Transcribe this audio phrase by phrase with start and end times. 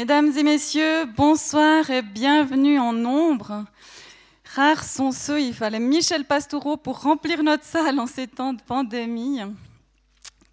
[0.00, 3.66] Mesdames et messieurs, bonsoir et bienvenue en nombre.
[4.54, 8.62] Rares sont ceux, il fallait Michel Pastoureau pour remplir notre salle en ces temps de
[8.62, 9.40] pandémie,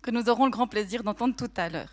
[0.01, 1.87] que nous aurons le grand plaisir d'entendre tout à l'heure.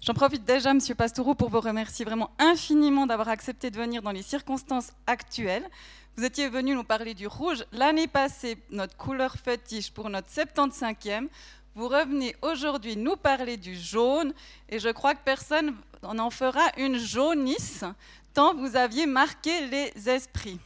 [0.00, 4.10] J'en profite déjà, Monsieur Pastoureau, pour vous remercier vraiment infiniment d'avoir accepté de venir dans
[4.10, 5.68] les circonstances actuelles.
[6.16, 11.28] Vous étiez venu nous parler du rouge l'année passée, notre couleur fétiche pour notre 75e.
[11.74, 14.32] Vous revenez aujourd'hui nous parler du jaune
[14.68, 17.84] et je crois que personne n'en fera une jaunisse
[18.32, 20.60] tant vous aviez marqué les esprits.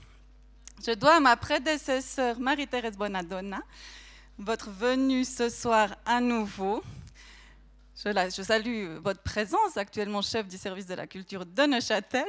[0.87, 3.61] Je dois à ma prédécesseur Marie-Thérèse Bonadonna
[4.39, 6.83] votre venue ce soir à nouveau.
[7.97, 12.27] Je, je, salue votre présence, actuellement chef du service de la culture de Neuchâtel.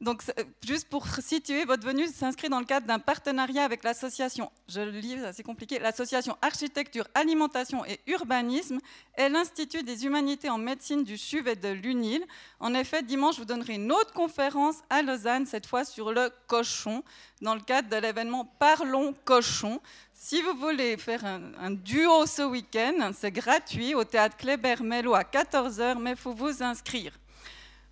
[0.00, 0.22] Donc,
[0.66, 4.90] juste pour situer, votre venue s'inscrit dans le cadre d'un partenariat avec l'association, je le
[4.90, 8.80] lis, c'est compliqué, l'association Architecture, Alimentation et Urbanisme
[9.16, 12.24] et l'Institut des Humanités en Médecine du CHUV et de l'UNIL.
[12.60, 17.02] En effet, dimanche, vous donnerez une autre conférence à Lausanne, cette fois sur le cochon,
[17.40, 19.80] dans le cadre de l'événement Parlons Cochon.
[20.12, 25.22] Si vous voulez faire un, duo ce week-end, c'est gratuit au théâtre Kléber Mello à
[25.22, 27.12] 14h, mais il faut vous inscrire.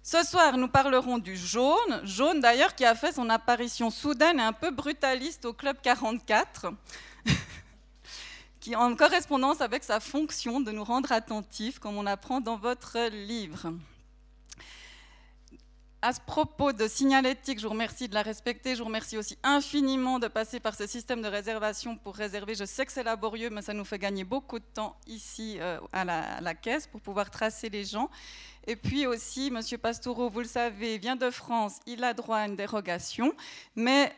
[0.04, 4.42] Ce soir, nous parlerons du jaune, jaune d'ailleurs qui a fait son apparition soudaine et
[4.42, 6.72] un peu brutaliste au Club 44,
[8.60, 12.98] qui en correspondance avec sa fonction de nous rendre attentifs, comme on apprend dans votre
[13.10, 13.72] livre.
[16.04, 18.74] À ce propos de signalétique, je vous remercie de la respecter.
[18.74, 22.56] Je vous remercie aussi infiniment de passer par ce système de réservation pour réserver.
[22.56, 25.78] Je sais que c'est laborieux, mais ça nous fait gagner beaucoup de temps ici euh,
[25.92, 28.10] à la caisse pour pouvoir tracer les gens.
[28.66, 29.60] Et puis aussi, M.
[29.78, 33.32] Pastoureau, vous le savez, vient de France, il a droit à une dérogation,
[33.74, 34.12] mais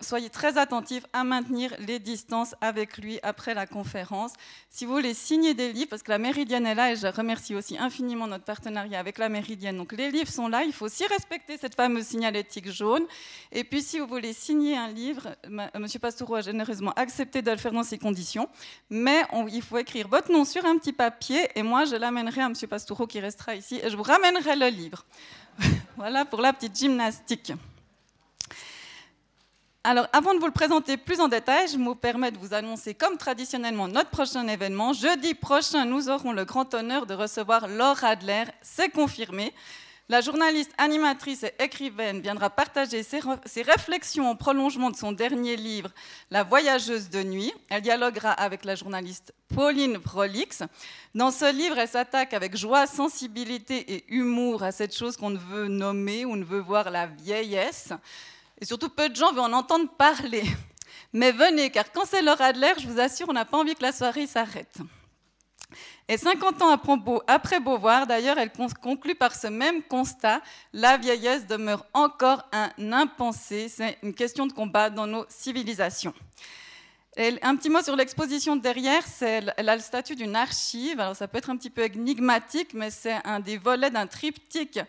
[0.00, 4.32] soyez très attentifs à maintenir les distances avec lui après la conférence.
[4.68, 7.54] Si vous voulez signer des livres, parce que la Méridienne est là, et je remercie
[7.54, 11.06] aussi infiniment notre partenariat avec la Méridienne, donc les livres sont là, il faut aussi
[11.06, 13.04] respecter cette fameuse signalétique jaune.
[13.52, 15.86] Et puis si vous voulez signer un livre, M.
[16.00, 18.48] Pastoureau a généreusement accepté de le faire dans ces conditions,
[18.90, 22.46] mais il faut écrire votre nom sur un petit papier, et moi je l'amènerai à
[22.46, 22.54] M.
[22.68, 25.04] Pastoureau qui restera ici et je vous ramènerai le livre.
[25.96, 27.52] voilà pour la petite gymnastique.
[29.86, 32.94] Alors, avant de vous le présenter plus en détail, je me permets de vous annoncer,
[32.94, 34.94] comme traditionnellement, notre prochain événement.
[34.94, 38.44] Jeudi prochain, nous aurons le grand honneur de recevoir Laure Adler.
[38.62, 39.52] C'est confirmé.
[40.10, 45.88] La journaliste, animatrice et écrivaine viendra partager ses, réflexions en prolongement de son dernier livre,
[46.30, 47.54] La voyageuse de nuit.
[47.70, 50.62] Elle dialoguera avec la journaliste Pauline Prolix.
[51.14, 55.38] Dans ce livre, elle s'attaque avec joie, sensibilité et humour à cette chose qu'on ne
[55.38, 57.94] veut nommer ou ne veut voir la vieillesse.
[58.60, 60.44] Et surtout, peu de gens veulent en entendre parler.
[61.14, 63.82] Mais venez, car quand c'est Laura Adler, je vous assure, on n'a pas envie que
[63.82, 64.76] la soirée s'arrête.
[66.06, 66.78] Et 50 ans
[67.26, 70.42] après Beauvoir, d'ailleurs, elle conclut par ce même constat,
[70.74, 76.12] la vieillesse demeure encore un impensé, c'est une question de combat dans nos civilisations.
[77.16, 81.38] Un petit mot sur l'exposition derrière, elle a le statut d'une archive, alors ça peut
[81.38, 84.80] être un petit peu énigmatique, mais c'est un des volets d'un triptyque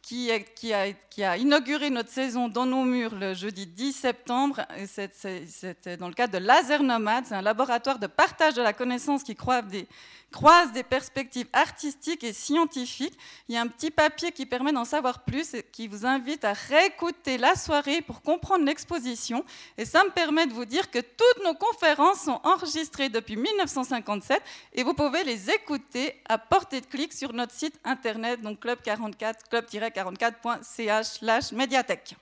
[0.00, 4.60] qui, qui, a, qui, a, inauguré notre saison dans nos murs le jeudi 10 septembre.
[4.86, 9.22] C'était dans le cadre de Laser Nomade, c'est un laboratoire de partage de la connaissance
[9.22, 9.88] qui croise des,
[10.34, 13.16] croise des perspectives artistiques et scientifiques.
[13.48, 16.44] Il y a un petit papier qui permet d'en savoir plus et qui vous invite
[16.44, 19.44] à réécouter la soirée pour comprendre l'exposition.
[19.78, 24.42] Et ça me permet de vous dire que toutes nos conférences sont enregistrées depuis 1957
[24.72, 29.36] et vous pouvez les écouter à portée de clic sur notre site internet, donc club44,
[29.48, 32.16] club-44.ch médiathèque.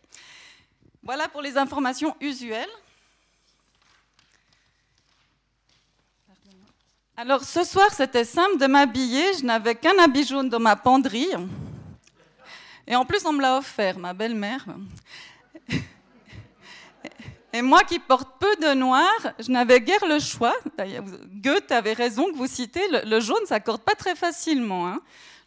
[1.03, 2.69] Voilà pour les informations usuelles.
[7.15, 9.35] Alors ce soir, c'était simple de m'habiller.
[9.39, 11.29] Je n'avais qu'un habit jaune dans ma penderie.
[12.87, 14.65] Et en plus, on me l'a offert, ma belle-mère.
[17.53, 20.55] Et moi qui porte peu de noir, je n'avais guère le choix.
[21.35, 24.89] Goethe avait raison que vous citez, le, jaune, ça s'accorde pas très facilement.
[24.89, 25.03] Hein.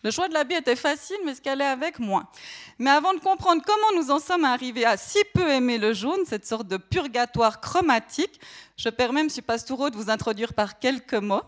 [0.05, 2.29] Le choix de l'habit était facile, mais ce qu'elle est avec moi.
[2.77, 6.19] Mais avant de comprendre comment nous en sommes arrivés à si peu aimer le jaune,
[6.27, 8.39] cette sorte de purgatoire chromatique,
[8.77, 9.29] je permets, M.
[9.43, 11.41] Pastoureau, de vous introduire par quelques mots.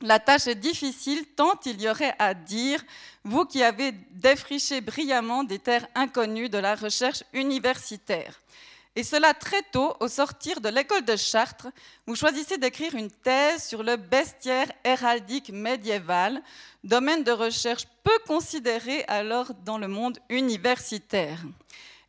[0.00, 2.82] La tâche est difficile tant il y aurait à dire,
[3.22, 8.40] vous qui avez défriché brillamment des terres inconnues de la recherche universitaire.
[8.96, 11.66] Et cela très tôt, au sortir de l'école de Chartres,
[12.06, 16.40] vous choisissez d'écrire une thèse sur le bestiaire héraldique médiéval,
[16.84, 21.40] domaine de recherche peu considéré alors dans le monde universitaire.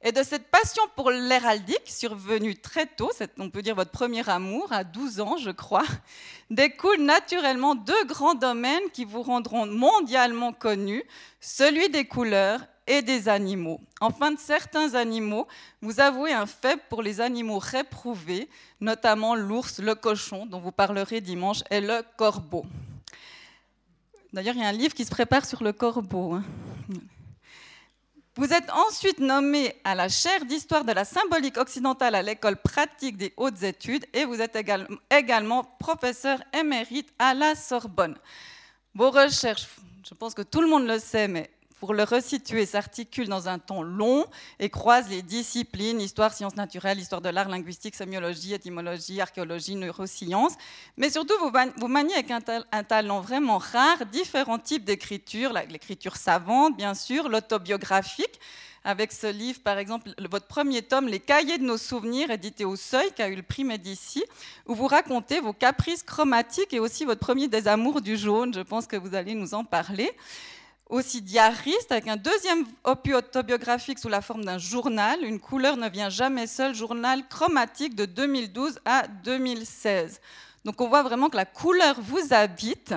[0.04, 3.10] Et de cette passion pour l'héraldique, survenue très tôt,
[3.40, 5.86] on peut dire votre premier amour, à 12 ans, je crois,
[6.52, 11.04] découlent naturellement deux grands domaines qui vous rendront mondialement connus,
[11.42, 13.80] celui des couleurs et des animaux.
[14.00, 15.48] Enfin, certains animaux,
[15.82, 18.48] vous avouez un faible pour les animaux réprouvés,
[18.80, 22.66] notamment l'ours, le cochon, dont vous parlerez dimanche, et le corbeau.
[24.34, 26.34] D'ailleurs, il y a un livre qui se prépare sur le corbeau.
[26.34, 26.44] Hein.
[28.38, 33.16] Vous êtes ensuite nommé à la chaire d'histoire de la symbolique occidentale à l'école pratique
[33.16, 34.58] des hautes études et vous êtes
[35.10, 38.18] également professeur émérite à la Sorbonne.
[38.94, 39.68] Vos recherches,
[40.06, 41.50] je pense que tout le monde le sait, mais
[41.80, 44.26] pour le resituer, s'articule dans un ton long
[44.60, 50.54] et croise les disciplines histoire, sciences naturelles, histoire de l'art, linguistique, sémiologie, étymologie, archéologie, neurosciences.
[50.98, 56.94] Mais surtout, vous, maniez avec un, talent vraiment rare différents types d'écriture, l'écriture savante, bien
[56.94, 58.40] sûr, l'autobiographique
[58.86, 62.76] avec ce livre, par exemple, votre premier tome, Les cahiers de nos souvenirs, édité au
[62.76, 64.24] Seuil, qui a eu le prix Médici,
[64.68, 68.54] où vous racontez vos caprices chromatiques et aussi votre premier désamour du jaune.
[68.54, 70.12] Je pense que vous allez nous en parler
[70.90, 75.90] aussi diariste, avec un deuxième opus autobiographique sous la forme d'un journal, Une couleur ne
[75.90, 80.22] vient jamais seule, journal chromatique de 2012 à 2016.
[80.64, 82.94] Donc on voit vraiment que la couleur vous habite.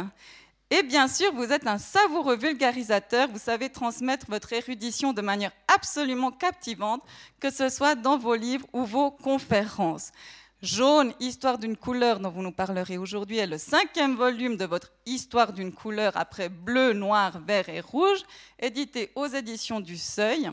[0.71, 5.53] Et bien sûr, vous êtes un savoureux vulgarisateur, vous savez transmettre votre érudition de manière
[5.75, 7.03] absolument captivante,
[7.41, 10.13] que ce soit dans vos livres ou vos conférences.
[10.61, 14.91] Jaune, Histoire d'une couleur dont vous nous parlerez aujourd'hui, est le cinquième volume de votre
[15.07, 18.25] Histoire d'une couleur après bleu, noir, vert et rouge,
[18.59, 20.51] édité aux éditions du Seuil.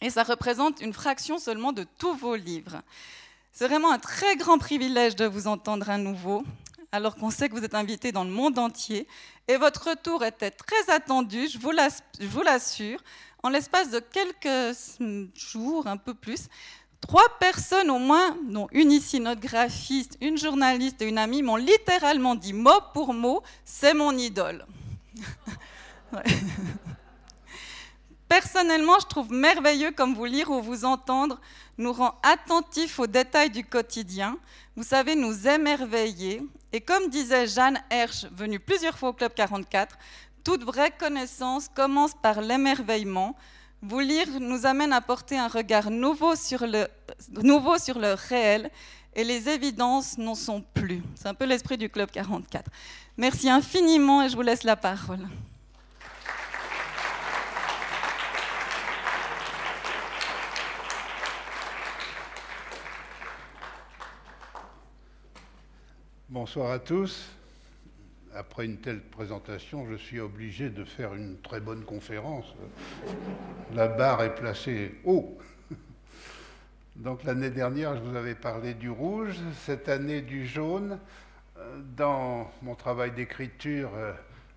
[0.00, 2.82] Et ça représente une fraction seulement de tous vos livres.
[3.52, 6.42] C'est vraiment un très grand privilège de vous entendre à nouveau,
[6.90, 9.06] alors qu'on sait que vous êtes invité dans le monde entier.
[9.46, 12.98] Et votre retour était très attendu, je vous l'assure.
[13.44, 14.76] En l'espace de quelques
[15.36, 16.48] jours, un peu plus,
[17.02, 21.56] Trois personnes au moins, dont une ici, notre graphiste, une journaliste et une amie, m'ont
[21.56, 24.64] littéralement dit mot pour mot, c'est mon idole.
[28.28, 31.38] Personnellement, je trouve merveilleux comme vous lire ou vous entendre
[31.76, 34.38] nous rend attentifs aux détails du quotidien.
[34.76, 36.42] Vous savez nous émerveiller.
[36.72, 39.98] Et comme disait Jeanne Hersch, venue plusieurs fois au Club 44,
[40.44, 43.36] toute vraie connaissance commence par l'émerveillement.
[43.84, 46.86] Vous lire nous amène à porter un regard nouveau sur le,
[48.28, 48.70] réel
[49.12, 51.02] et les évidences n'en sont plus.
[51.16, 52.70] C'est un peu l'esprit du Club 44.
[53.16, 55.26] Merci infiniment et je vous laisse la parole.
[66.28, 67.32] Bonsoir à tous
[68.34, 72.54] après une telle présentation, je suis obligé de faire une très bonne conférence.
[73.74, 75.38] La barre est placée haut.
[76.96, 80.98] Donc l'année dernière, je vous avais parlé du rouge, cette année du jaune.
[81.96, 84.12] Dans mon travail d'écriture euh,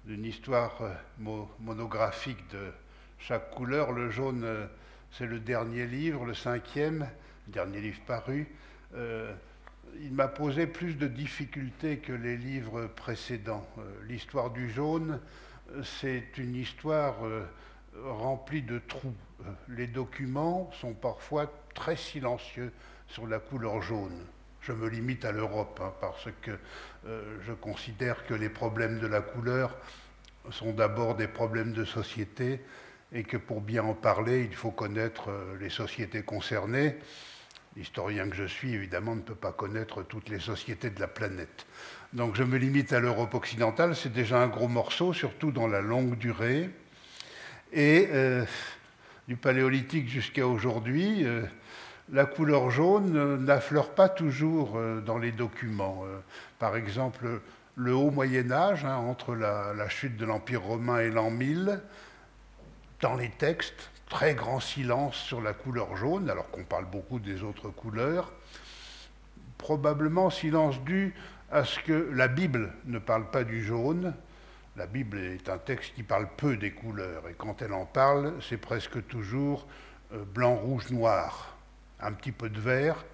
[0.05, 2.71] d'une histoire euh, monographique de
[3.19, 4.65] chaque couleur, le jaune, euh,
[5.11, 7.07] c'est le dernier livre, le cinquième,
[7.47, 8.47] dernier livre paru
[10.01, 13.67] il m'a posé plus de difficultés que les livres précédents.
[13.77, 15.19] Euh, l'histoire du jaune,
[15.71, 17.45] euh, c'est une histoire euh,
[18.03, 19.15] remplie de trous.
[19.69, 22.71] Les documents sont parfois très silencieux
[23.07, 24.17] sur la couleur jaune.
[24.61, 26.57] Je me limite à l'Europe hein, parce que
[27.05, 29.77] je considère que les problèmes de la couleur
[30.49, 32.61] sont d'abord des problèmes de société
[33.13, 36.97] et que pour bien en parler, il faut connaître les sociétés concernées.
[37.75, 41.65] L'historien que je suis, évidemment, ne peut pas connaître toutes les sociétés de la planète.
[42.13, 45.81] Donc je me limite à l'Europe occidentale, c'est déjà un gros morceau, surtout dans la
[45.81, 46.69] longue durée.
[47.73, 48.45] Et euh,
[49.27, 51.43] du paléolithique jusqu'à aujourd'hui, euh,
[52.13, 56.05] la couleur jaune n'affleure pas toujours euh, dans les documents.
[56.59, 57.41] par exemple,
[57.75, 61.81] le haut Moyen Âge, hein, entre la, la, chute de l'Empire romain et l'an 1000,
[63.01, 67.43] dans les textes, très grand silence sur la couleur jaune, alors qu'on parle beaucoup des
[67.43, 68.31] autres couleurs.
[69.57, 71.15] Probablement silence dû
[71.51, 74.13] à ce que la Bible ne parle pas du jaune.
[74.75, 78.33] La Bible est un texte qui parle peu des couleurs, et quand elle en parle,
[78.41, 79.67] c'est presque toujours
[80.13, 81.55] euh, blanc, rouge, noir.
[82.01, 83.05] Un petit peu de vert,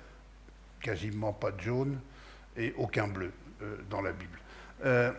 [0.82, 2.00] quasiment pas de jaune,
[2.58, 3.32] et aucun bleu
[3.62, 4.41] euh, dans la Bible.
[4.86, 5.12] Euh,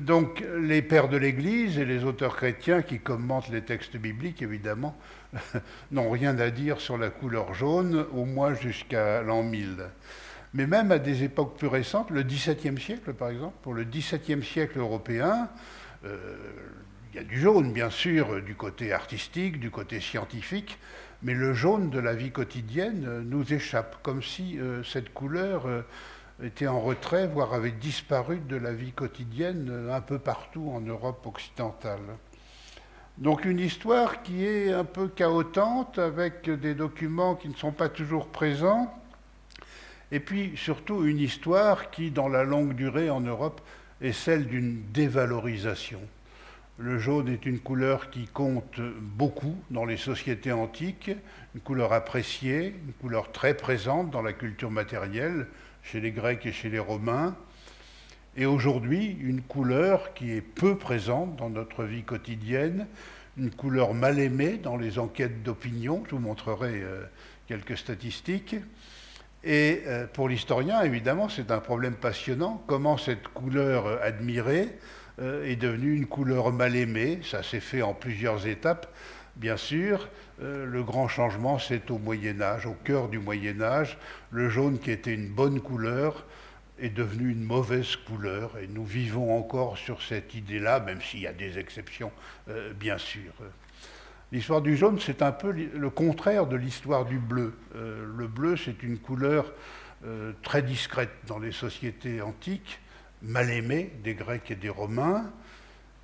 [0.00, 4.96] donc les pères de l'Église et les auteurs chrétiens qui commentent les textes bibliques, évidemment,
[5.92, 9.86] n'ont rien à dire sur la couleur jaune, au moins jusqu'à l'an 1000.
[10.54, 14.42] Mais même à des époques plus récentes, le XVIIe siècle par exemple, pour le XVIIe
[14.42, 15.48] siècle européen,
[16.04, 16.36] euh,
[17.12, 20.78] il y a du jaune, bien sûr, du côté artistique, du côté scientifique,
[21.22, 25.66] mais le jaune de la vie quotidienne nous échappe, comme si cette couleur
[26.42, 31.26] était en retrait, voire avait disparu de la vie quotidienne un peu partout en Europe
[31.26, 32.00] occidentale.
[33.18, 37.88] Donc une histoire qui est un peu chaotante, avec des documents qui ne sont pas
[37.88, 38.94] toujours présents,
[40.12, 43.60] et puis surtout une histoire qui, dans la longue durée en Europe,
[44.00, 46.00] est celle d'une dévalorisation.
[46.78, 51.10] Le jaune est une couleur qui compte beaucoup dans les sociétés antiques,
[51.56, 55.48] une couleur appréciée, une couleur très présente dans la culture matérielle,
[55.82, 57.36] chez les Grecs et chez les Romains,
[58.36, 62.86] et aujourd'hui une couleur qui est peu présente dans notre vie quotidienne,
[63.36, 67.02] une couleur mal aimée dans les enquêtes d'opinion, je vous montrerai euh,
[67.46, 68.56] quelques statistiques.
[69.44, 74.68] Et euh, pour l'historien, évidemment, c'est un problème passionnant, comment cette couleur euh, admirée
[75.20, 78.86] est devenue une couleur mal aimée, ça s'est fait en plusieurs étapes,
[79.38, 80.08] bien sûr,
[80.42, 83.96] euh, le grand changement, c'est au Moyen Âge, au cœur du Moyen Âge.
[84.30, 86.26] Le jaune qui était une bonne couleur
[86.78, 88.58] est devenu une mauvaise couleur.
[88.58, 92.12] Et nous vivons encore sur cette idée-là, même s'il y a des exceptions,
[92.48, 93.32] euh, bien sûr.
[94.30, 97.54] L'histoire du jaune, c'est un peu le contraire de l'histoire du bleu.
[97.74, 99.52] Euh, le bleu, c'est une couleur
[100.44, 102.78] très discrète dans les sociétés antiques,
[103.20, 105.28] mal aimée des Grecs et des Romains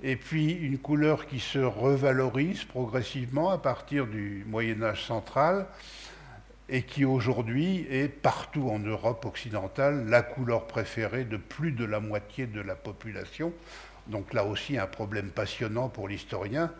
[0.05, 5.65] et puis une couleur qui se revalorise progressivement à partir du Moyen Âge central
[6.69, 11.99] et qui aujourd'hui est partout en Europe occidentale la couleur préférée de plus de la
[11.99, 13.51] moitié de la population.
[14.05, 16.71] Donc là aussi un problème passionnant pour l'historien,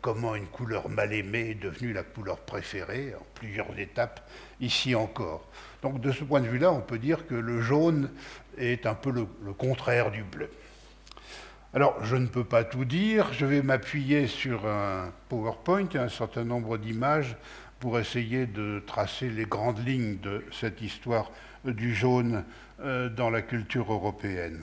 [0.00, 4.28] comment une couleur mal aimée est devenue la couleur préférée en plusieurs étapes
[4.60, 5.46] ici encore.
[5.82, 8.10] Donc de ce point de vue-là, on peut dire que le jaune
[8.58, 10.50] est un peu le, le contraire du bleu.
[11.74, 16.10] Alors, je ne peux pas tout dire, je vais m'appuyer sur un PowerPoint et un
[16.10, 17.34] certain nombre d'images
[17.80, 21.30] pour essayer de tracer les grandes lignes de cette histoire
[21.64, 22.44] du jaune
[22.80, 24.60] euh, dans la culture européenne.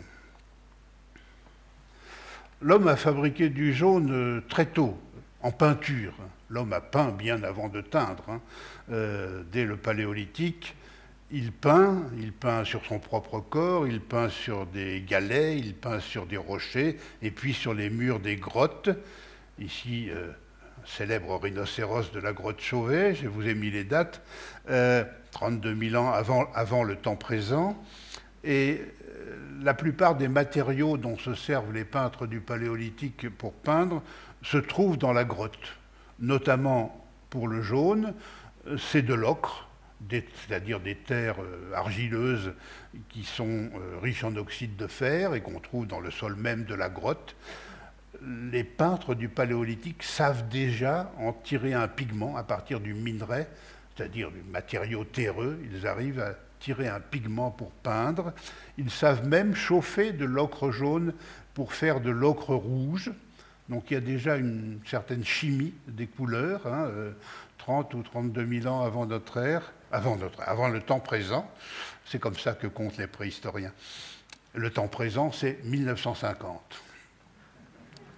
[2.61, 4.95] L'homme a fabriqué du jaune euh, très tôt,
[5.41, 6.13] en peinture.
[6.51, 8.41] L'homme a peint bien avant de teindre, hein,
[8.91, 10.75] euh, dès le paléolithique
[11.31, 15.99] il peint, il peint sur son propre corps, il peint sur des galets, il peint
[15.99, 18.89] sur des rochers, et puis sur les murs des grottes.
[19.59, 20.31] Ici, euh,
[20.85, 24.21] célèbre rhinocéros de la grotte Chauvet, je vous ai mis les dates,
[24.65, 27.77] 32 euh, 000 ans avant, le temps présent.
[28.43, 34.01] Et euh, la plupart des matériaux dont se servent les peintres du Paléolithique pour peindre
[34.41, 35.77] se trouvent dans la grotte,
[36.19, 38.15] notamment pour le jaune,
[38.77, 39.68] c'est de l'ocre
[40.09, 42.53] c'est-à-dire des terres euh, argileuses
[43.09, 46.63] qui sont euh, riches en oxyde de fer et qu'on trouve dans le sol même
[46.63, 47.35] de la grotte,
[48.21, 53.47] les peintres du Paléolithique savent déjà en tirer un pigment à partir du minerai,
[53.95, 55.59] c'est-à-dire du matériau terreux.
[55.71, 58.33] Ils arrivent à tirer un pigment pour peindre.
[58.77, 61.13] Ils savent même chauffer de l'ocre jaune
[61.53, 63.11] pour faire de l'ocre rouge.
[63.69, 66.89] Donc il y a déjà une certaine chimie des couleurs, 30 hein,
[67.93, 71.49] euh, ou 32 000 ans avant notre ère avant, avant le temps présent.
[72.05, 73.71] C'est comme ça que comptent les préhistoriens.
[74.55, 76.59] Le temps présent, c'est 1950,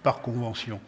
[0.02, 0.80] par convention.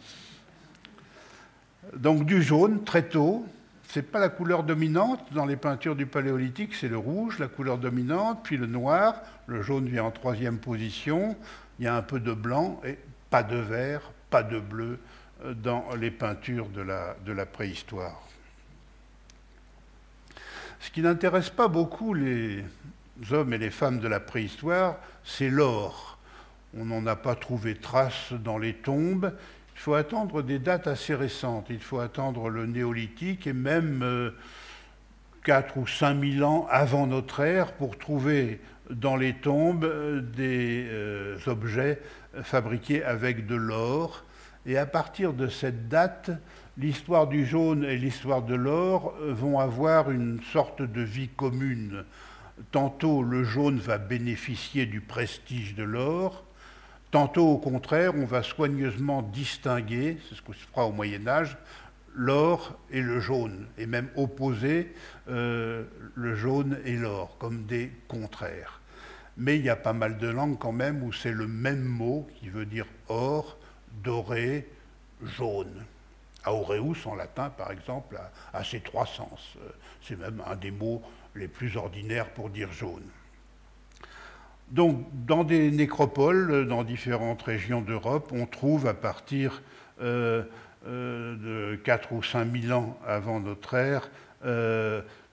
[1.95, 3.45] Donc du jaune, très tôt,
[3.89, 7.47] ce n'est pas la couleur dominante dans les peintures du paléolithique, c'est le rouge, la
[7.47, 11.37] couleur dominante, puis le noir, le jaune vient en troisième position,
[11.77, 12.97] il y a un peu de blanc et
[13.29, 14.11] pas de vert,
[14.43, 14.99] de bleu
[15.43, 18.21] euh, dans les peintures de la, de la préhistoire.
[20.79, 22.63] Ce qui n'intéresse pas beaucoup les
[23.31, 26.19] hommes et les femmes de la préhistoire, c'est l'or.
[26.77, 29.33] On n'en a pas trouvé trace dans les tombes.
[29.75, 31.67] Il faut attendre des dates assez récentes.
[31.69, 34.31] Il faut attendre le néolithique et même
[35.43, 40.21] 4 euh, ou 5 000 ans avant notre ère pour trouver dans les tombes euh,
[40.21, 40.87] des
[41.47, 42.01] objets
[42.43, 44.23] fabriqués avec de l'or.
[44.65, 46.31] Et à partir de cette date,
[46.77, 52.03] l'histoire du jaune et l'histoire de l'or euh, vont avoir une sorte de vie commune.
[52.71, 56.43] Tantôt le jaune va bénéficier du prestige de l'or,
[57.11, 61.57] tantôt au contraire on va soigneusement distinguer, c'est ce que se fera au Moyen Âge,
[62.13, 64.93] l'or et le jaune, et même opposer
[65.29, 65.83] euh,
[66.15, 68.74] le jaune et l'or comme des contraires.
[69.37, 72.27] Mais il y a pas mal de langues quand même où c'est le même mot
[72.39, 73.57] qui veut dire or,
[74.03, 74.67] doré,
[75.23, 75.83] jaune.
[76.45, 78.19] Aureus en latin, par exemple,
[78.53, 79.57] a, ces trois sens.
[79.57, 79.69] Euh,
[80.01, 81.01] c'est même un des mots
[81.33, 83.03] les plus ordinaires pour dire jaune.
[84.69, 89.61] Donc, dans des nécropoles, dans différentes régions d'Europe, on trouve à partir
[89.99, 94.09] de 4 ou 5 000 ans avant notre ère,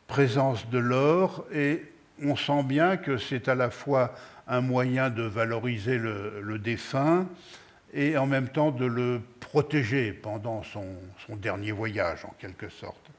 [0.06, 1.91] présence de l'or, et
[2.24, 4.14] on sent bien que c'est à la fois
[4.46, 7.26] un moyen de valoriser le, défunt
[7.92, 10.86] et en même temps de le protéger pendant son,
[11.36, 13.10] dernier voyage, en quelque sorte.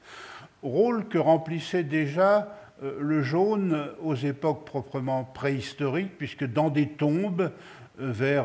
[0.62, 2.48] Rôle que remplissait déjà
[2.82, 7.52] euh, le jaune aux époques proprement préhistoriques, puisque dans des tombes,
[8.00, 8.44] euh, vers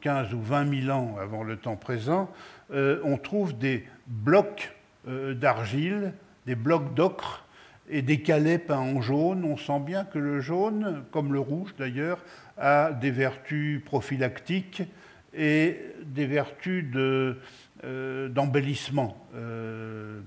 [0.00, 2.30] 15 euh, ou 20 000 ans avant le temps présent,
[2.70, 4.74] on trouve des blocs
[5.06, 6.12] d'argile,
[6.44, 7.47] des blocs d'ocre
[7.90, 9.44] et des calais peints en jaune.
[9.44, 12.18] On sent bien que le jaune, comme le rouge d'ailleurs,
[12.56, 14.82] a des vertus prophylactiques
[15.34, 19.16] et des vertus euh, d'embellissement.
[19.34, 20.20] Euh,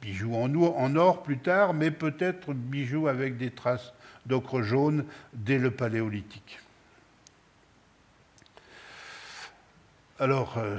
[0.00, 3.92] bijoux en or, en or plus tard, mais peut-être bijoux avec des traces
[4.26, 5.04] d'ocre jaune
[5.34, 6.60] dès le paléolithique.
[10.22, 10.76] Alors, euh,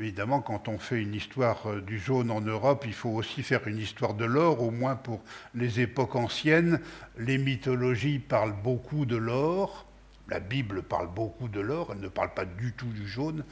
[0.00, 3.68] évidemment, quand on fait une histoire euh, du jaune en Europe, il faut aussi faire
[3.68, 5.22] une histoire de l'or, au moins pour
[5.54, 6.80] les époques anciennes.
[7.16, 9.86] Les mythologies parlent beaucoup de l'or,
[10.28, 13.44] la Bible parle beaucoup de l'or, elle ne parle pas du tout du jaune,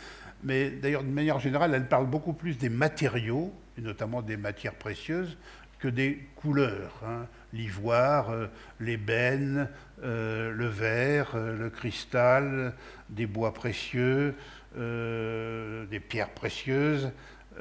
[0.42, 4.74] mais d'ailleurs, de manière générale, elle parle beaucoup plus des matériaux, et notamment des matières
[4.74, 5.38] précieuses,
[5.78, 7.00] que des couleurs.
[7.06, 7.26] Hein.
[7.52, 8.48] L'ivoire, euh,
[8.80, 9.68] l'ébène,
[10.02, 12.74] le verre, le cristal,
[13.08, 14.34] des bois précieux,
[14.78, 17.10] euh, des pierres précieuses,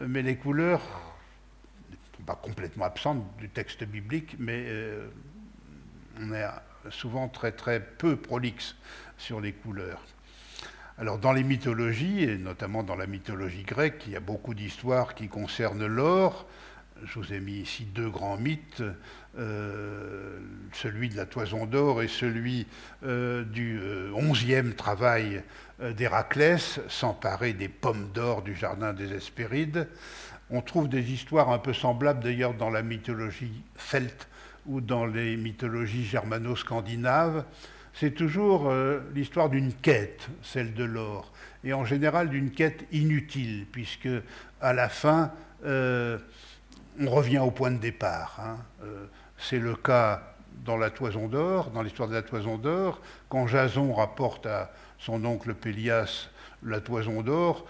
[0.02, 0.82] mais les couleurs
[2.28, 5.08] pas complètement absentes du texte biblique, mais euh,
[6.20, 6.46] on est
[6.90, 8.76] souvent très très peu prolixe
[9.18, 10.04] sur les couleurs.
[10.98, 15.16] Alors dans les mythologies, et notamment dans la mythologie grecque, il y a beaucoup d'histoires
[15.16, 16.48] qui concernent l'or.
[17.06, 18.84] Je vous ai mis ici deux grands mythes,
[19.38, 20.40] euh,
[20.74, 22.68] celui de la toison d'or et celui
[23.04, 23.80] du
[24.14, 25.44] onzième travail
[25.80, 29.88] euh, d'Héraclès, s'emparer des pommes d'or du jardin des Hespérides.
[30.50, 34.28] On trouve des histoires un peu semblables d'ailleurs dans la mythologie celte
[34.66, 37.46] ou dans les mythologies germano-scandinaves.
[37.94, 41.32] C'est toujours euh, l'histoire d'une quête, celle de l'or,
[41.64, 44.10] et en général d'une quête inutile, puisque
[44.60, 45.32] à la fin,
[45.64, 46.18] euh,
[47.00, 48.40] on revient au point de départ.
[48.42, 48.58] Hein.
[49.38, 50.34] C'est le cas
[50.66, 55.24] dans la toison d'or, dans l'histoire de la toison d'or, quand Jason rapporte à son
[55.26, 56.30] oncle Pélias
[56.64, 57.66] la toison d'or,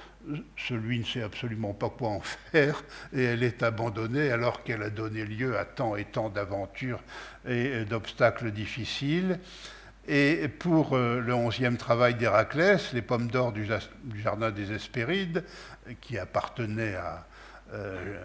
[0.58, 4.90] celui ne sait absolument pas quoi en faire et elle est abandonnée alors qu'elle a
[4.90, 7.02] donné lieu à tant et tant d'aventures
[7.48, 9.40] et d'obstacles difficiles.
[10.10, 13.68] Et pour euh, le onzième travail d'Héraclès, les pommes d'or du,
[14.16, 15.44] jardin des Hespérides,
[16.00, 17.28] qui appartenaient à,
[17.74, 18.18] euh,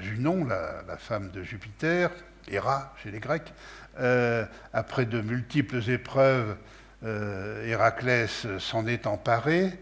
[0.00, 2.10] Junon, la, femme de Jupiter,
[2.48, 3.52] Héra chez les Grecs,
[4.00, 6.56] euh, après de multiples épreuves,
[7.04, 9.78] euh, Héraclès s'en est emparé,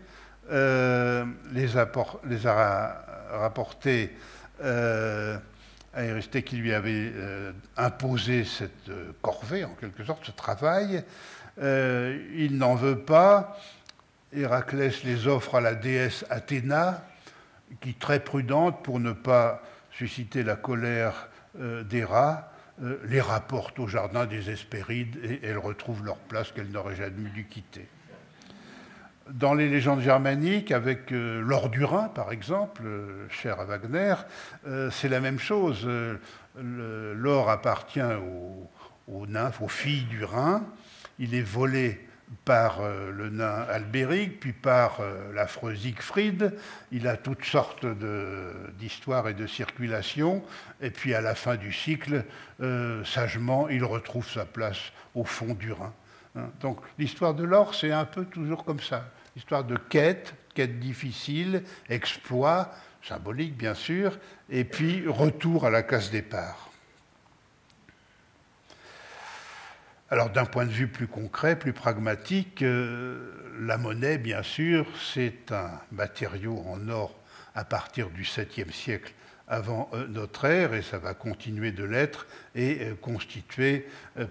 [0.50, 4.16] euh, les, a, rapportés
[4.62, 7.12] à Éristée qui lui avait
[7.76, 8.90] imposé cette
[9.22, 11.04] corvée, en quelque sorte, ce travail.
[11.58, 13.56] il n'en veut pas.
[14.32, 17.04] Héraclès les offre à la déesse Athéna,
[17.80, 19.62] qui, très prudente pour ne pas
[20.00, 22.50] susciter la colère d'Héra,
[22.82, 27.28] euh, les rapportent au jardin des Hespérides et elles retrouvent leur place qu'elles n'auraient jamais
[27.28, 27.86] dû quitter.
[29.28, 34.14] Dans les légendes germaniques, avec euh, l'or du Rhin, par exemple, euh, cher à Wagner,
[34.90, 35.88] c'est la même chose.
[36.56, 38.00] L'or appartient
[39.08, 40.64] aux, nymphes, aux filles du Rhin.
[41.18, 42.08] Il est volé
[42.44, 46.54] par euh, le nain Albéric, puis par euh, l'affreux Siegfried.
[46.92, 47.86] Il a toutes sortes
[48.78, 50.42] d'histoires et de circulations.
[50.80, 52.24] Et puis à la fin du cycle,
[52.60, 55.92] euh, sagement, il retrouve sa place au fond du Rhin.
[56.36, 56.50] Hein.
[56.60, 59.10] Donc l'histoire de l'or, c'est un peu toujours comme ça.
[59.36, 62.70] Histoire de quête, quête difficile, exploit,
[63.02, 66.69] symbolique bien sûr, et puis retour à la case départ.
[70.12, 75.52] Alors d'un point de vue plus concret, plus pragmatique, euh, la monnaie, bien sûr, c'est
[75.52, 77.16] un matériau en or
[77.54, 79.12] à partir du 7e siècle
[79.46, 83.86] avant euh, notre ère, et ça va continuer de l'être, et euh, constituer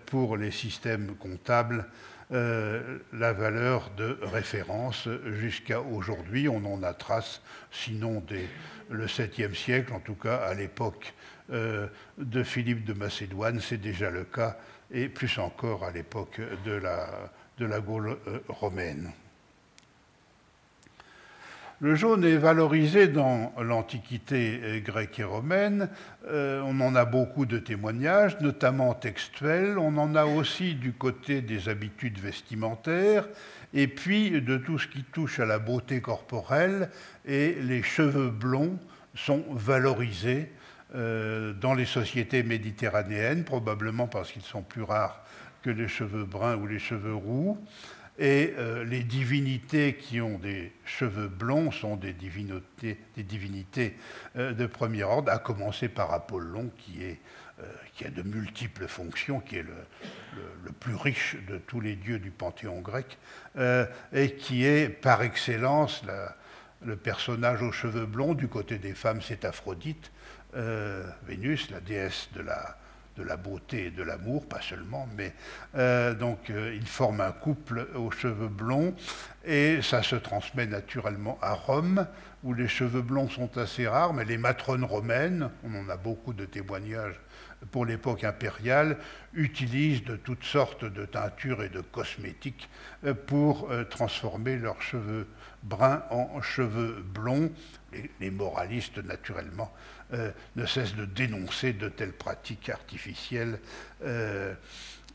[0.05, 1.85] pour les systèmes comptables
[2.31, 6.47] la valeur de référence jusqu'à aujourd'hui.
[6.47, 8.45] On en a trace, sinon dès
[8.91, 11.15] le 7e siècle, en tout cas à l'époque
[11.49, 14.57] de Philippe de Macédoine, c'est déjà le cas
[14.91, 19.11] et plus encore à l'époque de la, Gaule euh, romaine.
[21.81, 25.89] Le jaune est valorisé dans l'Antiquité grecque et romaine.
[26.27, 29.77] Euh, on en a beaucoup de témoignages, notamment textuels.
[29.77, 33.29] On en a aussi du côté des habitudes vestimentaires
[33.73, 36.89] et puis de tout ce qui touche à la beauté corporelle.
[37.25, 38.77] Et les cheveux blonds
[39.15, 40.58] sont valorisés euh,
[40.93, 45.23] dans les sociétés méditerranéennes, probablement parce qu'ils sont plus rares
[45.61, 47.57] que les cheveux bruns ou les cheveux roux.
[48.21, 53.95] Et euh, les divinités qui ont des cheveux blonds sont des divinités, des divinités
[54.35, 57.19] euh, de premier ordre, à commencer par Apollon, qui, est,
[57.61, 57.63] euh,
[57.95, 59.73] qui a de multiples fonctions, qui est le,
[60.65, 63.17] le, plus riche de tous les dieux du panthéon grec,
[64.13, 66.03] et qui est par excellence
[66.85, 68.33] le personnage aux cheveux blonds.
[68.33, 70.11] Du côté des femmes, c'est Aphrodite,
[70.53, 75.33] Vénus, la déesse de la, beauté et de l'amour, pas seulement, mais
[75.75, 78.95] euh, donc euh, ils forment un couple aux cheveux blonds
[79.45, 82.07] et ça se transmet naturellement à Rome
[82.43, 86.33] où les cheveux blonds sont assez rares, mais les matrones romaines, on en a beaucoup
[86.33, 87.19] de témoignages
[87.71, 88.97] pour l'époque impériale,
[89.33, 92.69] utilisent de toutes sortes de teintures et de cosmétiques
[93.03, 95.27] euh, pour transformer leurs cheveux
[95.63, 97.51] bruns en cheveux blonds.
[98.21, 99.73] les moralistes, naturellement,
[100.11, 103.59] euh, ne cesse de dénoncer de telles pratiques artificielles.
[104.03, 104.55] Euh,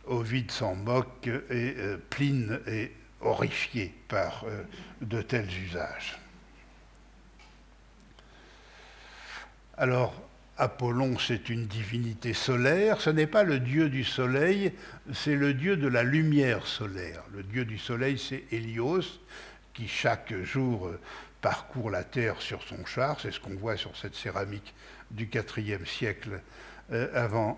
[0.06, 4.44] Ovide s'en moque et euh, Pline est horrifié par
[5.00, 6.18] de tels usages.
[9.78, 10.14] Alors,
[10.58, 13.00] Apollon, c'est une divinité solaire.
[13.00, 14.72] Ce n'est pas le dieu du soleil,
[15.12, 17.22] c'est le dieu de la lumière solaire.
[17.32, 19.20] Le dieu du soleil, c'est Hélios,
[19.72, 20.90] qui chaque jour
[21.44, 23.20] parcourt la terre sur son char.
[23.20, 24.74] C'est ce qu'on voit sur cette céramique
[25.10, 25.28] du
[25.58, 26.40] IVe siècle
[26.90, 27.10] euh,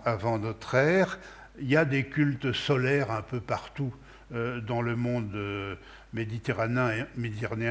[0.04, 1.20] avant, notre ère.
[1.60, 3.94] Il y a des cultes solaires un peu partout
[4.34, 5.76] euh, dans le monde euh,
[6.12, 7.06] méditerranéen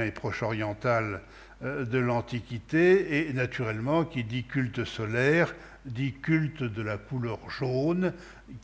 [0.06, 1.22] et proche-oriental
[1.62, 3.28] de l'Antiquité.
[3.28, 5.54] Et naturellement, qui dit culte solaire,
[5.86, 8.14] dit culte de la couleur jaune,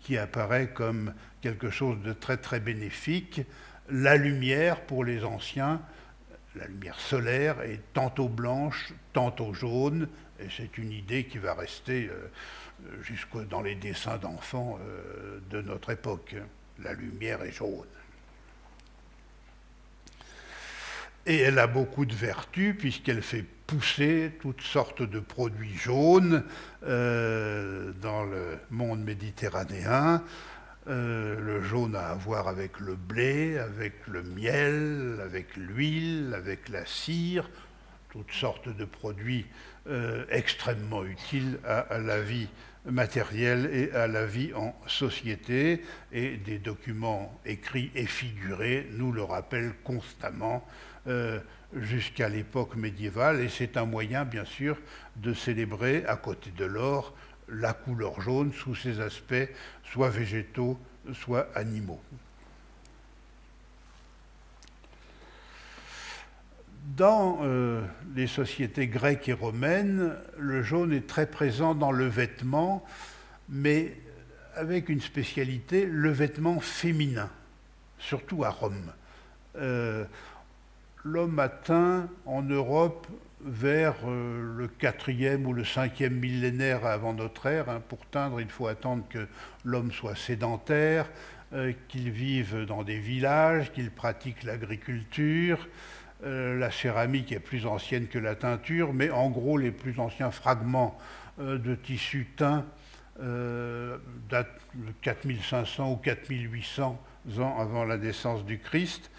[0.04, 3.42] qui apparaît comme quelque chose de très très bénéfique.
[3.90, 5.82] La lumière pour les anciens
[6.56, 10.08] la lumière solaire est tantôt blanche, tantôt jaune,
[10.40, 15.62] et c'est une idée qui va rester euh, jusque dans les dessins d'enfants euh, de
[15.62, 16.36] notre époque.
[16.84, 17.86] La lumière est jaune.
[21.28, 26.44] Et elle a beaucoup de vertus puisqu'elle fait pousser toutes sortes de produits jaunes
[26.84, 30.24] euh, dans le monde méditerranéen.
[30.88, 36.70] Euh, le jaune a à voir avec le blé, avec le miel, avec l'huile, avec
[36.70, 37.50] la cire,
[38.10, 39.46] toutes sortes de produits
[39.88, 42.48] euh, extrêmement utiles à, la vie
[42.86, 45.84] matérielle et à la vie en société.
[46.12, 50.68] Et des documents écrits et figurés nous le rappellent constamment
[51.08, 51.40] euh,
[51.76, 53.40] jusqu'à l'époque médiévale.
[53.42, 54.78] Et c'est un moyen, bien sûr,
[55.18, 57.14] de célébrer, à côté de l'or,
[57.52, 59.50] la couleur jaune sous ses aspects
[59.84, 60.80] soit végétaux,
[61.14, 62.02] soit animaux.
[66.98, 67.82] Dans euh,
[68.16, 72.84] les sociétés grecques et romaines, le jaune est très présent dans le vêtement,
[73.50, 73.98] mais
[74.56, 77.30] avec une spécialité, le vêtement féminin,
[78.00, 78.92] surtout à Rome.
[79.58, 80.06] Euh,
[81.04, 83.08] l'homme atteint en Europe
[83.46, 87.70] vers euh, le quatrième ou le cinquième millénaire avant notre ère.
[87.70, 87.82] Hein.
[87.88, 89.28] Pour teindre, il faut attendre que
[89.64, 91.10] l'homme soit sédentaire,
[91.54, 95.68] euh, qu'il vive dans des villages, qu'il pratique l'agriculture.
[96.24, 100.32] Euh, la céramique est plus ancienne que la teinture, mais en gros, les plus anciens
[100.32, 100.98] fragments
[101.40, 102.66] de tissu teint
[103.18, 107.02] datent de 4500 ou 4800
[107.40, 109.10] ans avant la naissance du Christ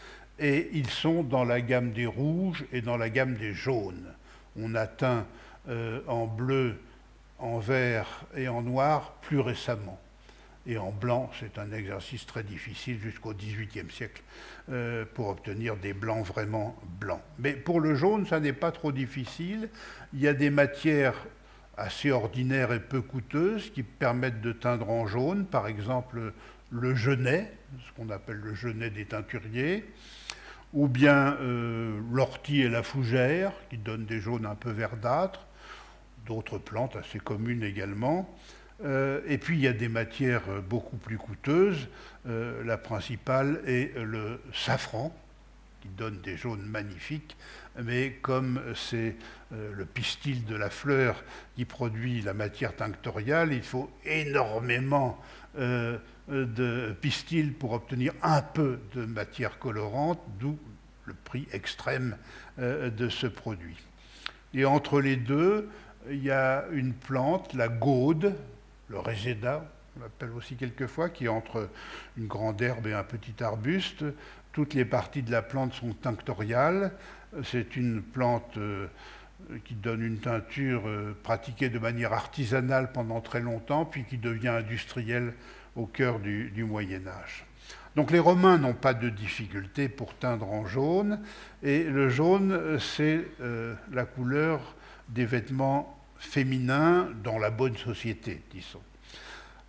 [0.42, 4.12] et ils sont dans la gamme des rouges et dans la gamme des jaunes.
[4.60, 5.24] On atteint
[5.68, 6.80] euh, en bleu,
[7.38, 10.00] en vert et en noir plus récemment.
[10.66, 14.22] Et en blanc, c'est un exercice très difficile jusqu'au XVIIIe siècle
[14.70, 17.22] euh, pour obtenir des blancs vraiment blancs.
[17.38, 19.68] Mais pour le jaune, ça n'est pas trop difficile.
[20.12, 21.14] Il y a des matières
[21.76, 26.32] assez ordinaires et peu coûteuses qui permettent de teindre en jaune, par exemple
[26.70, 27.52] le genêt,
[27.86, 29.84] ce qu'on appelle le genêt des teinturiers,
[30.72, 35.46] ou bien euh, l'ortie et la fougère, qui donnent des jaunes un peu verdâtres,
[36.26, 38.34] d'autres plantes assez communes également.
[38.84, 41.88] Euh, et puis il y a des matières beaucoup plus coûteuses.
[42.26, 45.14] Euh, la principale est le safran,
[45.82, 47.36] qui donne des jaunes magnifiques,
[47.82, 49.16] mais comme c'est
[49.50, 51.24] le pistil de la fleur
[51.56, 55.20] qui produit la matière tinctoriale, il faut énormément
[55.54, 60.58] de pistil pour obtenir un peu de matière colorante, d'où
[61.04, 62.16] le prix extrême
[62.58, 63.76] de ce produit.
[64.54, 65.68] Et entre les deux,
[66.10, 68.34] il y a une plante, la gaude,
[68.88, 69.64] le réseda,
[69.96, 71.68] on l'appelle aussi quelquefois, qui est entre
[72.16, 74.04] une grande herbe et un petit arbuste.
[74.52, 76.92] Toutes les parties de la plante sont tinctoriales.
[77.44, 78.86] C'est une plante euh,
[79.64, 84.48] qui donne une teinture euh, pratiquée de manière artisanale pendant très longtemps, puis qui devient
[84.48, 85.34] industrielle
[85.76, 87.46] au cœur du, Moyen Âge.
[87.96, 91.20] Donc les Romains n'ont pas de difficulté pour teindre en jaune,
[91.62, 94.76] et le jaune, c'est euh, la couleur
[95.08, 98.82] des vêtements féminins dans la bonne société, disons.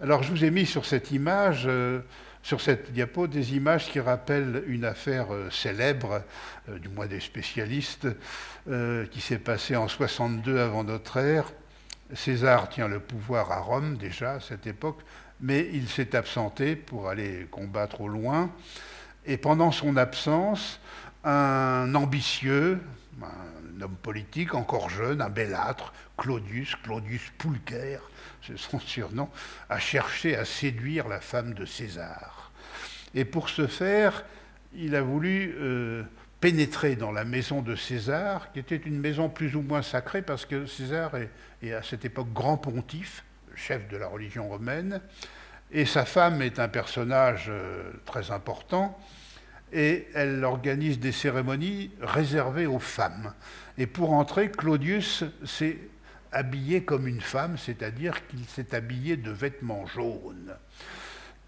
[0.01, 2.01] Alors je vous ai mis sur cette image, euh,
[2.43, 6.21] sur cette diapo, des images qui rappellent une affaire euh, célèbre,
[6.69, 8.07] euh, du moins des spécialistes,
[9.11, 11.51] qui s'est passée en 62 avant notre ère.
[12.13, 15.01] César tient le pouvoir à Rome déjà à cette époque,
[15.41, 18.49] mais il s'est absenté pour aller combattre au loin.
[19.25, 20.79] Et pendant son absence,
[21.23, 22.79] un ambitieux,
[23.21, 27.99] un homme politique encore jeune, un belâtre, Claudius, Claudius Pulcher,
[28.45, 29.29] c'est son surnom,
[29.69, 32.32] a cherché à séduire la femme de César.
[33.15, 34.25] Et pour ce faire,
[34.75, 36.03] il a voulu euh,
[36.39, 40.45] pénétrer dans la maison de César, qui était une maison plus ou moins sacrée, parce
[40.45, 43.23] que César est, à cette époque grand pontife,
[43.55, 44.99] chef de la religion romaine,
[45.71, 48.99] et sa femme est un personnage euh, très important,
[49.71, 53.33] et elle organise des cérémonies réservées aux femmes.
[53.77, 55.79] Et pour entrer, Claudius s'est
[56.31, 60.53] habillé comme une femme, c'est-à-dire qu'il s'est habillé de vêtements jaunes.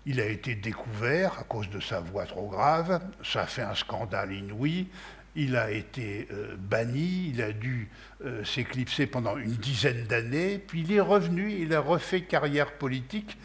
[0.06, 3.76] Il a été découvert à cause de sa voix trop grave, ça a fait un
[3.76, 4.88] scandale inouï,
[5.36, 7.90] il a été euh, banni, il a dû
[8.24, 13.38] euh, s'éclipser pendant une dizaine d'années, puis il est revenu, il a refait carrière politique,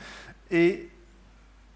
[0.51, 0.89] et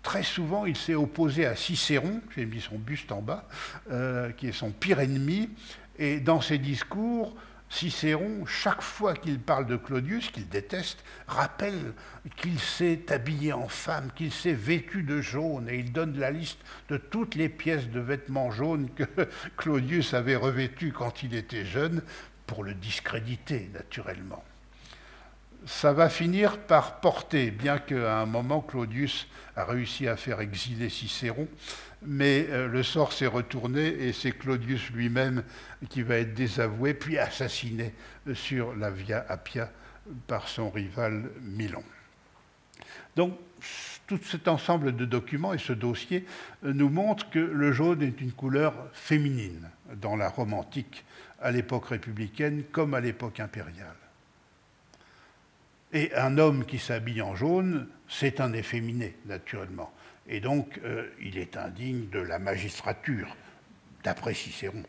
[0.03, 3.49] très souvent il s'est opposé à Cicéron, j'ai mis son buste en bas,
[3.91, 5.51] euh, qui est son pire ennemi,
[5.99, 7.35] et dans ses discours,
[7.75, 11.93] Cicéron, chaque fois qu'il parle de Claudius, qu'il déteste, rappelle
[12.37, 16.61] qu'il s'est habillé en femme, qu'il s'est vêtu de jaune, et il donne la liste
[16.89, 19.05] de toutes les pièces de vêtements jaunes que
[19.57, 22.03] Claudius avait revêtues quand il était jeune,
[22.47, 24.45] pour le discréditer naturellement.
[25.67, 30.91] Ça va finir par porter, bien qu'à un moment Claudius a réussi à faire exiler
[30.91, 31.49] Cicéron,
[32.07, 35.43] mais euh, le sort s'est retourné et c'est Claudius lui-même
[35.89, 37.95] qui va être désavoué puis assassiné
[38.35, 39.71] sur la Via Appia
[40.27, 41.83] par son rival Milon.
[43.17, 43.39] Donc
[44.07, 46.27] tout cet ensemble de documents et ce dossier
[46.65, 51.05] euh, nous montrent que le jaune est une couleur féminine dans la Rome antique
[51.41, 53.97] à l'époque républicaine comme à l'époque impériale.
[55.93, 59.94] Et un homme qui s'habille en jaune, c'est un efféminé, naturellement.
[60.29, 63.37] Et donc, euh, il est indigne de la magistrature,
[64.03, 64.83] d'après Cicéron.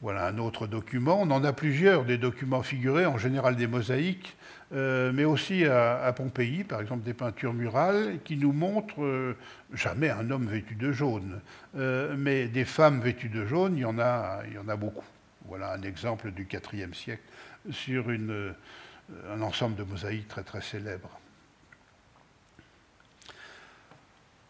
[0.00, 1.20] Voilà un autre document.
[1.20, 4.36] On en a plusieurs, des documents figurés, en général des mosaïques,
[4.72, 9.36] euh, mais aussi à, Pompéi, par exemple des peintures murales, qui nous montrent euh,
[9.72, 11.40] jamais un homme vêtu de jaune,
[11.74, 15.06] mais des femmes vêtues de jaune, il y en a, il y en a beaucoup.
[15.44, 17.22] Voilà un exemple du IVe siècle
[17.70, 21.21] sur un ensemble de mosaïques très très célèbres.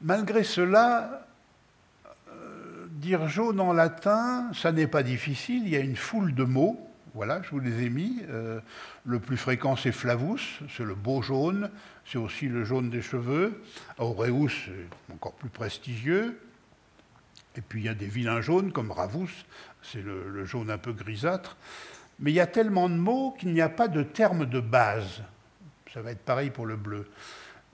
[0.02, 1.26] Malgré cela,
[2.28, 6.42] euh, dire jaune en latin, ça n'est pas difficile, il y a une foule de
[6.42, 8.20] mots, voilà, je vous les ai mis.
[8.30, 8.60] Euh,
[9.04, 11.70] le plus fréquent, c'est flavus, c'est le beau jaune,
[12.04, 13.62] c'est aussi le jaune des cheveux.
[13.98, 16.40] Aureus, c'est encore plus prestigieux.
[17.56, 19.44] Et puis il y a des vilains jaunes comme ravus,
[19.82, 21.56] c'est le, le, jaune un peu grisâtre.
[22.18, 25.22] Mais il y a tellement de mots qu'il n'y a pas de terme de base.
[25.92, 27.06] Ça va être pareil pour le bleu.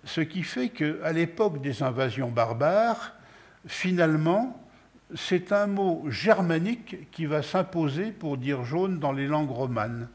[0.05, 3.15] Ce qui fait qu'à l'époque des invasions barbares,
[3.67, 4.61] finalement,
[5.15, 10.09] c'est un mot germanique qui va s'imposer pour dire jaune dans les langues romanes.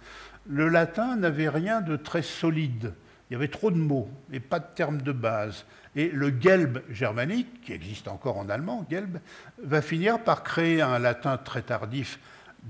[0.47, 2.93] Le latin n'avait rien de très solide.
[3.29, 5.65] Il y avait trop de mots et pas de termes de base.
[5.95, 9.19] Et le gelb germanique, qui existe encore en allemand, gelb,
[9.61, 12.19] va finir par créer un latin très tardif,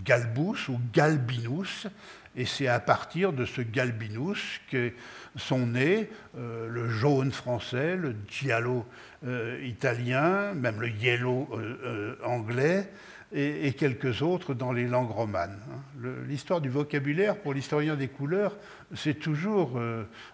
[0.04, 1.88] galbus ou galbinus,
[2.36, 4.92] et c'est à partir de ce galbinus que
[5.36, 8.86] sont nés euh, le jaune français, le giallo
[9.26, 12.90] euh, italien, même le yellow euh, anglais,
[13.36, 15.60] et, quelques autres dans les langues romanes.
[15.72, 16.08] Hein.
[16.28, 18.56] L'histoire du vocabulaire, pour l'historien des couleurs,
[18.94, 19.82] c'est toujours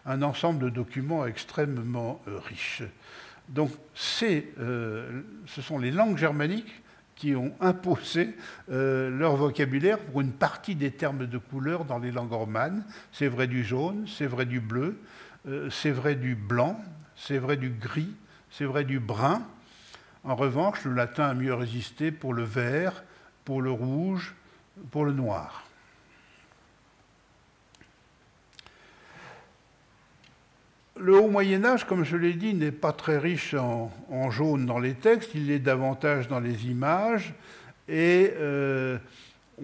[0.05, 2.83] un ensemble de documents extrêmement riches.
[3.47, 4.41] Donc ce
[5.61, 6.81] sont les langues germaniques
[7.19, 8.33] qui ont imposé
[8.71, 12.85] euh, leur vocabulaire pour une partie des termes de couleur dans les langues romanes.
[13.11, 14.97] C'est vrai du jaune, c'est vrai du bleu,
[15.45, 16.81] euh, c'est vrai du blanc,
[17.17, 18.15] c'est vrai du gris,
[18.49, 19.41] c'est vrai du brun.
[20.23, 23.03] En revanche, le latin a mieux résisté pour le vert,
[23.43, 24.33] pour le rouge,
[24.89, 25.68] pour le noir.
[31.01, 33.89] Le haut Moyen Âge, comme je l'ai dit, n'est pas très riche en,
[34.31, 37.33] jaune dans les textes, il est davantage dans les images,
[37.87, 38.97] et euh,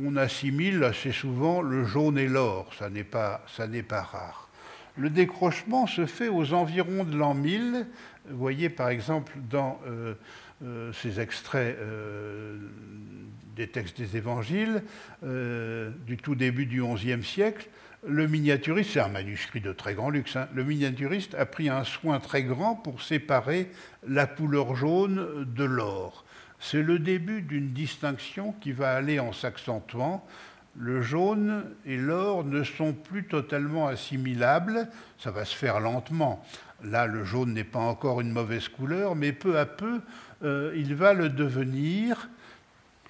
[0.01, 3.43] on assimile assez souvent le jaune et l'or, ça n'est pas,
[3.89, 4.47] pas, rare.
[4.95, 7.85] Le décrochement se fait aux environs de l'an 1000.
[8.29, 10.13] Vous voyez par exemple dans euh,
[10.63, 11.77] euh, ces extraits
[13.57, 14.83] des textes des évangiles
[15.21, 17.67] du tout début du XIe siècle,
[18.07, 21.83] le miniaturiste, c'est un manuscrit de très grand luxe, hein, le miniaturiste a pris un
[21.83, 23.71] soin très grand pour séparer
[24.07, 26.25] la couleur jaune de l'or.
[26.59, 30.25] C'est le début d'une distinction qui va aller en s'accentuant.
[30.77, 34.87] Le jaune et l'or ne sont plus totalement assimilables,
[35.17, 36.45] ça va se faire lentement.
[36.83, 40.01] Là, le jaune n'est pas encore une mauvaise couleur, mais peu à peu,
[40.43, 42.29] euh, il va le devenir.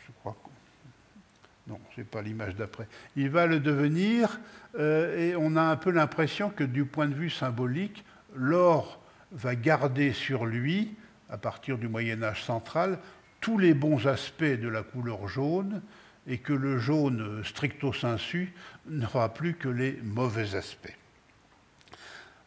[0.06, 1.70] Je crois que...
[1.72, 2.88] Non, ce n'est pas l'image d'après.
[3.16, 4.40] Il va le devenir
[4.78, 8.04] euh, et on a un peu l'impression que du point de vue symbolique,
[8.36, 10.96] l'or va garder sur lui,
[11.30, 13.00] à partir du Moyen Âge central,
[13.42, 15.82] tous les bons aspects de la couleur jaune,
[16.28, 18.54] et que le jaune stricto sensu
[18.88, 20.96] n'aura plus que les mauvais aspects.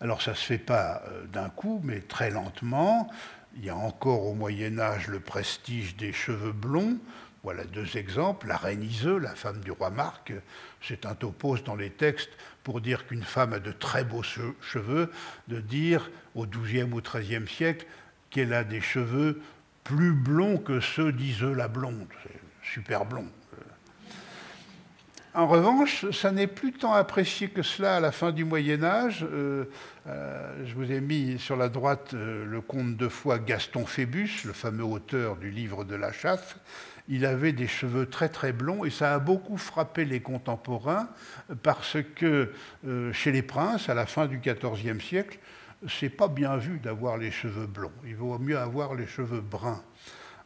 [0.00, 3.10] Alors ça ne se fait pas euh, d'un coup, mais très lentement.
[3.56, 6.98] Il y a encore au Moyen Âge le prestige des cheveux blonds.
[7.42, 8.48] Voilà deux exemples.
[8.48, 10.32] La reine Iseux, la femme du roi Marc,
[10.82, 12.32] c'est un topos dans les textes
[12.64, 15.10] pour dire qu'une femme a de très beaux cheveux,
[15.46, 17.86] de dire au XIIe ou XIIIe siècle
[18.30, 19.40] qu'elle a des cheveux
[19.84, 22.08] plus blonds que ceux d'Iseux la blonde.
[22.62, 23.28] Super blond.
[25.34, 29.24] En revanche, ça n'est plus tant apprécié que cela à la fin du Moyen Âge.
[29.30, 29.66] Euh,
[30.08, 34.42] euh, je vous ai mis sur la droite euh, le conte de foi Gaston Phébus,
[34.44, 36.56] le fameux auteur du livre de la chasse,
[37.08, 41.08] il avait des cheveux très très blonds et ça a beaucoup frappé les contemporains
[41.62, 42.52] parce que
[42.86, 45.38] euh, chez les princes, à la fin du XIVe siècle,
[45.88, 47.92] c'est pas bien vu d'avoir les cheveux blonds.
[48.04, 49.82] Il vaut mieux avoir les cheveux bruns.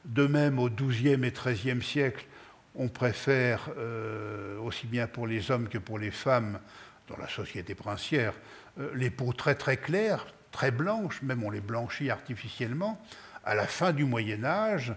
[0.05, 2.27] De même, au XIIe et XIIIe siècle,
[2.75, 6.59] on préfère, euh, aussi bien pour les hommes que pour les femmes,
[7.09, 8.35] dans la société princière,
[8.79, 13.01] euh, les peaux très très claires, très blanches, même on les blanchit artificiellement.
[13.44, 14.94] À la fin du Moyen Âge,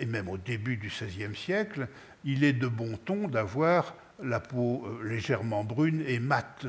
[0.00, 1.86] et même au début du XVIe siècle,
[2.24, 6.64] il est de bon ton d'avoir la peau euh, légèrement brune et mate.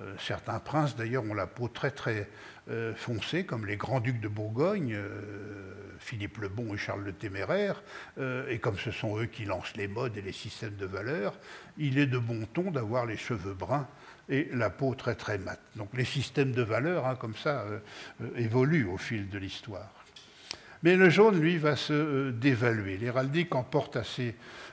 [0.00, 2.28] Euh, certains princes, d'ailleurs, ont la peau très très
[2.70, 4.96] euh, foncée, comme les grands-ducs de Bourgogne,
[5.98, 7.82] Philippe le Bon et Charles le Téméraire,
[8.48, 11.38] et comme ce sont eux qui lancent les modes et les systèmes de valeurs,
[11.76, 13.86] il est de bon ton d'avoir les cheveux bruns
[14.30, 15.60] et la peau très très mate.
[15.76, 17.66] Donc les systèmes de valeurs, hein, comme ça,
[18.36, 19.99] évoluent au fil de l'histoire.
[20.82, 22.96] Mais le jaune, lui, va se euh, dévaluer.
[22.96, 23.98] L'héraldique emporte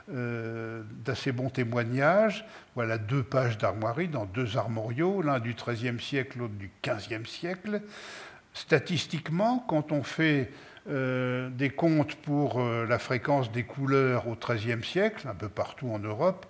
[0.09, 2.45] euh, d'assez bons témoignages.
[2.75, 7.81] Voilà deux pages d'armoiries dans deux armoriaux, l'un du XIIIe siècle, l'autre du XVe siècle.
[8.53, 10.51] Statistiquement, quand on fait
[10.89, 15.99] euh, des comptes pour la fréquence des couleurs au XIIIe siècle, un peu partout en
[15.99, 16.45] Europe,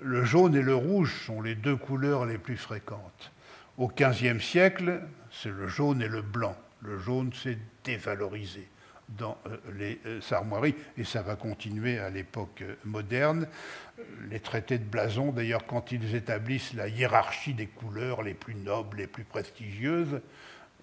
[0.00, 3.32] le jaune et le rouge sont les deux couleurs les plus fréquentes.
[3.78, 5.00] Au XVe siècle,
[5.30, 6.56] c'est le jaune et le blanc.
[6.82, 8.68] Le jaune s'est dévalorisé
[9.18, 13.46] dans euh, les euh, armoiries, et ça va continuer à l'époque euh, moderne.
[14.28, 18.98] Les traités de blason, d'ailleurs, quand ils établissent la hiérarchie des couleurs les plus nobles,
[18.98, 20.20] les plus prestigieuses,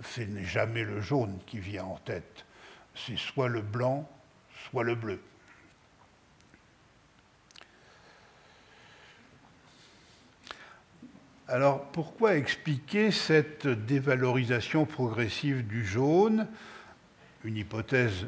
[0.03, 2.45] ce n'est jamais le jaune qui vient en tête.
[2.95, 4.09] C'est soit le blanc,
[4.69, 5.19] soit le bleu.
[11.47, 16.47] Alors pourquoi expliquer cette dévalorisation progressive du jaune?
[17.43, 18.27] Une hypothèse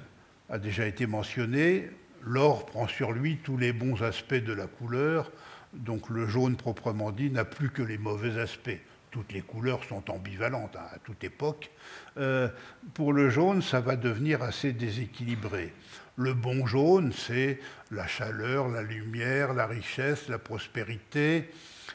[0.50, 1.90] a déjà été mentionnée.
[2.24, 5.32] L'or prend sur lui tous les bons aspects de la couleur,
[5.74, 8.80] donc le jaune proprement dit n'a plus que les mauvais aspects.
[9.10, 11.72] Toutes les couleurs sont ambivalentes hein, à toute époque.
[12.18, 12.48] Euh,
[12.94, 15.74] pour le jaune, ça va devenir assez déséquilibré.
[16.16, 21.50] Le bon jaune, c'est la chaleur, la lumière, la richesse, la prospérité,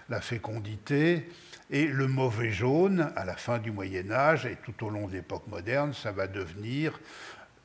[0.09, 1.29] la fécondité.
[1.71, 5.13] Et le mauvais jaune, à la fin du Moyen Âge et tout au long de
[5.13, 7.01] l'époque moderne, ça va devenir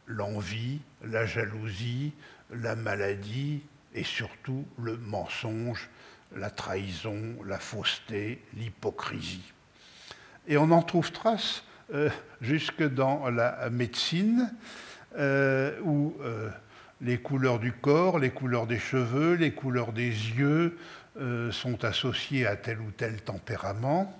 [0.07, 2.13] l'envie, la jalousie,
[2.51, 3.61] la maladie
[3.93, 5.89] et surtout le mensonge,
[6.35, 9.53] la trahison, la fausseté, l'hypocrisie.
[10.47, 12.09] Et on en trouve trace euh,
[12.41, 14.51] jusque dans la médecine,
[15.17, 16.49] euh, où euh,
[17.01, 20.77] les couleurs du corps, les couleurs des cheveux, les couleurs des yeux,
[21.19, 24.17] euh, sont associés à tel ou tel tempérament.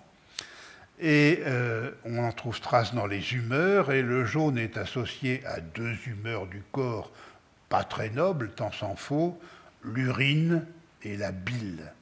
[0.99, 5.59] Et euh, on en trouve trace dans les humeurs, et le jaune est associé à
[5.59, 7.11] deux humeurs du corps
[7.71, 9.39] pas très nobles, tant s'en faut,
[9.83, 10.65] l'urine
[11.03, 11.93] et la bile.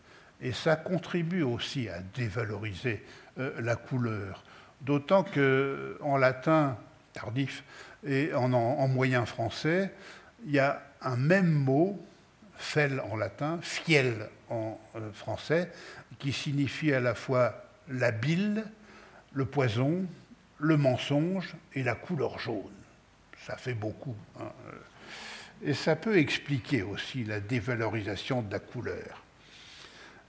[0.41, 3.05] Et ça contribue aussi à dévaloriser
[3.37, 4.43] euh, la couleur.
[4.81, 6.75] D'autant qu'en latin
[7.13, 7.63] tardif
[8.05, 9.93] et en, moyen français,
[10.45, 12.03] il y a un même mot,
[12.55, 15.71] fel en latin, fiel en euh, français,
[16.17, 18.65] qui signifie à la fois la bile,
[19.33, 20.05] le poison,
[20.59, 22.71] le mensonge et la couleur jaune.
[23.45, 24.15] Ça fait beaucoup.
[24.39, 24.51] Hein.
[25.61, 29.23] Et ça peut expliquer aussi la dévalorisation de la couleur.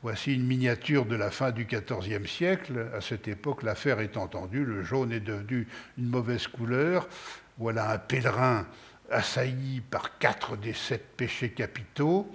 [0.02, 2.88] Voici une miniature de la fin du XIVe siècle.
[2.96, 5.68] À cette époque, l'affaire est entendue, le jaune est devenu
[5.98, 7.06] une mauvaise couleur.
[7.58, 8.66] Voilà un pèlerin
[9.10, 12.32] assailli par quatre des sept péchés capitaux.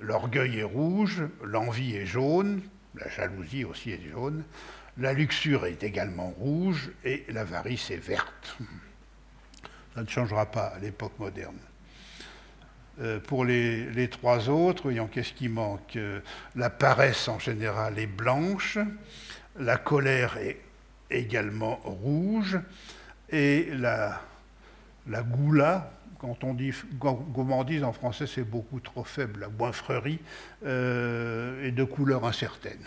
[0.00, 2.62] L'orgueil est rouge, l'envie est jaune,
[2.94, 4.44] la jalousie aussi est jaune,
[4.98, 8.56] la luxure est également rouge et l'avarice est verte.
[9.94, 11.58] Ça ne changera pas à l'époque moderne.
[13.00, 15.96] Euh, pour les, trois autres, voyons qu'est-ce qui manque?
[15.96, 16.20] Euh,
[16.54, 18.78] la paresse en général est blanche,
[19.58, 20.60] la colère est
[21.10, 22.58] également rouge,
[23.30, 24.20] et la,
[25.08, 30.20] la goula, quand on dit gourmandise en français, c'est beaucoup trop faible, la boinfrerie,
[30.64, 32.84] euh, est de couleur incertaine.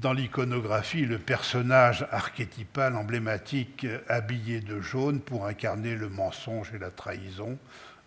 [0.00, 6.90] dans l'iconographie le personnage archétypal emblématique habillé de jaune pour incarner le mensonge et la
[6.90, 7.58] trahison,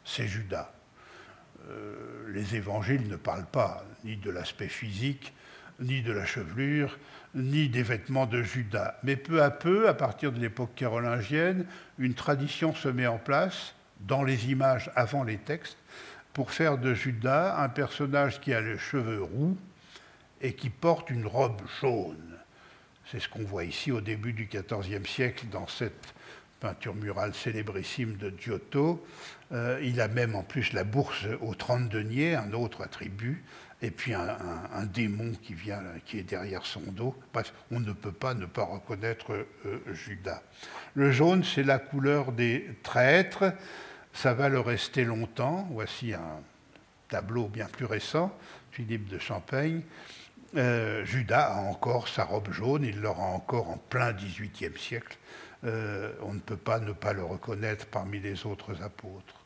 [0.03, 0.73] c'est Judas.
[1.69, 5.33] Euh, les évangiles ne parlent pas ni de l'aspect physique,
[5.79, 6.97] ni de la chevelure,
[7.35, 8.95] ni des vêtements de Judas.
[9.03, 11.65] Mais peu à peu, à partir de l'époque carolingienne,
[11.97, 15.77] une tradition se met en place dans les images avant les textes
[16.33, 19.57] pour faire de Judas un personnage qui a les cheveux roux,
[20.43, 22.37] et qui porte une robe jaune.
[23.09, 26.13] C'est ce qu'on voit ici au début du XIVe siècle dans cette
[26.59, 29.05] peinture murale célébrissime de Giotto.
[29.51, 33.43] Euh, il a même en plus la bourse aux 30 deniers, un autre attribut,
[33.83, 37.13] et puis un, démon qui, vient, qui est derrière son dos.
[37.69, 39.33] On ne peut pas ne pas reconnaître
[39.65, 40.41] euh, Judas.
[40.95, 43.53] Le jaune, c'est la couleur des traîtres.
[44.13, 45.67] Ça va le rester longtemps.
[45.69, 46.39] Voici un
[47.09, 48.33] tableau bien plus récent,
[48.71, 49.81] Philippe de Champagne.
[50.55, 55.17] Euh, Judas a encore sa robe jaune, il l'aura encore en plein XVIIIe siècle.
[55.65, 59.42] Euh, on ne peut pas ne pas le reconnaître parmi les autres apôtres.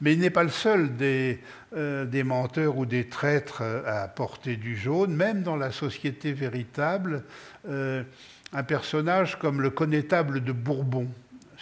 [0.00, 1.40] Mais il n'est pas le seul des,
[1.74, 7.24] euh, menteurs ou des traîtres à porter du jaune, même dans la société véritable,
[7.68, 11.08] un personnage comme le connétable de Bourbon,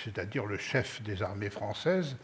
[0.02, 2.16] c'est-à-dire le chef des armées françaises,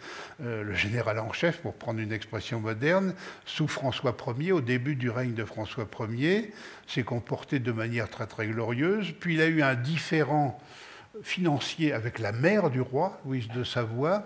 [0.42, 3.14] euh, le général en chef, pour prendre une expression moderne,
[3.46, 6.52] sous François Ier, au début du règne de François Ier,
[6.86, 9.12] s'est comporté de manière très très glorieuse.
[9.18, 10.60] Puis il a eu un différend
[11.22, 14.24] financier avec la mère du roi, Louise de Savoie.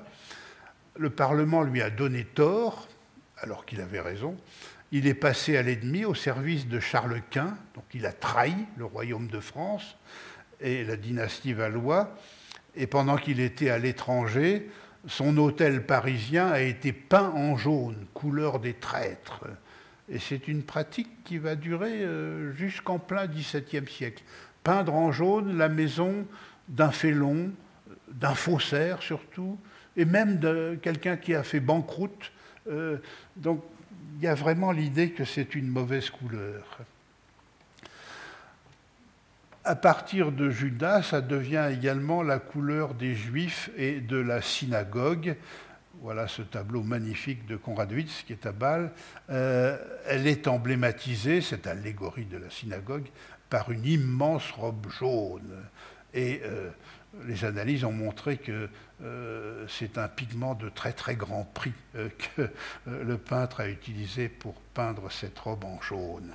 [0.96, 2.88] Le Parlement lui a donné tort,
[3.38, 4.36] alors qu'il avait raison.
[4.92, 8.84] Il est passé à l'ennemi au service de Charles Quint, donc il a trahi le
[8.84, 9.96] royaume de France
[10.60, 12.14] et la dynastie Valois.
[12.76, 14.70] Et pendant qu'il était à l'étranger,
[15.06, 19.40] son hôtel parisien a été peint en jaune, couleur des traîtres.
[20.08, 24.22] Et c'est une pratique qui va durer euh, jusqu'en plein XVIIe siècle.
[24.62, 26.26] Peindre en jaune la maison
[26.68, 27.50] d'un félon,
[28.08, 29.58] d'un faussaire surtout,
[29.96, 32.32] et même de quelqu'un qui a fait banqueroute.
[32.68, 32.98] Euh,
[33.36, 33.62] donc
[34.16, 36.78] il y a vraiment l'idée que c'est une mauvaise couleur
[39.64, 45.36] à partir de Judas, ça devient également la couleur des Juifs et de la synagogue.
[46.02, 48.92] Voilà ce tableau magnifique de Konradowitz qui est à Bâle.
[49.30, 53.06] Euh, elle est emblématisée, cette allégorie de la synagogue,
[53.48, 55.64] par une immense robe jaune.
[56.12, 56.68] Et euh,
[57.26, 58.68] les analyses ont montré que
[59.02, 62.48] euh, c'est un pigment de très très grand prix que
[62.86, 66.32] le peintre a utilisé pour peindre cette robe en jaune.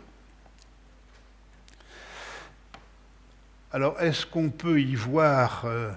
[3.71, 5.91] Alors, est-ce qu'on peut y voir euh,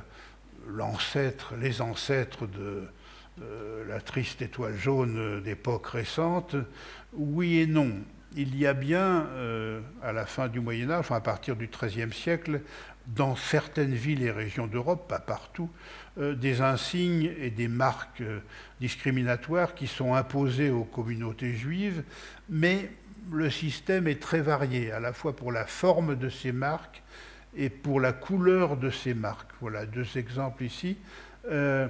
[0.69, 2.83] l'ancêtre, les ancêtres de
[3.41, 6.55] euh, la triste étoile jaune d'époque récente?
[7.15, 7.93] Oui et non.
[8.37, 11.67] Il y a bien, euh, à la fin du Moyen Âge, enfin à partir du
[11.67, 12.61] XIIIe siècle,
[13.07, 15.69] dans certaines villes et régions d'Europe, pas partout,
[16.17, 18.23] des insignes et des marques
[18.81, 22.05] discriminatoires qui sont imposés aux communautés juives,
[22.49, 22.91] mais
[23.31, 27.03] le système est très varié, à la fois pour la forme de ces marques
[27.57, 29.51] et pour la couleur de ces marques.
[29.61, 30.97] Voilà deux exemples ici.
[31.51, 31.89] Euh,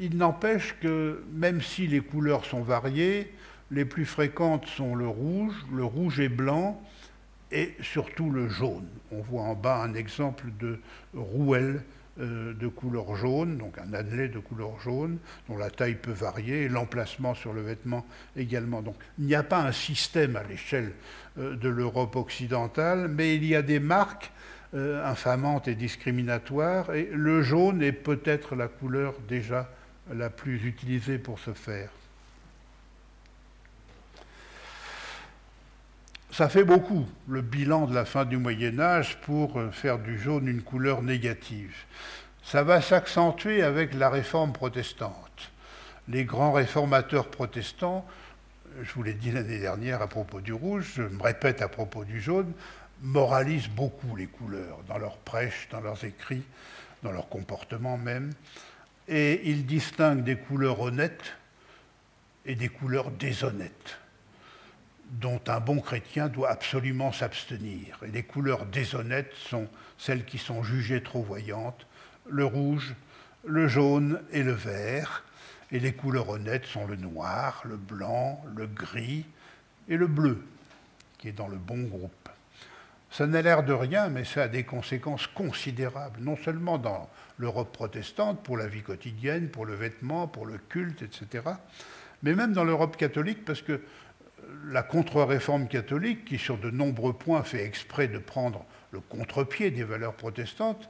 [0.00, 3.32] il n'empêche que même si les couleurs sont variées,
[3.70, 6.80] Les plus fréquentes sont le rouge, le rouge et blanc,
[7.50, 8.86] et surtout le jaune.
[9.10, 10.78] On voit en bas un exemple de
[11.14, 11.82] rouelle
[12.20, 15.18] euh, de couleur jaune, donc un annelé de couleur jaune,
[15.48, 18.04] dont la taille peut varier, et l'emplacement sur le vêtement
[18.36, 18.82] également.
[18.82, 20.94] Donc il n'y a pas un système à l'échelle
[21.38, 24.32] euh, de l'Europe occidentale, mais il y a des marques
[24.74, 29.70] euh, infamantes et discriminatoires, et le jaune est peut-être la couleur déjà
[30.12, 31.90] la plus utilisée pour ce faire.
[36.30, 40.20] Ça fait beaucoup, le bilan de la fin du Moyen Âge, pour euh, faire du
[40.20, 41.74] jaune une couleur négative.
[42.42, 45.50] Ça va s'accentuer avec la réforme protestante.
[46.06, 48.06] Les grands réformateurs protestants,
[48.82, 52.04] je vous l'ai dit l'année dernière à propos du rouge, je me répète à propos
[52.04, 52.52] du jaune,
[53.02, 56.44] moralisent beaucoup les couleurs dans leurs prêches, dans leurs écrits,
[57.02, 58.32] dans leur comportement même.
[59.08, 61.36] Et ils distinguent des couleurs honnêtes
[62.44, 63.98] et des couleurs déshonnêtes
[65.10, 67.98] dont un bon chrétien doit absolument s'abstenir.
[68.06, 71.86] Et les couleurs déshonnêtes sont celles qui sont jugées trop voyantes,
[72.28, 72.94] le rouge,
[73.44, 75.24] le jaune et le vert.
[75.70, 79.26] Et les couleurs honnêtes sont le noir, le blanc, le gris
[79.88, 80.42] et le bleu,
[81.18, 82.28] qui est dans le bon groupe.
[83.10, 87.72] Ça n'a l'air de rien, mais ça a des conséquences considérables, non seulement dans l'Europe
[87.72, 91.44] protestante, pour la vie quotidienne, pour le vêtement, pour le culte, etc.,
[92.22, 93.80] mais même dans l'Europe catholique, parce que
[94.66, 99.84] la contre-réforme catholique, qui sur de nombreux points fait exprès de prendre le contre-pied des
[99.84, 100.88] valeurs protestantes,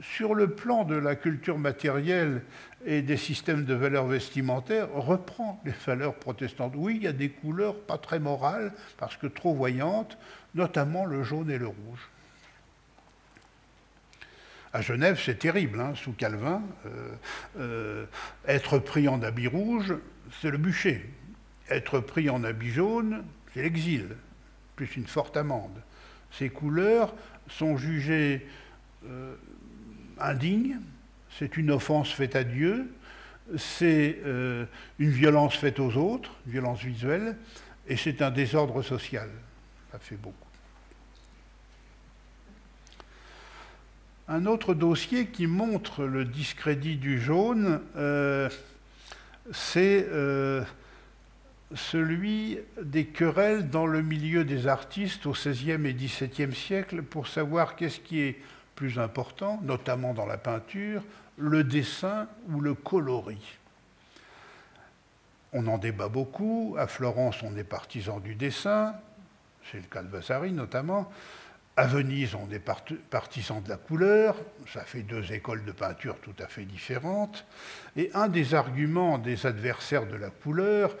[0.00, 2.42] sur le plan de la culture matérielle
[2.84, 6.72] et des systèmes de valeurs vestimentaires, reprend les valeurs protestantes.
[6.76, 10.16] Oui, il y a des couleurs pas très morales, parce que trop voyantes,
[10.54, 12.08] notamment le jaune et le rouge.
[14.72, 16.62] À Genève, c'est terrible, hein, sous Calvin.
[16.86, 17.12] Euh,
[17.58, 18.06] euh,
[18.48, 19.94] être pris en habit rouge,
[20.40, 21.10] c'est le bûcher.
[21.72, 24.08] Être pris en habit jaune, c'est l'exil,
[24.76, 25.80] plus une forte amende.
[26.30, 27.14] Ces couleurs
[27.48, 28.46] sont jugées
[29.06, 29.34] euh,
[30.18, 30.78] indignes,
[31.38, 32.92] c'est une offense faite à Dieu,
[33.56, 34.66] c'est euh,
[34.98, 37.36] une violence faite aux autres, violence visuelle,
[37.88, 39.30] et c'est un désordre social.
[39.90, 40.36] Ça fait beaucoup.
[44.28, 48.50] Un autre dossier qui montre le discrédit du jaune, euh,
[49.50, 50.06] c'est
[51.74, 57.76] celui des querelles dans le milieu des artistes au XVIe et XVIIe siècle pour savoir
[57.76, 58.38] qu'est-ce qui est
[58.74, 61.02] plus important, notamment dans la peinture,
[61.36, 63.58] le dessin ou le coloris.
[65.52, 66.76] On en débat beaucoup.
[66.78, 68.94] À Florence, on est partisan du dessin,
[69.70, 71.10] c'est le cas de Vasari notamment.
[71.74, 74.36] À Venise, on est partisan de la couleur,
[74.70, 77.46] ça fait deux écoles de peinture tout à fait différentes.
[77.96, 80.94] Et un des arguments des adversaires de la couleur,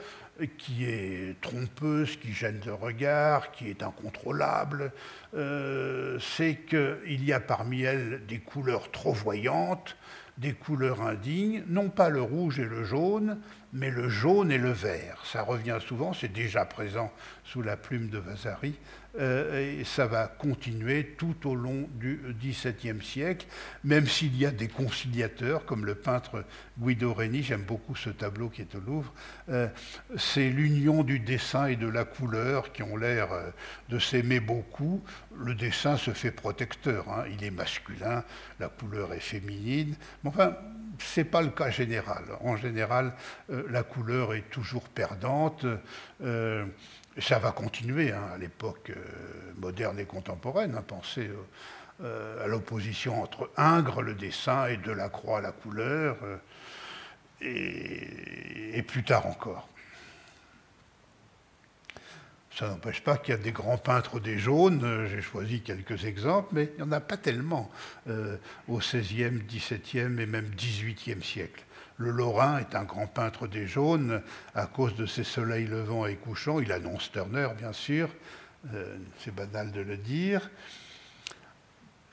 [0.58, 4.92] qui est trompeuse, qui gêne le regard, qui est incontrôlable,
[5.34, 9.96] euh, c'est qu'il y a parmi elles des couleurs trop voyantes,
[10.38, 13.38] des couleurs indignes, non pas le rouge et le jaune,
[13.72, 15.22] mais le jaune et le vert.
[15.24, 17.12] Ça revient souvent, c'est déjà présent
[17.44, 18.74] sous la plume de Vasari,
[19.18, 23.46] euh, et ça va continuer tout au long du XVIIe siècle,
[23.84, 26.44] même s'il y a des conciliateurs, comme le peintre
[26.78, 29.12] Guido Reni, j'aime beaucoup ce tableau qui est au Louvre,
[29.50, 29.68] euh,
[30.16, 33.50] c'est l'union du dessin et de la couleur qui ont l'air euh,
[33.90, 35.02] de s'aimer beaucoup.
[35.36, 37.24] Le dessin se fait protecteur, hein.
[37.30, 38.24] il est masculin,
[38.60, 39.94] la couleur est féminine,
[40.24, 40.56] mais enfin,
[40.98, 42.24] ce n'est pas le cas général.
[42.40, 43.14] En général,
[43.48, 45.66] la couleur est toujours perdante
[47.20, 50.74] ça va continuer hein, à l'époque euh, moderne et contemporaine.
[50.76, 51.30] Hein, pensez
[52.02, 56.36] euh, à l'opposition entre Ingres, le dessin, et Delacroix, la couleur, euh,
[57.40, 59.68] et, et, plus tard encore.
[62.56, 66.50] Ça n'empêche pas qu'il y a des grands peintres des jaunes, j'ai choisi quelques exemples,
[66.52, 67.70] mais il n'y en a pas tellement
[68.68, 71.64] au XVIe, XVIIe et même XVIIIe siècle.
[72.02, 74.22] Le Lorrain est un grand peintre des jaunes
[74.56, 76.58] à cause de ses soleils levants et couchants.
[76.58, 78.08] Il annonce Turner, bien sûr,
[78.74, 80.50] euh, c'est banal de le dire.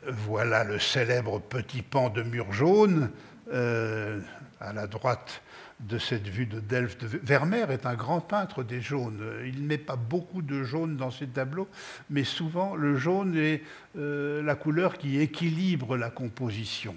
[0.06, 3.10] Voilà le célèbre petit pan de mur jaune
[3.52, 4.22] euh,
[4.62, 5.42] à la droite
[5.80, 7.04] de cette vue de Delft.
[7.06, 9.24] Vermeer est un grand peintre des jaunes.
[9.44, 11.68] Il ne met pas beaucoup de jaune dans ses tableaux,
[12.12, 13.64] mais souvent le jaune est
[13.98, 16.96] euh, la couleur qui équilibre la composition.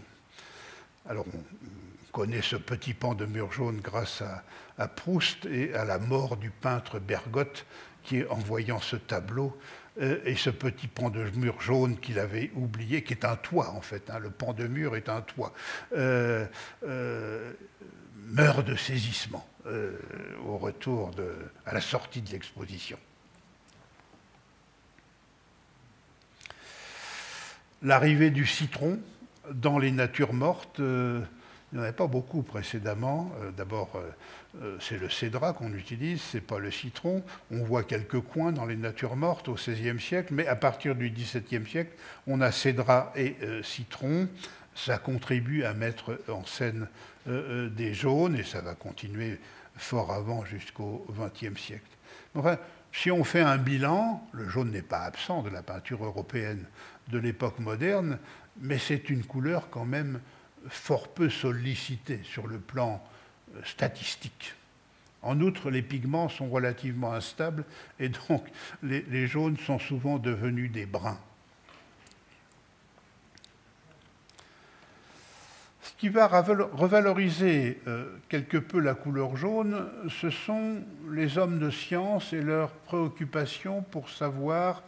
[1.09, 1.27] Alors,
[2.13, 4.23] connaît ce petit pan de mur jaune grâce
[4.79, 7.67] à, Proust et à la mort du peintre Bergotte
[8.03, 9.57] qui, en voyant ce tableau,
[10.01, 13.71] euh, et ce petit pan de mur jaune qu'il avait oublié, qui est un toit
[13.71, 15.53] en fait, hein, le pan de mur est un toit.
[15.97, 16.47] Euh,
[16.85, 17.53] euh,
[18.29, 19.47] meurt de saisissement
[20.47, 21.11] au retour
[21.67, 22.99] à la sortie de l'exposition.
[27.83, 28.99] L'arrivée du citron
[29.53, 30.81] dans les natures mortes,
[31.73, 33.31] il n'y en avait pas beaucoup précédemment.
[33.57, 33.99] D'abord,
[34.79, 37.23] c'est le cédra qu'on utilise, ce n'est pas le citron.
[37.51, 41.11] On voit quelques coins dans les natures mortes au XVIe siècle, mais à partir du
[41.11, 41.93] XVIIe siècle,
[42.27, 44.29] on a cédra et citron
[44.75, 46.89] ça contribue à mettre en scène
[47.29, 49.39] euh, euh, des jaunes, et ça va continuer
[49.77, 51.87] fort avant jusqu'au XXe siècle.
[52.35, 52.59] Enfin,
[52.93, 56.67] si on fait un bilan, le jaune n'est pas absent de la peinture européenne
[57.09, 58.19] de l'époque moderne,
[58.61, 60.21] mais c'est une couleur quand même
[60.69, 63.03] fort peu sollicitée sur le plan
[63.55, 64.55] euh, statistique.
[65.23, 67.65] En outre, les pigments sont relativement instables
[68.01, 68.45] et donc
[68.83, 71.21] les jaunes sont souvent devenus des bruns.
[76.03, 80.83] qui va revaloriser euh, quelque peu la couleur jaune, ce sont
[81.13, 84.83] les hommes de science et leurs préoccupations pour savoir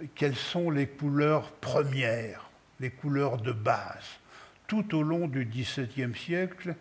[0.00, 2.48] euh, quelles sont les couleurs premières,
[2.80, 4.19] les couleurs de base.
[4.70, 6.76] Tout au long du XVIIe siècle,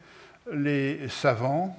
[0.53, 1.75] les savants,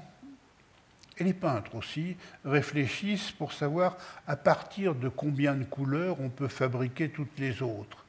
[1.17, 3.97] et les peintres aussi, réfléchissent pour savoir
[4.27, 8.05] à partir de combien de couleurs on peut fabriquer toutes les autres.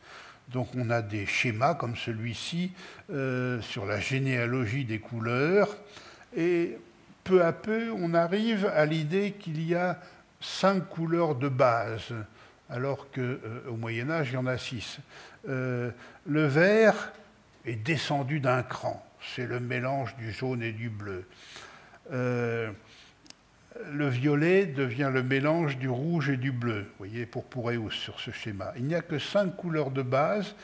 [0.48, 2.72] Donc on a des schémas comme celui-ci
[3.12, 5.70] euh, sur la généalogie des couleurs.
[6.36, 6.80] Et
[7.24, 10.00] peu à peu, on arrive à l'idée qu'il y a
[10.40, 12.16] cinq couleurs de base,
[12.68, 14.98] alors qu'au euh, Moyen Âge, il y en a six.
[15.48, 15.92] Euh,
[16.26, 17.12] le vert
[17.66, 19.06] est descendu d'un cran.
[19.36, 21.26] C'est le mélange du jaune et du bleu
[23.90, 28.20] le violet devient le mélange du rouge et du bleu, vous voyez, pour Poureus sur
[28.20, 28.74] ce schéma.
[28.78, 30.56] Il n'y a que cinq couleurs de base,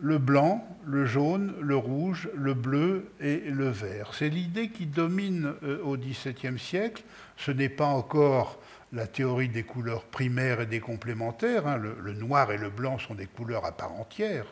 [0.00, 4.10] le blanc, le jaune, le rouge, le bleu et le vert.
[4.12, 7.04] C'est l'idée qui domine euh, au XVIIe siècle.
[7.36, 8.58] Ce n'est pas encore
[8.94, 11.66] la théorie des couleurs primaires et des complémentaires.
[11.66, 11.76] Hein.
[11.76, 14.46] Le, noir et le blanc sont des couleurs à part entière.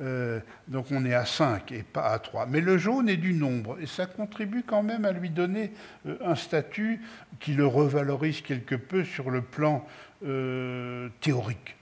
[0.00, 2.46] Euh, donc on est à 5 et pas à 3.
[2.46, 3.78] Mais le jaune est du nombre.
[3.80, 5.72] Et ça contribue quand même à lui donner
[6.06, 7.00] euh, un statut
[7.38, 9.86] qui le revalorise quelque peu sur le plan
[10.26, 11.76] euh, théorique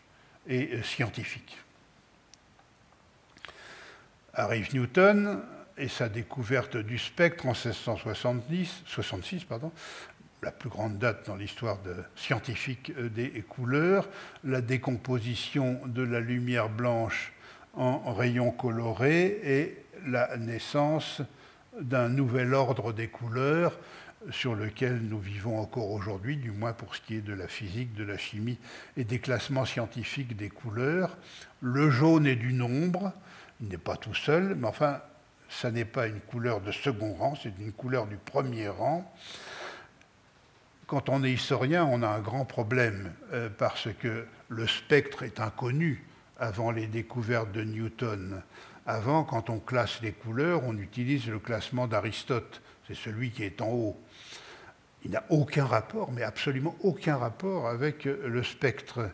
[0.46, 1.58] et scientifique.
[4.34, 5.40] Arrive Newton
[5.78, 9.72] et sa découverte du spectre en 1670, 66, pardon,
[10.46, 11.78] la plus grande date dans l'histoire
[12.14, 14.08] scientifique euh, des couleurs,
[14.44, 17.32] la décomposition de la lumière blanche
[17.74, 19.76] en rayons colorés et
[20.06, 21.20] la naissance
[21.80, 23.76] d'un nouvel ordre des couleurs
[24.30, 27.94] sur lequel nous vivons encore aujourd'hui, du moins pour ce qui est de la physique,
[27.94, 28.58] de la chimie
[28.96, 31.16] et des classements scientifiques des couleurs.
[31.60, 33.12] Le jaune est du nombre,
[33.60, 35.00] il n'est pas tout seul, mais enfin,
[35.48, 39.12] ça n'est pas une couleur de second rang, c'est une couleur du premier rang
[40.86, 45.40] quand on est historien, on a un grand problème euh, parce que le spectre est
[45.40, 46.04] inconnu
[46.38, 48.42] avant les découvertes de Newton.
[48.86, 52.62] Avant, quand on classe les couleurs, on utilise le classement d'Aristote.
[52.86, 54.00] C'est celui qui est en haut.
[55.04, 59.10] Il n'a aucun rapport, mais absolument aucun rapport avec euh, le spectre.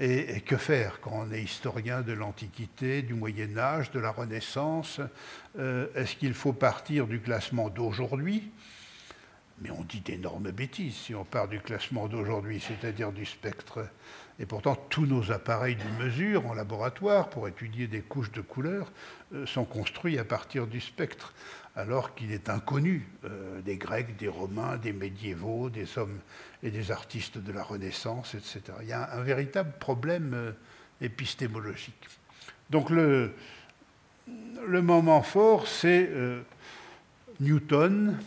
[0.00, 5.00] Et, que faire quand on est historien de l'Antiquité, du Moyen Âge, de la Renaissance?
[5.58, 8.52] Euh, Est-ce qu'il faut partir du classement d'aujourd'hui
[9.60, 13.88] mais on dit d'énormes bêtises si on part du classement d'aujourd'hui, c'est-à-dire du spectre.
[14.40, 18.92] Et pourtant, tous nos appareils de mesure en laboratoire pour étudier des couches de couleurs
[19.34, 21.34] euh, sont construits à partir du spectre,
[21.74, 26.20] alors qu'il est inconnu euh, des Grecs, des Romains, des médiévaux, des hommes
[26.62, 28.62] et des artistes de la Renaissance, etc.
[28.82, 30.52] Il y a un, véritable problème euh,
[31.00, 32.08] épistémologique.
[32.70, 33.32] Donc le,
[34.66, 36.10] le moment fort, c'est
[37.40, 38.18] Newton,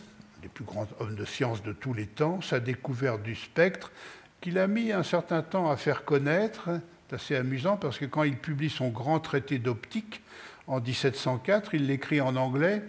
[0.42, 3.92] les plus grands hommes de science de tous les temps, sa découverte du spectre,
[4.40, 6.68] qu'il a mis un certain temps à faire connaître.
[7.08, 10.22] C'est assez amusant parce que quand il publie son grand traité d'optique
[10.66, 12.82] en 1704, il l'écrit en anglais.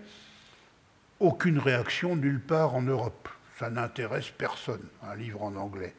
[1.20, 3.30] Aucune réaction nulle part en Europe.
[3.60, 5.94] Ça n'intéresse personne, un livre en anglais.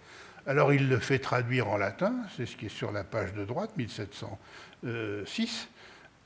[0.47, 3.45] Alors il le fait traduire en latin, c'est ce qui est sur la page de
[3.45, 5.69] droite, 1706,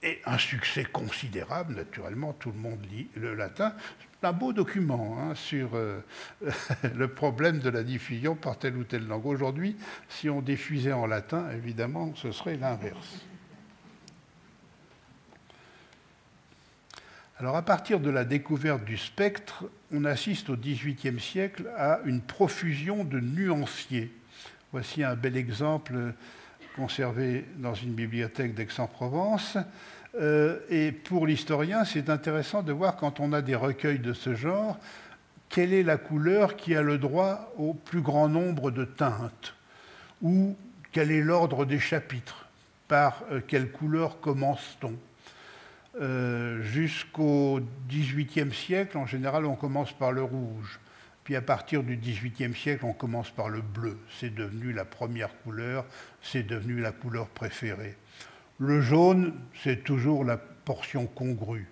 [0.03, 3.75] et un succès considérable, naturellement, tout le monde lit le latin
[4.23, 6.01] un beau document hein, sur euh,
[6.95, 9.27] le problème de la diffusion par telle ou telle langue.
[9.27, 9.77] Aujourd'hui,
[10.09, 13.25] si on diffusait en latin, évidemment, ce serait l'inverse.
[17.41, 22.21] Alors à partir de la découverte du spectre, on assiste au XVIIIe siècle à une
[22.21, 24.13] profusion de nuanciers.
[24.73, 26.15] Voici un bel exemple
[26.75, 29.57] conservé dans une bibliothèque d'Aix-en-Provence.
[30.15, 34.35] Euh, et pour l'historien, c'est intéressant de voir quand on a des recueils de ce
[34.35, 34.79] genre,
[35.49, 39.55] quelle est la couleur qui a le droit au plus grand nombre de teintes,
[40.23, 40.57] ou
[40.93, 42.47] quel est l'ordre des chapitres,
[42.87, 44.95] par euh, quelle couleur commence-t-on?
[46.01, 50.79] Euh, jusqu'au XVIIIe siècle, en général, on commence par le rouge.
[51.25, 53.99] Puis à partir du XVIIIe siècle, on commence par le bleu.
[54.19, 55.85] C'est devenu la première couleur,
[56.23, 57.97] c'est devenu la couleur préférée.
[58.61, 61.69] Le jaune, c'est toujours la portion congrue.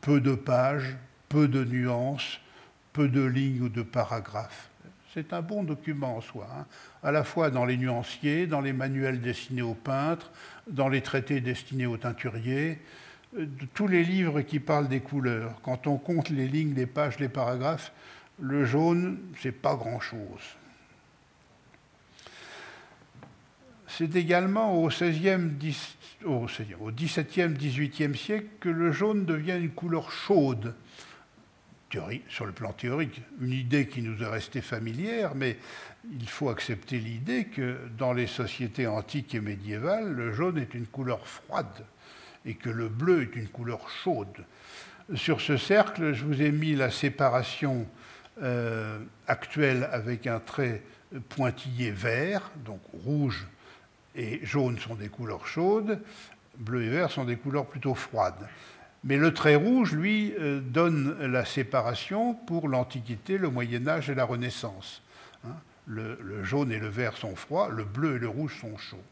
[0.00, 0.96] Peu de pages,
[1.28, 2.40] peu de nuances,
[2.92, 4.68] peu de lignes ou de paragraphes.
[5.14, 6.66] C'est un bon document en soi, hein.
[7.04, 10.32] à la fois dans les nuanciers, dans les manuels destinés aux peintres,
[10.66, 12.80] dans les traités destinés aux teinturiers,
[13.38, 15.60] euh, tous les livres qui parlent des couleurs.
[15.62, 17.92] Quand on compte les lignes, les pages, les paragraphes,
[18.40, 20.56] le jaune, c'est pas grand-chose.
[24.02, 25.52] C'est également au, 16e,
[26.24, 26.46] au,
[26.80, 30.74] au XVIIe, XVIIIe siècle que le jaune devient une couleur chaude.
[32.28, 35.56] sur le plan théorique, une idée qui nous est restée familière, mais
[36.10, 40.86] il faut accepter l'idée que dans les sociétés antiques et médiévales, le jaune est une
[40.86, 41.86] couleur froide
[42.44, 44.44] et que le bleu est une couleur chaude.
[45.14, 47.86] Sur ce cercle, je vous ai mis la séparation
[48.42, 48.98] euh,
[49.28, 50.82] actuelle avec un trait
[51.28, 53.46] pointillé vert, donc rouge
[54.14, 56.00] et jaune sont des couleurs chaudes,
[56.58, 58.48] bleu et vert sont des couleurs plutôt froides.
[59.04, 64.14] Mais le trait rouge, lui, euh, donne la séparation pour l'Antiquité, le Moyen Âge et
[64.14, 65.02] la Renaissance.
[65.44, 65.56] Hein.
[65.86, 69.02] le, jaune et le vert sont froids, le bleu et le rouge sont chauds.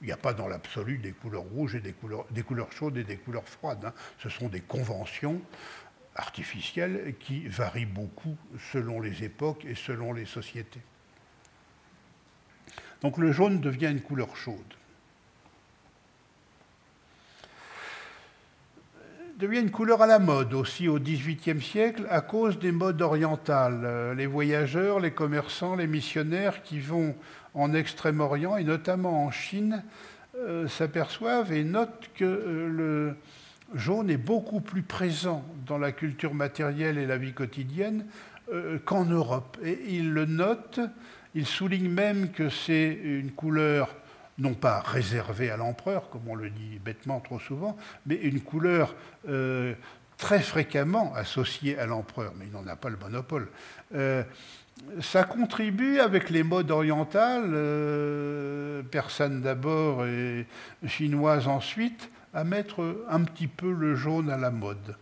[0.00, 2.96] Il n'y a pas dans l'absolu des couleurs rouges et des couleurs, des couleurs chaudes
[2.96, 3.84] et des couleurs froides.
[3.84, 3.92] Hein.
[4.18, 5.42] Ce sont des conventions
[6.14, 8.36] artificielles qui varient beaucoup
[8.72, 10.80] selon les époques et selon les sociétés.
[13.02, 14.74] Donc le jaune devient une couleur chaude.
[19.38, 23.82] devient une couleur à la mode aussi au XVIIIe siècle à cause des modes orientales.
[23.84, 27.14] Euh, les voyageurs, les commerçants, les missionnaires qui vont
[27.54, 29.84] en Extrême-Orient et notamment en Chine
[30.36, 33.14] euh, s'aperçoivent et notent que euh, le
[33.78, 38.06] jaune est beaucoup plus présent dans la culture matérielle et la vie quotidienne
[38.86, 39.58] qu'en Europe.
[39.62, 40.80] Et ils le notent
[41.38, 43.94] il souligne même que c'est une couleur
[44.38, 47.76] non pas réservée à l'empereur, comme on le dit bêtement trop souvent,
[48.06, 48.96] mais une couleur
[49.28, 49.74] euh,
[50.16, 53.48] très fréquemment associée à l'empereur, mais il n'en a pas le monopole.
[53.94, 54.24] Euh,
[55.00, 60.44] ça contribue avec les modes orientales, euh, persanes d'abord et
[60.88, 64.96] chinoises ensuite, à mettre un petit peu le jaune à la mode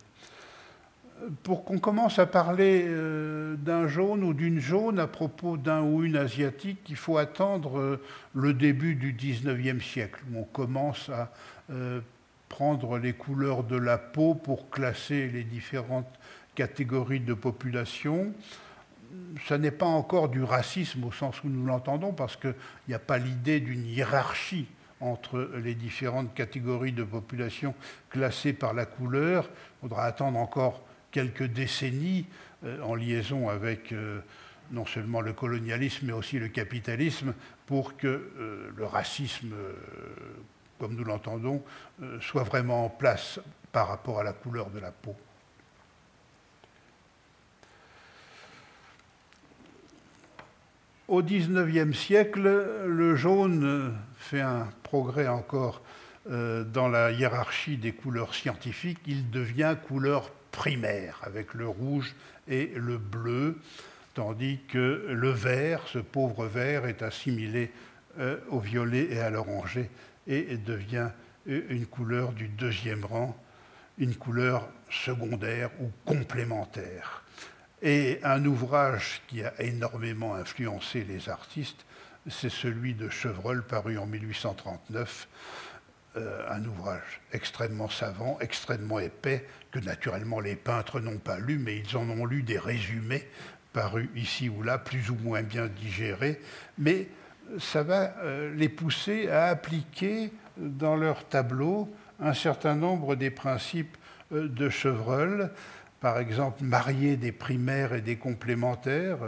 [1.42, 6.04] pour qu'on commence à parler euh, d'un jaune ou d'une jaune à propos d'un ou
[6.04, 8.02] une asiatique, il faut attendre euh,
[8.34, 11.32] le début du XIXe siècle, où on commence à
[11.70, 12.00] euh,
[12.48, 16.12] prendre les couleurs de la peau pour classer les différentes
[16.54, 18.32] catégories de population.
[19.46, 22.54] Ce n'est pas encore du racisme au sens où nous l'entendons, parce qu'il
[22.88, 24.66] n'y a pas l'idée d'une hiérarchie
[25.00, 27.74] entre les différentes catégories de population
[28.10, 29.48] classées par la couleur.
[29.78, 30.85] Il faudra attendre encore
[31.16, 32.26] quelques décennies
[32.62, 34.20] euh, en liaison avec euh,
[34.70, 37.32] non seulement le colonialisme, mais aussi le capitalisme,
[37.64, 39.54] pour que euh, le racisme,
[40.78, 41.62] comme nous l'entendons,
[42.20, 43.40] soit vraiment en place
[43.72, 45.16] par rapport à la couleur de la peau.
[51.08, 52.42] Au XIXe siècle,
[52.86, 55.80] le jaune fait un progrès encore
[56.28, 58.98] dans la hiérarchie des couleurs scientifiques.
[59.06, 62.16] Il devient couleur primaire, avec le rouge
[62.48, 63.58] et le bleu,
[64.14, 67.70] tandis que le vert, ce pauvre vert, est assimilé
[68.18, 69.90] euh, au violet et à l'oranger
[70.26, 71.10] et devient
[71.48, 73.36] euh, une couleur du deuxième rang,
[73.98, 77.22] une couleur secondaire ou complémentaire.
[77.82, 81.84] Et un ouvrage qui a énormément influencé les artistes,
[82.28, 85.28] c'est celui de Chevreul paru en 1839,
[86.16, 89.46] euh, un ouvrage extrêmement savant, extrêmement épais,
[89.76, 93.26] que naturellement les peintres n'ont pas lu, mais ils en ont lu des résumés
[93.72, 96.40] parus ici ou là, plus ou moins bien digérés,
[96.78, 97.08] mais
[97.58, 101.88] ça va euh, les pousser à appliquer dans leurs tableaux
[102.20, 103.96] un certain nombre des principes
[104.32, 105.50] euh, de Chevreul,
[106.00, 109.18] par exemple marier des primaires et des complémentaires.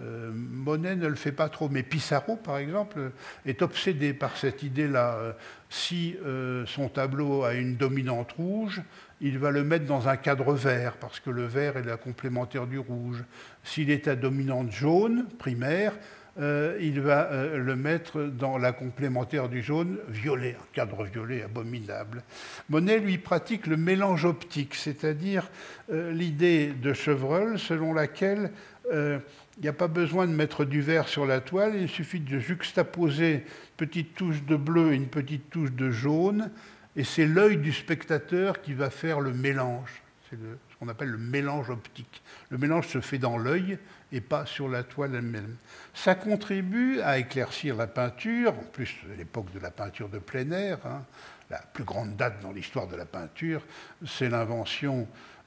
[0.00, 3.12] Euh, Monet ne le fait pas trop, mais Pissarro, par exemple,
[3.46, 5.14] est obsédé par cette idée-là.
[5.14, 5.32] Euh,
[5.70, 8.82] si euh, son tableau a une dominante rouge,
[9.20, 12.66] il va le mettre dans un cadre vert, parce que le vert est la complémentaire
[12.66, 13.24] du rouge.
[13.62, 15.94] S'il est à dominante jaune, primaire,
[16.40, 21.42] euh, il va euh, le mettre dans la complémentaire du jaune violet, un cadre violet
[21.42, 22.24] abominable.
[22.68, 25.48] Monet, lui, pratique le mélange optique, c'est-à-dire
[25.92, 28.50] euh, l'idée de Chevreul selon laquelle
[28.92, 32.38] il n'y a pas besoin de mettre du vert sur la toile, il suffit de
[32.38, 33.40] juxtaposer une
[33.78, 36.50] petite touche de bleu et une petite touche de jaune,
[36.96, 40.02] et c'est l'œil du spectateur qui va faire le mélange.
[40.30, 42.22] C'est ce qu'on appelle le mélange optique.
[42.50, 43.78] Le mélange se fait dans l'œil
[44.12, 45.56] et pas sur la toile elle-même.
[45.92, 50.50] Ça contribue à éclaircir la peinture, en plus de l'époque de la peinture de plein
[50.52, 50.78] air.
[50.86, 51.04] Hein.
[51.50, 53.62] la plus grande date dans l'histoire de la peinture,
[54.06, 55.06] c'est l'invention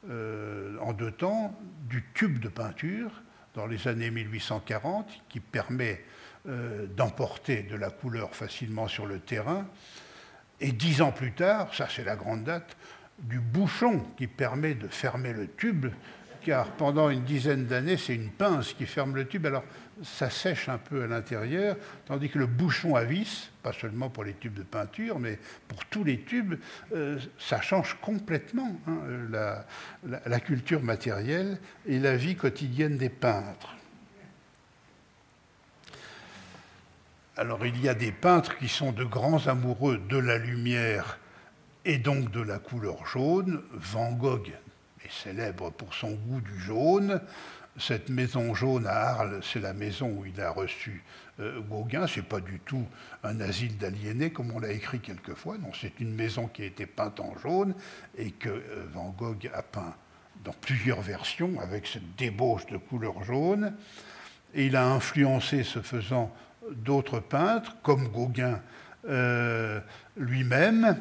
[0.10, 1.58] euh, en deux temps
[1.90, 3.12] du tube de peinture
[3.56, 6.04] dans les années 1840 qui permet
[6.48, 9.66] euh, d'emporter de la couleur facilement sur le terrain.
[10.60, 12.76] Et dix ans plus tard, ça c'est la grande date,
[13.20, 15.88] du bouchon qui permet de fermer le tube,
[16.44, 19.46] car pendant une dizaine d'années, c'est une pince qui ferme le tube.
[19.46, 19.64] Alors
[20.04, 24.24] ça sèche un peu à l'intérieur, tandis que le bouchon à vis, pas seulement pour
[24.24, 26.56] les tubes de peinture, mais pour tous les tubes,
[26.96, 28.98] euh, ça change complètement hein,
[29.30, 29.66] la,
[30.26, 33.77] la, culture matérielle et la vie quotidienne des peintres.
[37.40, 41.20] Alors il y a des peintres qui sont de grands amoureux de la lumière
[41.86, 43.62] et donc de la couleur jaune.
[43.74, 44.50] Van Gogh
[45.06, 47.22] est célèbre pour son goût du jaune.
[47.78, 51.04] Cette maison jaune à Arles, c'est la maison où il a reçu
[51.40, 52.08] euh, Gauguin.
[52.08, 52.88] Ce n'est pas du tout
[53.24, 55.60] un asile d'aliénés, comme on l'a écrit quelquefois.
[55.60, 57.76] Non, c'est une maison qui a été peinte en jaune
[58.18, 59.94] et que euh, Van Gogh a peint
[60.44, 63.76] dans plusieurs versions avec cette débauche de couleur jaune.
[64.56, 66.34] Et il a influencé, ce faisant,
[66.72, 68.62] d'autres peintres, comme Gauguin
[69.10, 69.80] euh,
[70.16, 70.98] lui-même,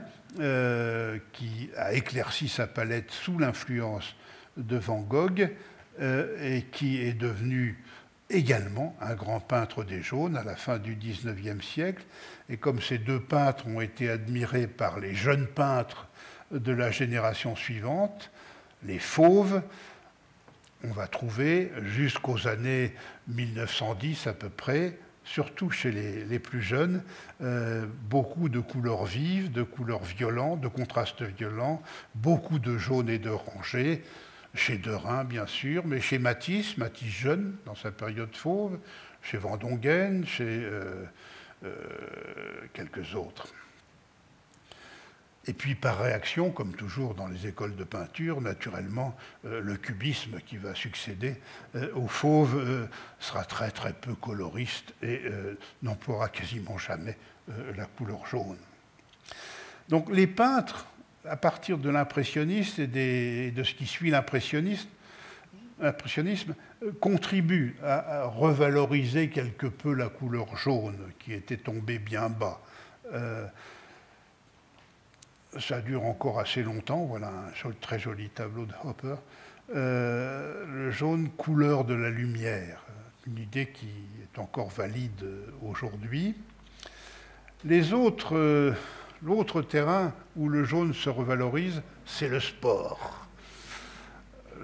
[1.33, 4.15] qui a éclairci sa palette sous l'influence
[4.59, 5.51] de Van Gogh.
[5.99, 7.83] Euh, et qui est devenu
[8.29, 12.05] également un grand peintre des jaunes à la fin du XIXe siècle.
[12.51, 16.07] Et comme ces deux peintres ont été admirés par les jeunes peintres
[16.51, 18.31] de la génération suivante,
[18.85, 19.63] les fauves,
[20.85, 22.95] on va trouver jusqu'aux années
[23.29, 27.03] 1910 à peu près, surtout chez les, plus jeunes,
[27.43, 31.83] euh, beaucoup de couleurs vives, de couleurs violentes, de contrastes violents,
[32.15, 34.03] beaucoup de jaune et d'oranger,
[34.55, 38.79] chez Derain, bien sûr, mais chez Matisse, Matisse jeune, dans sa période fauve,
[39.21, 41.05] chez Vendongen, chez euh,
[41.65, 41.75] euh,
[42.73, 43.49] quelques autres.
[45.49, 50.41] Et puis par réaction, comme toujours dans les écoles de peinture, naturellement, euh, le cubisme
[50.45, 51.37] qui va succéder
[51.95, 52.89] au fauve
[53.21, 55.23] sera très très peu coloriste et
[55.83, 57.17] n'emploiera quasiment jamais
[57.77, 58.57] la couleur jaune.
[59.89, 60.87] Donc les peintres
[61.29, 64.89] à partir de l'impressionniste et de ce qui suit l'impressionnisme,
[65.83, 65.93] euh,
[67.01, 72.61] contribue à, revaloriser quelque peu la couleur jaune qui était tombée bien bas.
[75.57, 79.17] Euh, ça dure encore assez longtemps, voilà un très joli tableau de Hopper.
[79.75, 82.81] Euh, le jaune, couleur de la lumière,
[83.27, 83.89] une idée qui
[84.23, 85.27] est encore valide
[85.63, 86.37] aujourd'hui.
[87.65, 88.75] Les autres
[89.23, 93.26] L'autre terrain où le jaune se revalorise, c'est le sport.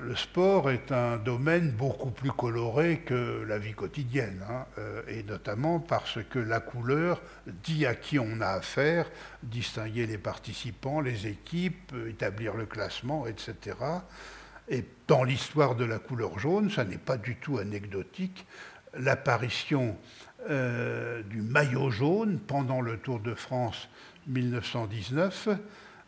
[0.05, 5.22] Le sport est un domaine beaucoup plus coloré que la vie quotidienne, hein, euh, et
[5.22, 9.09] notamment parce que la couleur dit à qui on a affaire,
[9.44, 13.76] distinguer les participants, les équipes, établir le classement, etc.
[14.68, 18.44] Et dans l'histoire de la couleur jaune, ça n'est pas du tout anecdotique.
[18.98, 19.96] L'apparition
[20.50, 23.88] euh, du maillot jaune pendant le Tour de France
[24.26, 25.48] 1919,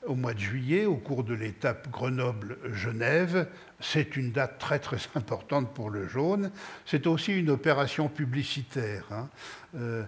[0.07, 3.49] au mois de juillet, au cours de l'étape Grenoble-Genève.
[3.81, 6.51] C'est une date très très importante pour le jaune.
[6.87, 9.05] C'est aussi une opération publicitaire.
[9.11, 9.29] Hein.
[9.77, 10.05] Euh,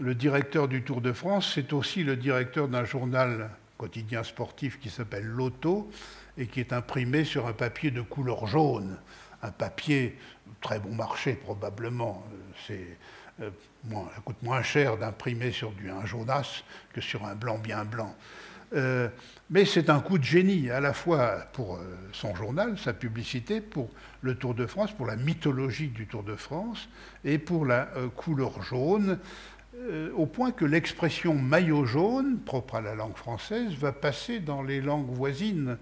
[0.00, 4.90] le directeur du Tour de France, c'est aussi le directeur d'un journal quotidien sportif qui
[4.90, 5.90] s'appelle L'Auto
[6.36, 8.96] et qui est imprimé sur un papier de couleur jaune.
[9.42, 10.18] Un papier
[10.60, 12.24] très bon marché probablement.
[12.66, 12.98] C'est
[13.42, 13.50] euh,
[13.90, 18.14] ça coûte moins cher d'imprimer sur du, un jaunasse que sur un blanc bien blanc.
[18.74, 19.08] Euh,
[19.50, 21.80] mais c'est un coup de génie, à la fois pour euh,
[22.12, 26.34] son journal, sa publicité, pour le Tour de France, pour la mythologie du Tour de
[26.34, 26.88] France,
[27.24, 29.18] et pour la couleur jaune,
[30.16, 34.80] au point que l'expression maillot jaune, propre à la langue française, va passer dans les
[34.80, 35.78] langues voisines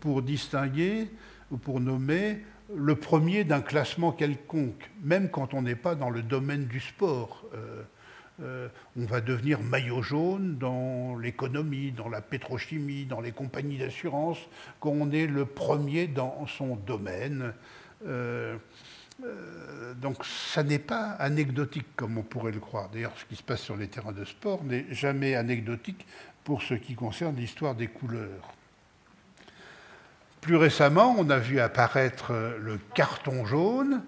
[0.00, 1.10] pour distinguer
[1.50, 2.40] ou pour nommer
[2.74, 7.44] le premier d'un classement quelconque, même quand on n'est pas dans le domaine du sport.
[7.54, 7.82] Euh,
[8.42, 14.38] euh, on va devenir maillot jaune dans l'économie, dans la pétrochimie, dans les compagnies d'assurance,
[14.80, 17.52] quand on est le premier dans son domaine.
[18.06, 18.56] Euh,
[20.02, 22.88] donc ça n'est pas anecdotique comme on pourrait le croire.
[22.88, 26.04] D'ailleurs, ce qui se passe sur les terrains de sport n'est jamais anecdotique
[26.42, 28.52] pour ce qui concerne l'histoire des couleurs.
[30.40, 34.02] Plus récemment, on a vu apparaître le carton jaune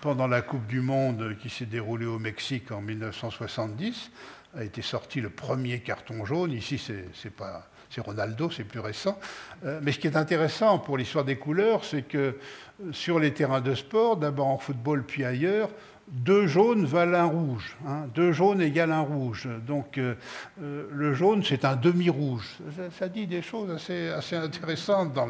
[0.00, 4.10] pendant la Coupe du Monde qui s'est déroulée au Mexique en 1970.
[4.56, 6.52] A été sorti le premier carton jaune.
[6.52, 9.18] Ici, c'est Ronaldo, c'est plus récent.
[9.64, 13.32] Euh, mais ce qui est intéressant pour l'histoire des couleurs, c'est que euh, sur les
[13.32, 15.68] terrains de sport, d'abord en football puis ailleurs,
[16.08, 17.76] deux jaunes valent un rouge.
[17.86, 18.06] Hein.
[18.14, 19.48] Deux jaunes égale un rouge.
[19.66, 20.14] Donc euh,
[20.58, 22.58] le jaune, c'est un demi-rouge.
[22.98, 25.26] Ça, dit des choses assez, intéressantes dans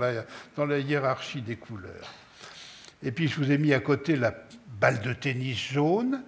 [0.66, 2.14] la hiérarchie des couleurs.
[3.02, 4.34] Et puis je vous ai mis à côté la
[4.80, 6.22] balle de tennis jaune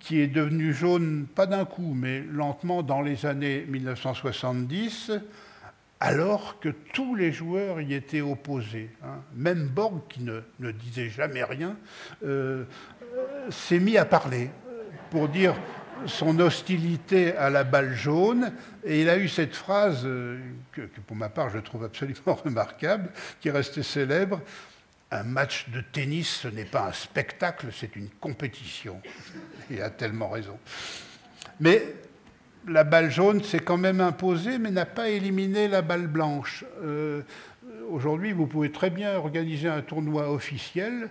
[0.00, 5.12] qui est devenue jaune, pas d'un coup, mais lentement dans les années 1970,
[6.00, 8.90] alors que tous les joueurs y étaient opposés.
[9.02, 9.20] Hein.
[9.34, 11.76] Même Borg, qui ne, disait jamais rien,
[12.24, 12.64] euh,
[13.50, 14.50] s'est mis à parler
[15.10, 15.54] pour dire
[16.06, 18.52] son hostilité à la balle jaune,
[18.84, 20.38] et il a eu cette phrase euh,
[20.70, 24.40] que, pour ma part je trouve absolument remarquable, qui est restée célèbre,
[25.10, 29.00] un match de tennis, ce n'est pas un spectacle, c'est une compétition.
[29.70, 30.58] Il a tellement raison.
[31.60, 31.82] Mais
[32.66, 36.64] la balle jaune s'est quand même imposée, mais n'a pas éliminé la balle blanche.
[36.82, 37.22] Euh,
[37.90, 41.08] aujourd'hui, vous pouvez très bien organiser un tournoi officiel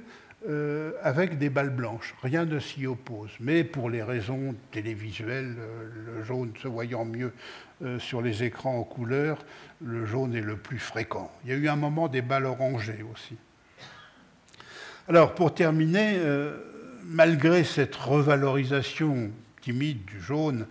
[0.47, 2.13] euh, avec des balles blanches.
[2.21, 3.31] Rien ne s'y oppose.
[3.39, 7.33] Mais pour les raisons télévisuelles, euh, le jaune se voyant mieux
[7.99, 9.37] sur les écrans en couleur,
[9.81, 11.31] le jaune est le plus fréquent.
[11.43, 13.37] Il y a eu un moment des balles orangées aussi.
[15.07, 16.19] Alors, pour terminer,
[17.05, 19.31] malgré cette revalorisation
[19.61, 20.67] timide du jaune,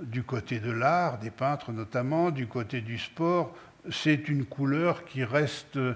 [0.00, 3.54] du côté de l'art, des peintres notamment, du côté du sport,
[3.90, 5.94] c'est une couleur qui reste euh,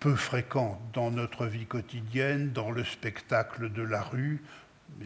[0.00, 4.42] peu fréquente dans notre vie quotidienne, dans le spectacle de la rue.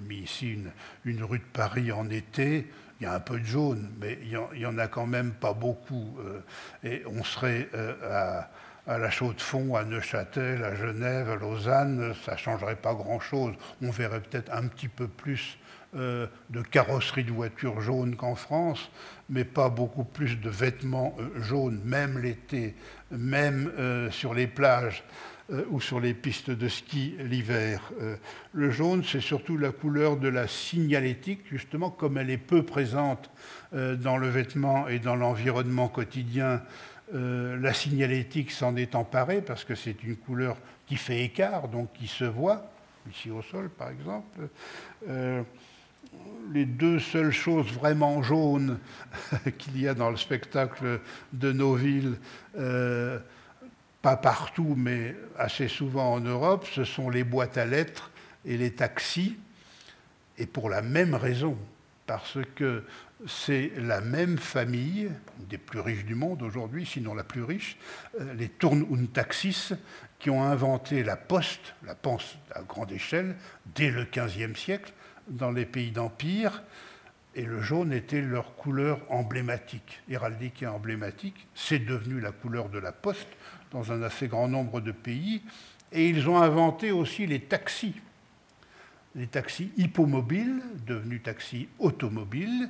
[0.09, 0.59] Mais ici
[1.05, 2.66] une, rue de Paris en été,
[3.01, 5.53] il y a un peu de jaune, mais il n'y en, a quand même pas
[5.53, 6.18] beaucoup.
[6.20, 6.41] Euh,
[6.84, 8.51] et on serait euh, à,
[8.91, 13.55] à la Chaux-de-Fonds, à Neuchâtel, à Genève, à Lausanne, ça ne changerait pas grand-chose.
[13.82, 15.59] On verrait peut-être un petit peu plus
[15.95, 18.91] euh, de carrosserie de voitures jaunes qu'en France,
[19.28, 22.74] mais pas beaucoup plus de vêtements euh, jaunes, même l'été,
[23.12, 25.05] même euh, sur les plages
[25.70, 27.91] ou sur les pistes de ski l'hiver.
[28.53, 33.32] le jaune, c'est surtout la couleur de la signalétique, justement, comme elle est peu présente
[33.72, 36.62] dans le vêtement et dans l'environnement quotidien.
[37.12, 40.56] La signalétique s'en est emparée parce que c'est une couleur
[40.86, 42.70] qui fait écart, donc qui se voit,
[43.11, 44.48] ici au sol par exemple.
[46.52, 48.78] Les deux seules choses vraiment jaunes
[49.58, 51.00] qu'il y a dans le spectacle
[51.32, 52.16] de nos villes,
[52.58, 53.18] euh,
[54.02, 58.11] pas partout, mais assez souvent en Europe, ce sont les boîtes à lettres
[58.44, 59.36] et les taxis,
[60.38, 61.56] et pour la même raison,
[62.06, 62.84] parce que
[63.27, 65.11] c'est la même famille,
[65.49, 67.77] des plus riches du monde aujourd'hui, sinon la plus riche,
[68.21, 69.73] euh, les Turn Taxis,
[70.18, 73.37] qui ont inventé la poste, la poste à grande échelle,
[73.75, 74.93] dès le XVe siècle,
[75.29, 76.62] dans les pays d'Empire,
[77.35, 81.47] et le jaune était leur couleur emblématique, héraldique et emblématique.
[81.55, 83.29] C'est devenu la couleur de la poste
[83.71, 85.43] dans un assez grand nombre de pays.
[85.93, 87.95] Et ils ont inventé aussi les taxis,
[89.14, 92.68] les taxis hippomobiles, devenus taxis automobiles,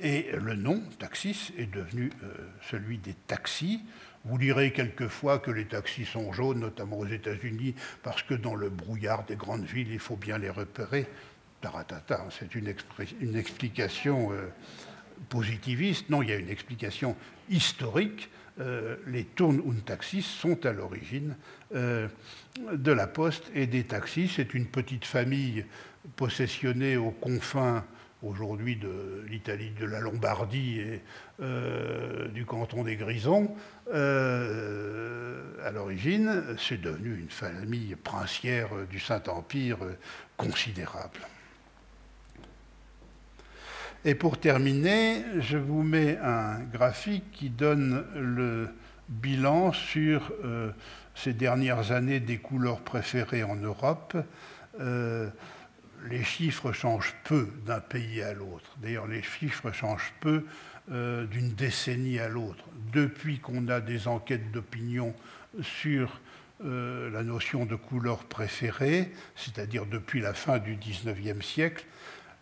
[0.00, 2.34] et le nom taxis est devenu euh,
[2.70, 3.80] celui des taxis.
[4.24, 8.70] Vous lirez quelquefois que les taxis sont jaunes, notamment aux États-Unis, parce que dans le
[8.70, 11.06] brouillard des grandes villes, il faut bien les repérer
[12.30, 14.48] c'est une, explication euh,
[15.28, 16.10] positiviste.
[16.10, 17.16] Non, il y a une explication
[17.48, 18.30] historique.
[18.60, 21.36] Euh, les Turn und Taxis sont à l'origine
[21.72, 24.30] de la Poste et des taxis.
[24.34, 25.64] C'est une petite famille
[26.16, 27.84] possessionnée aux confins
[28.24, 31.02] aujourd'hui de l'Italie, de la Lombardie et
[32.32, 33.54] du canton des Grisons.
[33.92, 39.78] à l'origine, c'est devenu une famille princière du Saint-Empire
[40.36, 41.20] considérable.
[44.06, 48.68] Et pour terminer, je vous mets un graphique qui donne le
[49.08, 50.72] bilan sur euh,
[51.14, 54.16] ces dernières années des couleurs préférées en Europe.
[56.04, 58.76] Euh, les chiffres changent peu d'un pays à l'autre.
[58.82, 60.44] D'ailleurs, les chiffres changent peu
[60.90, 62.64] euh, d'une décennie à l'autre.
[62.92, 65.14] Depuis qu'on a des enquêtes d'opinion
[65.62, 66.20] sur
[66.62, 71.84] la notion de couleur préférée, c'est-à-dire depuis la fin du XIXe siècle,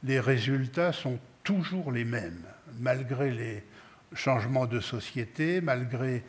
[0.04, 2.44] les résultats sont toujours les mêmes,
[2.78, 3.64] malgré les
[4.14, 6.22] changements de société, malgré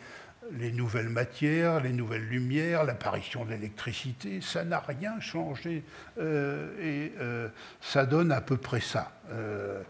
[0.52, 5.84] les nouvelles matières, les nouvelles lumières, l'apparition de l'électricité, ça n'a rien changé.
[6.20, 7.48] Euh, et euh,
[7.82, 9.82] ça donne à peu près ça euh,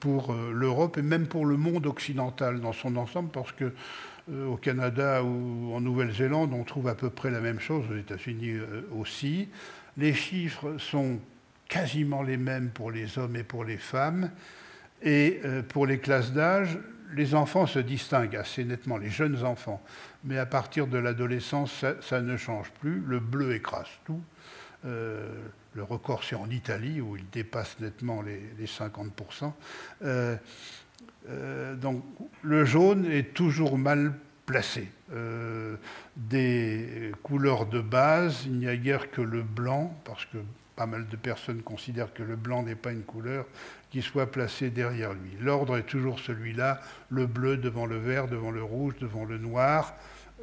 [0.00, 3.72] pour l'Europe et même pour le monde occidental dans son ensemble, parce que
[4.48, 8.56] au Canada ou en Nouvelle-Zélande, on trouve à peu près la même chose, aux États-Unis
[8.98, 9.50] aussi.
[9.98, 11.18] Les chiffres sont
[11.68, 14.30] quasiment les mêmes pour les hommes et pour les femmes.
[15.02, 16.78] Et pour les classes d'âge,
[17.14, 19.82] les enfants se distinguent assez nettement, les jeunes enfants,
[20.24, 23.02] mais à partir de l'adolescence, ça, ne change plus.
[23.06, 24.20] Le bleu écrase tout.
[24.84, 25.28] Euh,
[25.74, 29.52] le record, c'est en Italie, où il dépasse nettement les, 50%.
[30.02, 30.36] Euh,
[31.28, 32.04] euh, donc
[32.42, 34.14] le jaune est toujours mal
[34.46, 34.90] placé.
[36.16, 40.38] des couleurs de base, il n'y a guère que le blanc, parce que
[40.76, 43.46] pas mal de personnes considèrent que le blanc n'est pas une couleur,
[43.90, 45.36] qui soit placé derrière lui.
[45.40, 49.94] L'ordre est toujours celui-là, le bleu devant le vert, devant le rouge, devant le noir,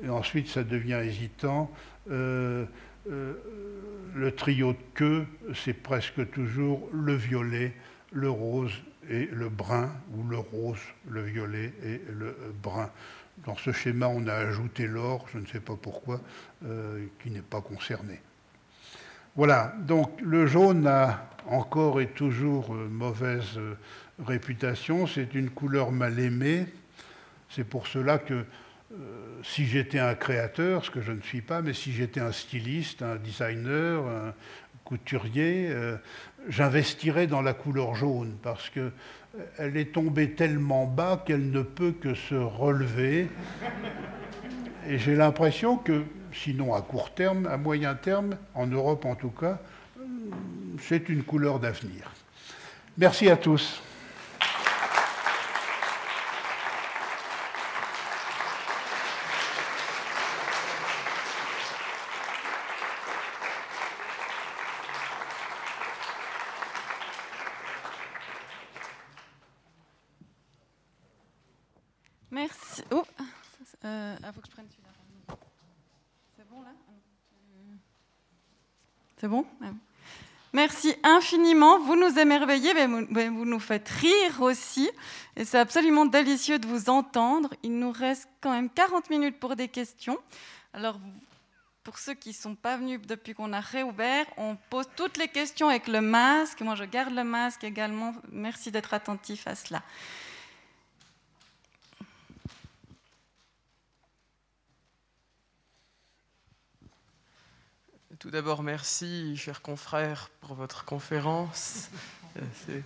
[0.03, 1.71] et ensuite ça devient hésitant.
[2.09, 2.65] Euh,
[3.09, 3.33] euh,
[4.15, 7.73] le trio de queue, c'est presque toujours le violet,
[8.11, 8.73] le rose
[9.09, 10.79] et le brun, ou le rose,
[11.09, 12.89] le violet et le brun.
[13.45, 16.21] Dans ce schéma, on a ajouté l'or, je ne sais pas pourquoi,
[16.63, 18.19] euh, qui n'est pas concerné.
[19.37, 23.75] Voilà, donc le jaune a encore et toujours euh, mauvaise euh,
[24.25, 26.65] réputation, c'est une couleur mal aimée.
[27.49, 28.45] C'est pour cela que euh,
[29.41, 33.03] si j'étais un créateur, ce que je ne suis pas, mais si j'étais un styliste,
[33.03, 34.33] un designer, un
[34.83, 35.73] couturier,
[36.49, 42.13] j'investirais dans la couleur jaune parce qu'elle est tombée tellement bas qu'elle ne peut que
[42.13, 43.29] se relever.
[44.89, 46.03] Et j'ai l'impression que
[46.33, 49.59] sinon à court terme, à moyen terme, en Europe en tout cas,
[50.79, 52.11] c'est une couleur d'avenir.
[52.97, 53.81] Merci à tous.
[72.31, 72.81] Merci.
[72.91, 73.03] Oh,
[73.83, 74.67] euh, ah, faut que je prenne
[79.21, 79.45] C'est bon
[80.51, 81.77] Merci infiniment.
[81.77, 84.89] Vous nous émerveillez, mais vous nous faites rire aussi.
[85.35, 87.53] Et c'est absolument délicieux de vous entendre.
[87.61, 90.17] Il nous reste quand même 40 minutes pour des questions.
[90.73, 90.99] Alors,
[91.83, 95.27] pour ceux qui ne sont pas venus depuis qu'on a réouvert, on pose toutes les
[95.27, 96.61] questions avec le masque.
[96.61, 98.15] Moi, je garde le masque également.
[98.31, 99.83] Merci d'être attentif à cela.
[108.21, 111.89] Tout d'abord, merci, chers confrères, pour votre conférence.
[112.37, 112.83] Euh, c'est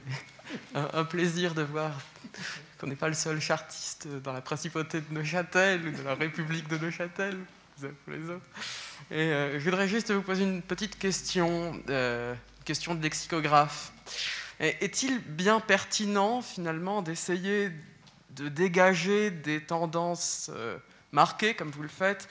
[0.74, 1.92] un, plaisir de voir
[2.80, 6.70] qu'on n'est pas le seul chartiste dans la principauté de Neuchâtel ou de la République
[6.70, 7.38] de Neuchâtel,
[7.80, 8.46] vous les autres.
[9.12, 12.34] Et euh, je voudrais juste vous poser une petite question, euh,
[12.64, 13.92] question de lexicographe.
[14.62, 17.72] Est-il bien pertinent, finalement, d'essayer
[18.30, 20.50] de dégager des tendances
[21.12, 22.30] marquées, comme vous le faites,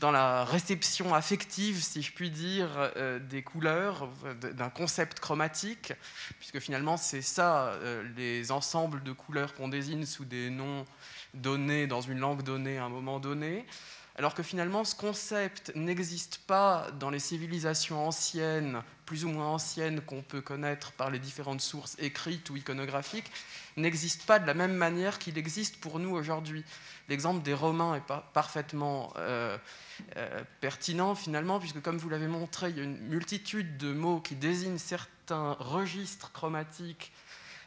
[0.00, 4.08] dans la réception affective, si je puis dire, euh, des couleurs,
[4.40, 5.92] d'un concept chromatique,
[6.38, 10.84] puisque finalement c'est ça, euh, les ensembles de couleurs qu'on désigne sous des noms
[11.32, 13.66] donnés dans une langue donnée à un moment donné,
[14.16, 20.00] alors que finalement ce concept n'existe pas dans les civilisations anciennes, plus ou moins anciennes
[20.00, 23.30] qu'on peut connaître par les différentes sources écrites ou iconographiques,
[23.76, 26.64] n'existe pas de la même manière qu'il existe pour nous aujourd'hui.
[27.08, 29.58] L'exemple des Romains est parfaitement euh,
[30.16, 34.20] euh, pertinent finalement, puisque comme vous l'avez montré, il y a une multitude de mots
[34.20, 37.12] qui désignent certains registres chromatiques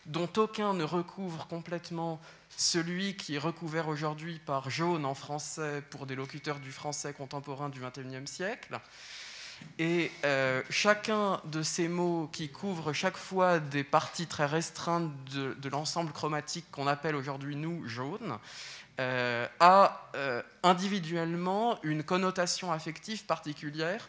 [0.07, 2.19] dont aucun ne recouvre complètement
[2.57, 7.69] celui qui est recouvert aujourd'hui par jaune en français pour des locuteurs du français contemporain
[7.69, 8.79] du XXIe siècle.
[9.79, 15.69] Et euh, chacun de ces mots qui couvrent chaque fois des parties très restreintes de,
[15.69, 18.37] l'ensemble chromatique qu'on appelle aujourd'hui, nous, jaune,
[18.99, 24.07] euh, a euh, individuellement une connotation affective particulière.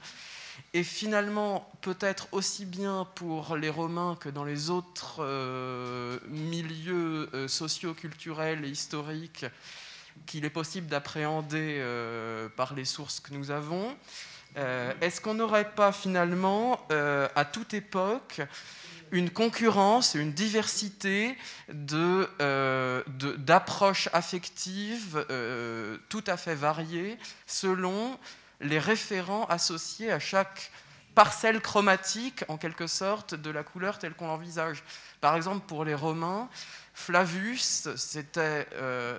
[0.75, 8.65] Et finalement, peut-être aussi bien pour les Romains que dans les autres euh, milieux socio-culturels
[8.65, 9.47] et historiques
[10.27, 11.81] qu'il est possible d'appréhender
[12.57, 13.97] par les sources que nous avons,
[14.57, 18.43] est-ce qu'on n'aurait pas finalement, à toute époque,
[19.13, 21.37] une concurrence une diversité
[21.93, 23.03] euh,
[23.39, 28.19] d'approches affectives euh, tout à fait variées selon
[28.61, 30.71] les référents associés à chaque
[31.15, 34.85] parcelle chromatique, en quelque sorte, de la couleur telle qu'on l'envisage.
[35.21, 36.49] Par exemple, pour les Romains,
[36.95, 39.19] Flavius, c'était euh,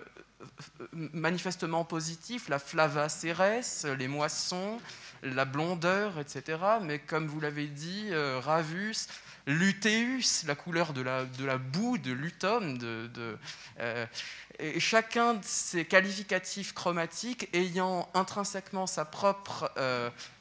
[0.94, 4.80] manifestement positifs, la flava cérès, les moissons,
[5.24, 6.58] la blondeur, etc.
[6.82, 9.08] Mais comme vous l'avez dit, Ravus,
[9.46, 13.38] luteus, la couleur de la, de la boue, de l'utum, de,
[14.60, 19.72] et chacun de ces qualificatifs chromatiques ayant intrinsèquement sa propre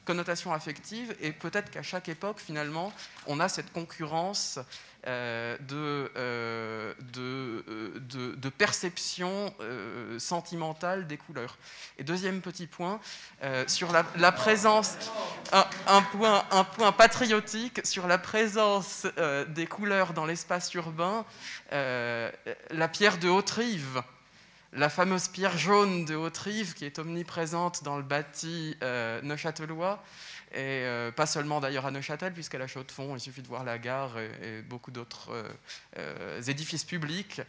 [0.05, 2.91] connotation affective, et peut-être qu'à chaque époque, finalement,
[3.27, 4.59] on a cette concurrence
[5.07, 7.99] euh, de, euh, euh,
[8.35, 9.53] de, perception
[10.17, 11.57] sentimentale des couleurs.
[11.97, 12.99] Et deuxième petit point,
[13.67, 14.97] sur la, présence,
[15.53, 19.07] un, point, patriotique, sur la présence
[19.47, 21.23] des couleurs dans l'espace urbain,
[21.71, 24.03] la pierre de Haute-Rive,
[24.73, 28.75] la fameuse pierre jaune de Haute-Rive qui est omniprésente dans le bâti
[29.23, 30.03] neuchâtelois,
[30.51, 33.77] et euh, pas seulement d'ailleurs à Neuchâtel, puisqu'à la Chaux-de-Fonds, il suffit de voir la
[33.77, 35.43] gare et, beaucoup d'autres euh,
[35.97, 37.41] euh, édifices publics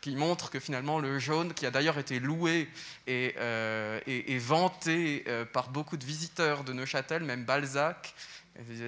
[0.00, 2.68] qui montrent que finalement le jaune, qui a d'ailleurs été loué
[3.06, 3.34] et,
[4.06, 5.24] et vanté
[5.54, 8.14] par beaucoup de visiteurs de Neuchâtel, même Balzac,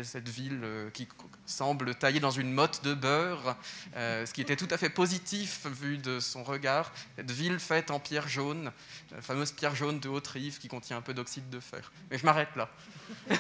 [0.04, 1.08] cette ville euh, qui
[1.44, 3.56] semble taillée dans une motte de beurre,
[3.96, 6.92] euh, ce qui était tout à fait positif vu de son regard.
[7.16, 8.70] Cette ville faite en pierre jaune,
[9.10, 11.92] la fameuse pierre jaune de Haute-Rive qui contient un peu d'oxyde de fer.
[12.10, 12.68] Mais je m'arrête là.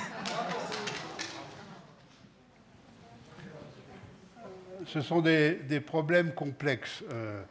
[4.86, 7.42] Ce sont des, problèmes complexes euh,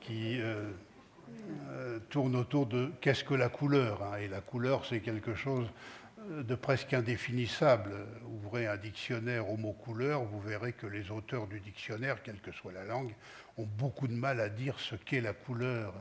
[0.00, 0.40] qui
[2.08, 4.02] tournent autour de qu'est-ce que la couleur.
[4.02, 4.16] Hein.
[4.18, 5.68] et la couleur, c'est quelque chose
[6.28, 7.92] de presque indéfinissable.
[8.26, 12.52] Ouvrez un dictionnaire au mot couleur, vous verrez que les auteurs du dictionnaire, quelle que
[12.52, 13.14] soit la langue,
[13.56, 15.94] ont beaucoup de mal à dire ce qu'est la couleur.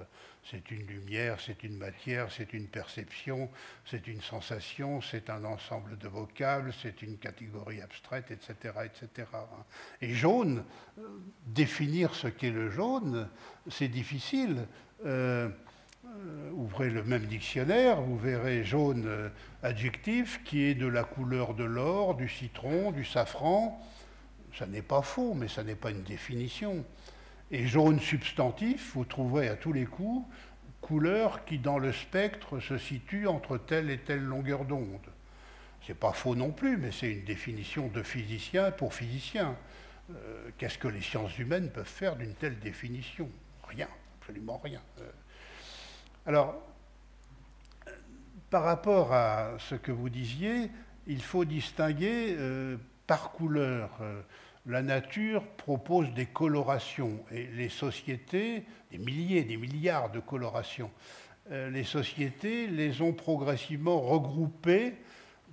[0.43, 3.49] C'est une lumière, c'est une matière, c'est une perception,
[3.85, 8.73] c'est une sensation, c'est un ensemble de vocables, c'est une catégorie abstraite, etc.
[8.85, 9.27] etc.
[10.01, 10.63] Et jaune,
[11.45, 13.29] définir ce qu'est le jaune,
[13.69, 14.65] c'est difficile.
[15.05, 15.49] Euh, euh,
[16.53, 19.29] ouvrez le même dictionnaire, vous verrez jaune euh,
[19.63, 23.81] adjectif qui est de la couleur de l'or, du citron, du safran.
[24.57, 26.83] Ça n'est pas faux, mais ça n'est pas une définition.
[27.51, 30.25] Et jaune substantif, vous trouverez à tous les coups
[30.81, 35.07] couleur qui dans le spectre se situe entre telle et telle longueur d'onde.
[35.85, 39.55] C'est pas faux non plus, mais c'est une définition de physicien pour physicien.
[40.11, 43.29] Euh, qu'est-ce que les sciences humaines peuvent faire d'une telle définition?
[43.67, 43.87] Rien,
[44.19, 44.81] absolument rien.
[46.29, 46.53] Alors,
[48.51, 50.69] par rapport à ce que vous disiez,
[51.07, 52.77] il faut distinguer euh,
[53.07, 53.89] par couleur.
[54.01, 54.21] Euh,
[54.67, 60.91] la nature propose des colorations et les sociétés, des milliers, des milliards de colorations,
[61.49, 64.93] euh, les sociétés les ont progressivement regroupées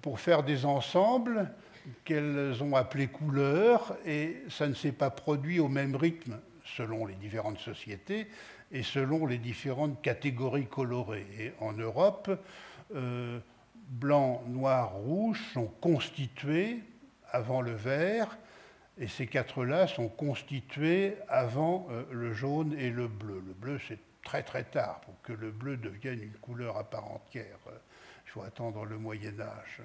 [0.03, 1.51] pour faire des ensembles
[2.05, 7.15] qu'elles ont appelés couleurs et ça ne s'est pas produit au même rythme selon les
[7.15, 8.27] différentes sociétés
[8.73, 11.27] et selon les différentes catégories colorées.
[11.39, 12.31] Et en Europe,
[12.95, 13.39] euh,
[13.89, 16.81] blanc, noir, rouge sont constitués
[17.31, 18.37] avant le vert,
[18.99, 23.43] et ces quatre-là sont constitués avant euh, le jaune et le bleu.
[23.47, 27.11] Le bleu, c'est très très tard pour que le bleu devienne une couleur à part
[27.11, 27.59] entière.
[28.27, 29.83] Il faut attendre le Moyen Âge.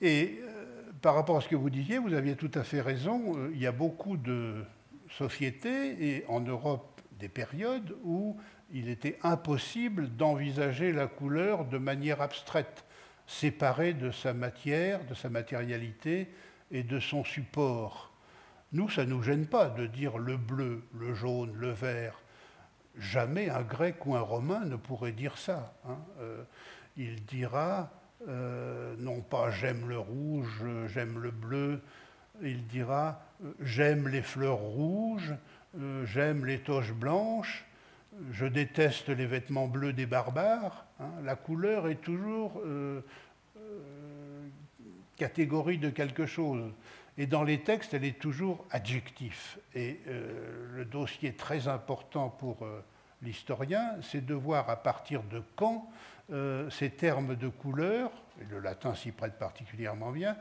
[0.00, 0.64] Et euh,
[1.00, 3.48] par rapport à ce que vous disiez, vous aviez tout à fait raison.
[3.52, 4.62] il y a beaucoup de
[5.10, 8.36] sociétés, et en Europe des périodes où
[8.70, 12.84] il était impossible d'envisager la couleur de manière abstraite,
[13.26, 16.28] séparée de sa matière, de sa matérialité
[16.70, 18.12] et de son support.
[18.72, 22.20] Nous, ça ne nous gêne pas de dire le bleu, le jaune, le vert.
[22.98, 25.74] Jamais un grec ou un romain ne pourrait dire ça.
[25.88, 25.98] Hein.
[26.20, 26.42] Euh,
[26.96, 27.90] il dira
[28.28, 31.82] euh, non pas j'aime le rouge, j'aime le bleu,
[32.42, 35.34] il dira euh, j'aime les fleurs rouges,
[35.78, 37.64] euh, j'aime les toches blanches,
[38.32, 40.86] je déteste les vêtements bleus des barbares.
[41.00, 41.10] Hein.
[41.22, 43.02] La couleur est toujours euh,
[43.58, 44.46] euh,
[45.16, 46.72] catégorie de quelque chose.
[47.18, 49.58] Et dans les textes, elle est toujours adjectif.
[49.74, 50.00] Et
[50.74, 52.58] le dossier très important pour
[53.22, 55.90] l'historien, c'est de voir à partir de quand
[56.68, 60.36] ces termes de couleur, et le latin s'y prête particulièrement bien,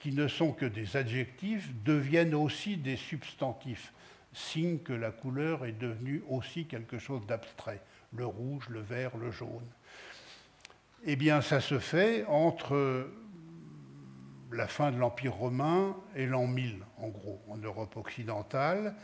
[0.00, 3.94] qui ne sont que des adjectifs, deviennent aussi des substantifs
[4.32, 7.80] signe que la couleur est devenue aussi quelque chose d'abstrait,
[8.14, 9.66] le rouge, le vert, le jaune.
[11.04, 13.08] Eh bien, ça se fait entre
[14.52, 18.94] la fin de l'Empire romain et l'an 1000, en gros, en Europe occidentale,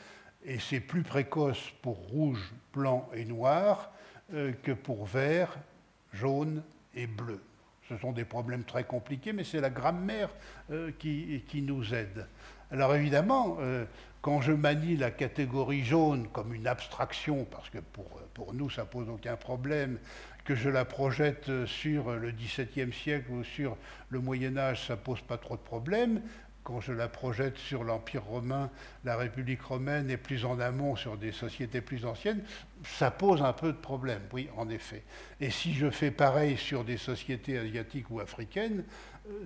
[0.45, 3.93] et c'est plus précoce pour rouge, blanc et noir
[4.33, 5.57] euh, que pour vert,
[6.13, 6.63] jaune
[6.95, 7.41] et bleu.
[7.89, 10.31] Ce sont des problèmes très compliqués, mais c'est la grammaire
[10.71, 12.27] euh, qui, qui, nous aide.
[12.75, 13.85] Alors évidemment, euh,
[14.21, 19.09] quand je manie la catégorie jaune comme une abstraction, parce que pour, nous ça pose
[19.09, 20.01] aucun problème,
[20.45, 23.77] que je la projette sur le XVIIe siècle ou sur
[24.09, 26.21] le Moyen Âge, ça pose pas trop de problèmes
[26.65, 28.71] quand je la projette sur l'Empire romain,
[29.05, 32.43] la République romaine et plus en amont sur des sociétés plus anciennes,
[32.83, 35.05] ça pose un peu de problème, oui, en effet.
[35.41, 38.85] Et si je fais pareil sur des sociétés asiatiques ou africaines,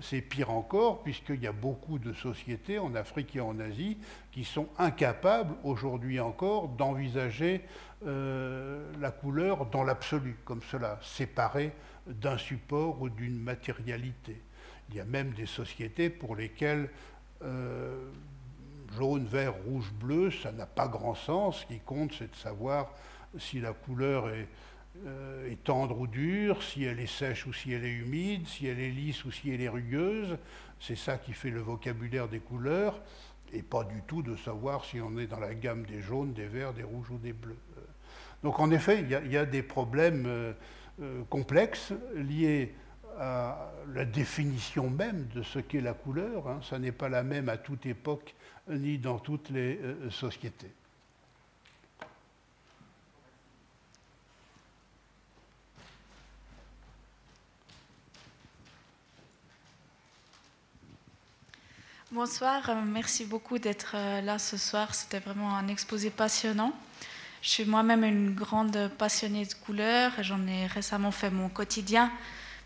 [0.01, 3.97] c'est pire encore, puisqu'il y a beaucoup de sociétés en Afrique et en Asie
[4.31, 7.61] qui sont incapables aujourd'hui encore d'envisager
[8.05, 11.71] euh, la couleur dans l'absolu, comme cela, séparée
[12.07, 14.41] d'un support ou d'une matérialité.
[14.89, 16.89] Il y a même des sociétés pour lesquelles
[17.43, 18.09] euh,
[18.97, 21.61] jaune, vert, rouge, bleu, ça n'a pas grand sens.
[21.61, 22.91] Ce qui compte, c'est de savoir
[23.37, 24.47] si la couleur est,
[25.05, 28.67] euh, est, tendre ou dure, si elle est sèche ou si elle est humide, si
[28.67, 30.37] elle est lisse ou si elle est rugueuse.
[30.79, 33.01] C'est ça qui fait le vocabulaire des couleurs,
[33.53, 36.47] et pas du tout de savoir si on est dans la gamme des jaunes, des
[36.47, 37.57] verts, des rouges ou des bleus.
[38.43, 40.53] Donc en effet, il y, a des problèmes euh,
[41.29, 42.73] complexes liés
[43.19, 46.47] à la définition même de ce qu'est la couleur.
[46.47, 46.59] Hein.
[46.63, 48.33] Ça n'est pas la même à toute époque
[48.69, 50.71] ni dans toutes les euh, sociétés.
[62.11, 64.95] Bonsoir, euh, merci beaucoup d'être euh, là ce soir.
[64.95, 66.73] C'était vraiment un exposé passionnant.
[67.43, 70.13] Je suis moi-même une grande passionnée de couleurs.
[70.21, 72.11] J'en ai récemment fait mon quotidien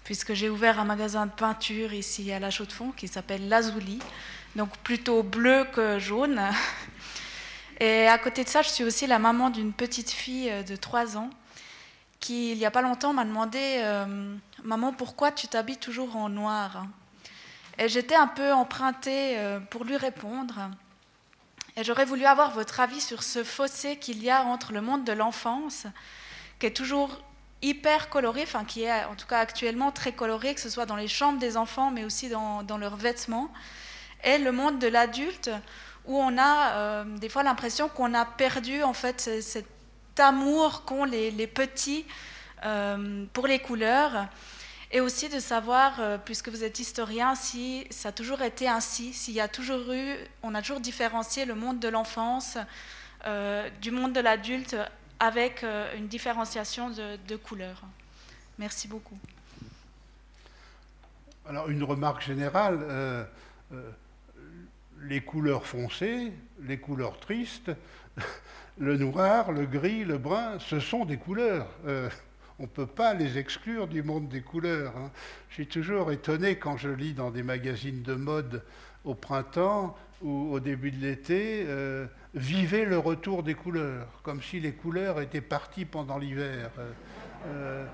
[0.05, 3.99] puisque j'ai ouvert un magasin de peinture ici à La Chaux-de-Fonds qui s'appelle Lazuli,
[4.55, 6.39] donc plutôt bleu que jaune.
[7.81, 10.77] Et à côté de ça, je suis aussi la maman d'une petite fille euh, de
[10.77, 11.29] 3 ans
[12.21, 13.83] qui, il n'y a pas longtemps, m'a demandé
[14.63, 16.85] Maman, pourquoi tu t'habilles toujours en noir?
[17.79, 20.69] Et j'étais un peu empruntée euh, pour lui répondre.
[21.75, 25.03] Et j'aurais voulu avoir votre avis sur ce fossé qu'il y a entre le monde
[25.03, 25.87] de l'enfance,
[26.59, 27.19] qui est toujours
[27.63, 30.97] hyper coloré, enfin qui est en tout cas actuellement très coloré, que ce soit dans
[30.97, 33.51] les chambres des enfants, mais aussi dans, leurs vêtements,
[34.23, 35.49] et le monde de l'adulte,
[36.05, 39.65] où on a euh, des fois l'impression qu'on a perdu en fait cet
[40.19, 42.05] amour qu'ont les, petits
[42.65, 44.27] euh, pour les couleurs,
[44.93, 49.11] et aussi de savoir, euh, puisque vous êtes historien, si ça a toujours été ainsi,
[49.11, 52.57] s'il y a toujours eu, on a toujours différencié le monde de l'enfance
[53.81, 54.75] du monde de l'adulte
[55.23, 57.81] avec euh, une différenciation de, couleurs.
[58.59, 59.17] Merci beaucoup.
[61.47, 63.23] Alors une remarque générale, euh,
[63.73, 63.91] euh,
[65.01, 67.71] les couleurs foncées, les couleurs tristes,
[68.77, 71.67] le noir, le gris, le brun, ce sont des couleurs.
[72.63, 74.95] On ne peut pas les exclure du monde des couleurs.
[74.95, 75.11] Hein.
[75.49, 78.63] Je suis toujours étonné quand je lis dans des magazines de mode
[79.03, 84.61] au printemps ou au début de l'été, euh, vivez le retour des couleurs, comme si
[84.61, 86.69] les couleurs étaient parties pendant l'hiver.
[86.79, 86.91] Euh,
[87.47, 87.85] euh,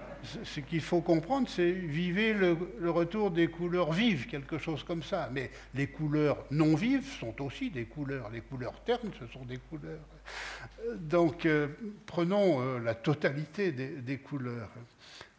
[0.44, 2.58] ce qu'il faut comprendre, c'est vivez le,
[2.90, 5.30] retour des couleurs vives, quelque chose comme ça.
[5.32, 8.30] Mais les couleurs non vives sont aussi des couleurs.
[8.30, 10.06] Les couleurs ternes, ce sont des couleurs.
[10.96, 11.48] Donc,
[12.06, 14.70] prenons la totalité des couleurs.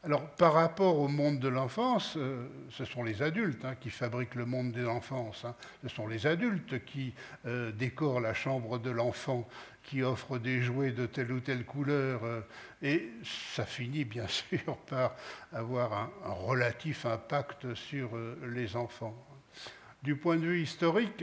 [0.02, 4.35] Alors, par rapport au monde de l'enfance, euh, ce sont les adultes hein, qui fabriquent
[4.35, 5.44] le monde de l'enfance.
[5.44, 5.55] Hein.
[5.82, 7.12] Ce sont les adultes qui
[7.44, 9.47] euh, décorent la chambre de l'enfant,
[9.82, 12.24] qui offrent des jouets de telle ou telle couleur.
[12.24, 12.40] Euh,
[12.81, 13.10] et
[13.52, 15.16] ça finit bien sûr par
[15.52, 18.12] avoir un, relatif impact sur
[18.48, 19.14] les enfants.
[20.02, 21.22] Du point de vue historique,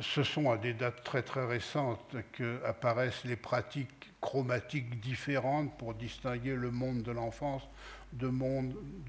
[0.00, 6.54] ce sont à des dates très très récentes qu'apparaissent les pratiques chromatiques différentes pour distinguer
[6.54, 7.62] le monde de l'enfance
[8.12, 8.26] du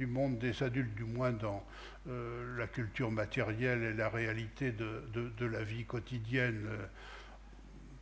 [0.07, 1.63] monde des adultes, du moins dans
[2.07, 6.67] euh, la culture matérielle et la réalité de, la vie quotidienne.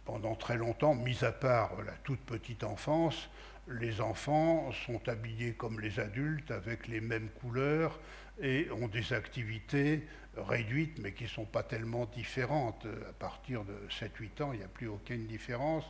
[0.05, 3.29] pendant très longtemps, mis à part la toute petite enfance,
[3.67, 7.99] les enfants sont habillés comme les adultes avec les mêmes couleurs
[8.41, 10.03] et ont des activités
[10.37, 12.85] réduites, mais qui ne sont pas tellement différentes.
[13.09, 15.83] À partir de 7-8 ans, il n'y a plus aucune différence,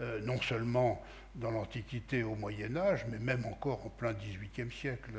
[0.00, 1.02] euh, non seulement
[1.34, 5.12] dans l'Antiquité au Moyen Âge, mais même encore en plein XVIIIe siècle.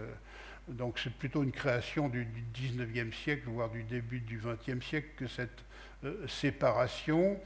[0.67, 5.27] Donc c'est plutôt une création du, XIXe siècle, voire du début du XXe siècle, que
[5.27, 5.63] cette
[6.03, 7.39] euh, séparation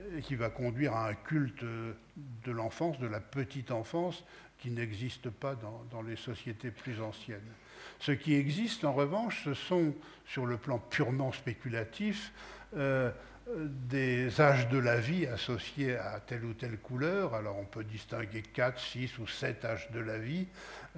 [0.00, 4.24] euh, qui va conduire à un culte de l'enfance, de la petite enfance,
[4.58, 7.52] qui n'existe pas dans les sociétés plus anciennes.
[7.98, 9.94] Ce qui existe, en revanche, ce sont,
[10.26, 12.32] sur le plan purement spéculatif,
[12.76, 13.10] euh,
[13.56, 17.34] des âges de la vie associés à telle ou telle couleur.
[17.34, 20.46] Alors on peut distinguer 4, 6 ou 7 âges de la vie.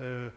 [0.01, 0.31] Euh,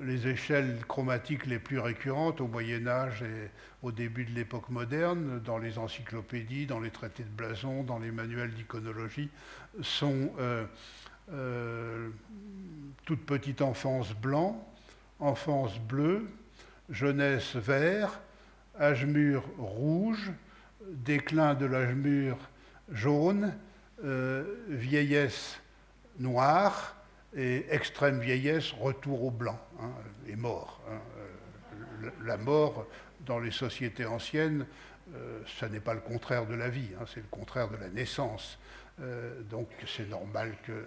[0.00, 3.50] les échelles chromatiques les plus récurrentes au Moyen Âge et
[3.82, 8.10] au début de l'époque moderne, dans les encyclopédies, dans les traités de blason, dans les
[8.10, 9.28] manuels d'iconologie,
[9.82, 10.64] sont euh,
[11.32, 12.08] euh,
[13.04, 14.66] toute petite enfance blanc,
[15.22, 16.28] enfance bleue,
[16.90, 18.20] jeunesse vert,
[18.78, 20.32] âge mûr rouge,
[20.86, 22.36] déclin de l'âge mûr
[22.90, 23.54] jaune,
[24.04, 25.60] euh, vieillesse
[26.18, 26.96] noire,
[27.34, 29.90] et extrême vieillesse, retour au blanc, hein,
[30.26, 30.80] et mort.
[30.90, 31.00] Hein.
[32.04, 32.86] Euh, la mort,
[33.20, 34.66] dans les sociétés anciennes,
[35.14, 37.88] euh, ça n'est pas le contraire de la vie, hein, c'est le contraire de la
[37.88, 38.58] naissance.
[39.00, 40.86] Euh, donc c'est normal que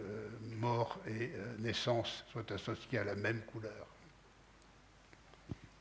[0.60, 3.88] mort et naissance soient associés à la même couleur.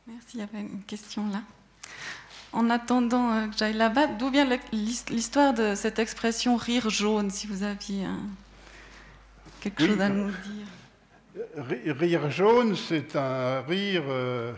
[0.06, 1.42] Merci, il y avait une question là.
[2.52, 7.62] En attendant que j'aille là-bas, d'où vient l'histoire de cette expression rire jaune, si vous
[7.62, 8.20] aviez un
[9.64, 10.66] quelque chose à nous dire
[11.56, 14.52] Rire jaune, c'est un rire, euh,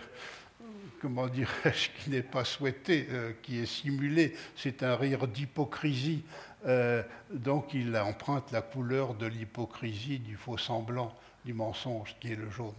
[1.01, 4.35] comment dirais-je, qui n'est pas souhaité, euh, qui est simulé.
[4.57, 6.25] C'est un rire d'hypocrisie.
[6.67, 7.03] Euh,
[7.33, 11.15] donc il emprunte la couleur de l'hypocrisie, du faux semblant,
[11.45, 12.75] du mensonge, qui est le jaune.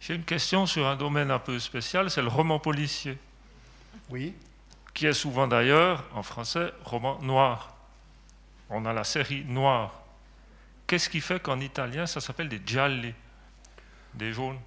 [0.00, 3.18] J'ai une question sur un domaine un peu spécial, c'est le roman policier.
[4.10, 4.34] Oui.
[4.94, 7.78] Qui est souvent d'ailleurs, en français, roman noir
[8.70, 10.02] on a la série noire.
[10.86, 13.14] Qu'est-ce qui fait qu'en italien, ça s'appelle des gialli,
[14.14, 14.58] des jaunes?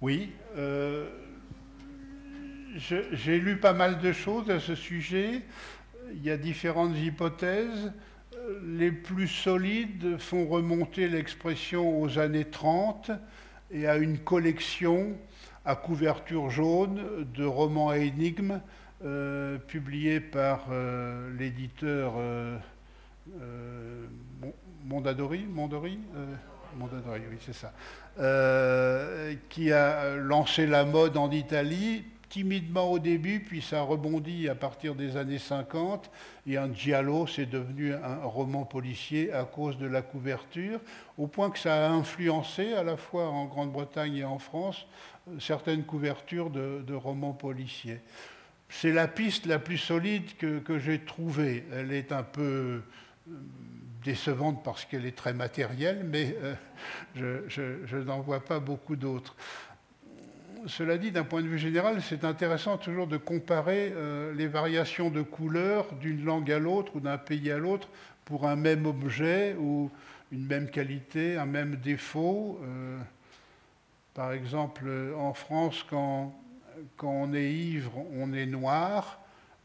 [0.00, 0.32] Oui.
[0.56, 1.08] Euh,
[2.76, 5.42] j'ai lu pas mal de choses à ce sujet.
[6.12, 7.92] Il y a différentes hypothèses.
[8.64, 13.10] Les plus solides font remonter l'expression aux années 30
[13.70, 15.16] et à une collection
[15.64, 18.60] à couverture jaune de romans à énigmes
[19.04, 22.56] euh, publiés par euh, l'éditeur euh,
[24.86, 25.98] Mondadori, Mondadori,
[26.76, 27.72] oui, c'est ça,
[29.48, 32.04] qui a lancé la mode en Italie,
[32.34, 36.10] timidement au début, puis ça rebondit à partir des années 50,
[36.48, 40.80] et un giallo, c'est devenu un roman policier à cause de la couverture,
[41.16, 44.84] au point que ça a influencé, à la fois en Grande-Bretagne et en France,
[45.38, 48.00] certaines couvertures de, romans policiers.
[48.68, 51.64] C'est la piste la plus solide que, j'ai trouvée.
[51.72, 52.82] Elle est un peu
[54.02, 59.36] décevante parce qu'elle est très matérielle, mais euh, je, n'en vois pas beaucoup d'autres.
[60.66, 65.10] Cela dit, d'un point de vue général, c'est intéressant toujours de comparer euh, les variations
[65.10, 67.88] de couleurs d'une langue à l'autre ou d'un pays à l'autre
[68.24, 69.90] pour un même objet ou
[70.32, 72.58] une même qualité, un même défaut.
[72.64, 72.98] Euh,
[74.14, 74.88] par exemple,
[75.18, 76.34] en France, quand,
[76.96, 79.20] quand on est ivre, on est noir.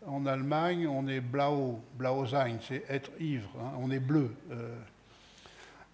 [0.05, 1.81] En Allemagne, on est blau,
[2.29, 4.33] sein, c'est être ivre, hein, on est bleu.
[4.51, 4.75] Euh,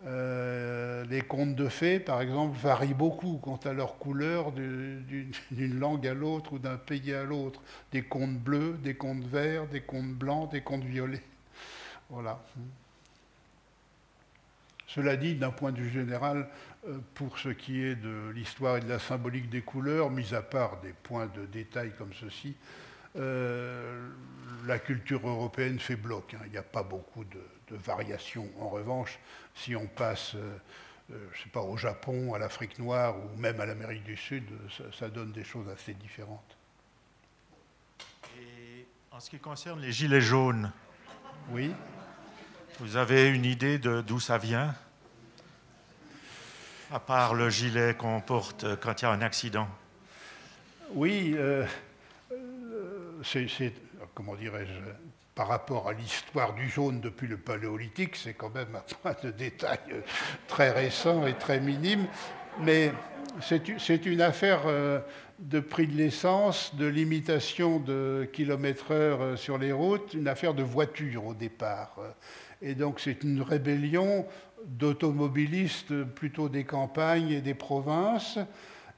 [0.05, 6.05] euh, les contes de fées, par exemple, varient beaucoup quant à leur couleur d'une langue
[6.07, 7.61] à l'autre ou d'un pays à l'autre.
[7.91, 11.23] Des contes bleus, des contes verts, des contes blancs, des contes violets.
[12.09, 12.39] Voilà.
[14.87, 16.47] Cela dit, d'un point de vue général,
[16.87, 20.41] euh, pour ce qui est de l'histoire et de la symbolique des couleurs, mis à
[20.41, 22.55] part des points de détail comme ceci,
[23.17, 24.07] euh,
[24.67, 26.35] la culture européenne fait bloc.
[26.35, 26.43] Hein.
[26.45, 27.39] Il n'y a pas beaucoup de,
[27.71, 28.49] variations.
[28.59, 29.19] En revanche,
[29.55, 30.57] si on passe, euh,
[31.11, 34.45] euh, je sais pas, au Japon, à l'Afrique noire ou même à l'Amérique du Sud,
[34.97, 36.57] ça, donne des choses assez différentes.
[38.39, 40.71] Et en ce qui concerne les gilets jaunes,
[41.51, 41.71] oui.
[42.79, 44.75] Vous avez une idée de d'où ça vient?
[46.91, 49.67] À part le gilet qu'on porte quand il y a un accident
[50.91, 51.37] Oui,
[53.23, 53.73] c'est,
[54.13, 54.73] comment dirais-je,
[55.35, 59.31] par rapport à l'histoire du jaune depuis le paléolithique, c'est quand même un point de
[59.31, 59.79] détail
[60.47, 62.07] très récent et très minime,
[62.61, 62.93] mais
[63.41, 64.99] c'est une affaire euh,
[65.39, 70.53] de prix de l'essence, de limitation de kilomètres heure euh, sur les routes, une affaire
[70.53, 71.97] de voiture au départ.
[72.61, 74.25] Et donc c'est une rébellion
[74.65, 78.39] d'automobilistes plutôt des campagnes et des provinces.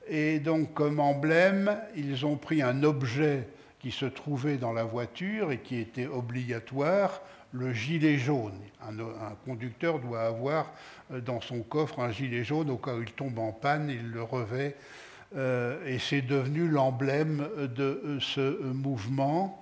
[0.08, 3.48] Et donc comme emblème, ils ont pris un objet
[3.92, 8.60] se trouvait dans la voiture et qui était obligatoire, le gilet jaune.
[8.82, 10.72] Un, conducteur doit avoir
[11.12, 14.12] euh, dans son coffre un gilet jaune au cas où il tombe en panne, il
[14.12, 14.76] le revêt.
[15.36, 19.62] Euh, et c'est devenu l'emblème de euh, ce mouvement,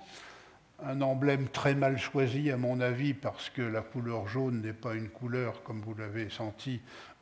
[0.84, 4.94] un emblème très mal choisi à mon avis parce que la couleur jaune n'est pas
[4.94, 6.80] une couleur, comme vous l'avez senti,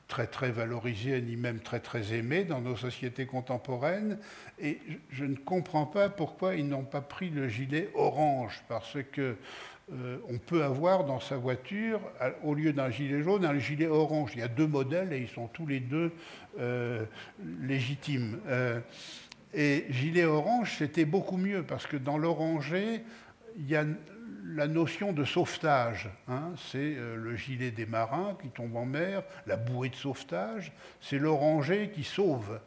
[0.09, 4.19] très très valorisé ni même très très aimé dans nos sociétés contemporaines.
[4.61, 4.79] Et
[5.11, 9.37] je ne comprends pas pourquoi ils n'ont pas pris le gilet orange, parce que
[9.93, 12.01] euh, on peut avoir dans sa voiture,
[12.43, 14.31] au lieu d'un gilet jaune, un gilet orange.
[14.35, 16.13] Il y a deux modèles et ils sont tous les deux
[16.59, 17.05] euh,
[17.61, 18.41] légitimes.
[18.49, 18.81] Euh,
[19.53, 23.03] et gilet orange, c'était beaucoup mieux parce que dans l'oranger,
[23.59, 23.85] il y a
[24.45, 26.09] la notion de sauvetage.
[26.29, 26.53] Hein.
[26.71, 31.91] c'est le gilet des marins qui tombe en mer, la bouée de sauvetage, c'est l'oranger
[31.95, 32.59] qui sauve.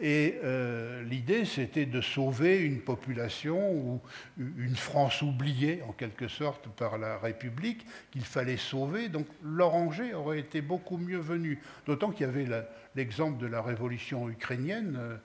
[0.00, 4.00] Et euh, l'idée, c'était de sauver une population ou
[4.38, 9.08] une France oubliée, en quelque sorte, par la République, qu'il fallait sauver.
[9.08, 11.60] Donc l'oranger aurait été beaucoup mieux venu.
[11.86, 12.48] D'autant qu'il y avait
[12.96, 15.16] l'exemple de la révolution ukrainienne euh,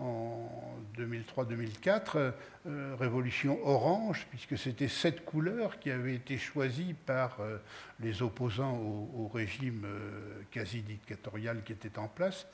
[0.00, 0.48] en
[0.96, 2.32] 2003-2004,
[2.66, 7.38] euh, révolution orange, puisque c'était cette couleur qui avait été choisie par
[8.00, 9.86] les opposants au, régime
[10.50, 12.46] quasi dictatorial qui était en place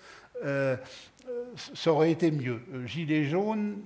[1.75, 2.61] ça aurait été mieux.
[2.73, 3.83] Euh, Gilet jaune,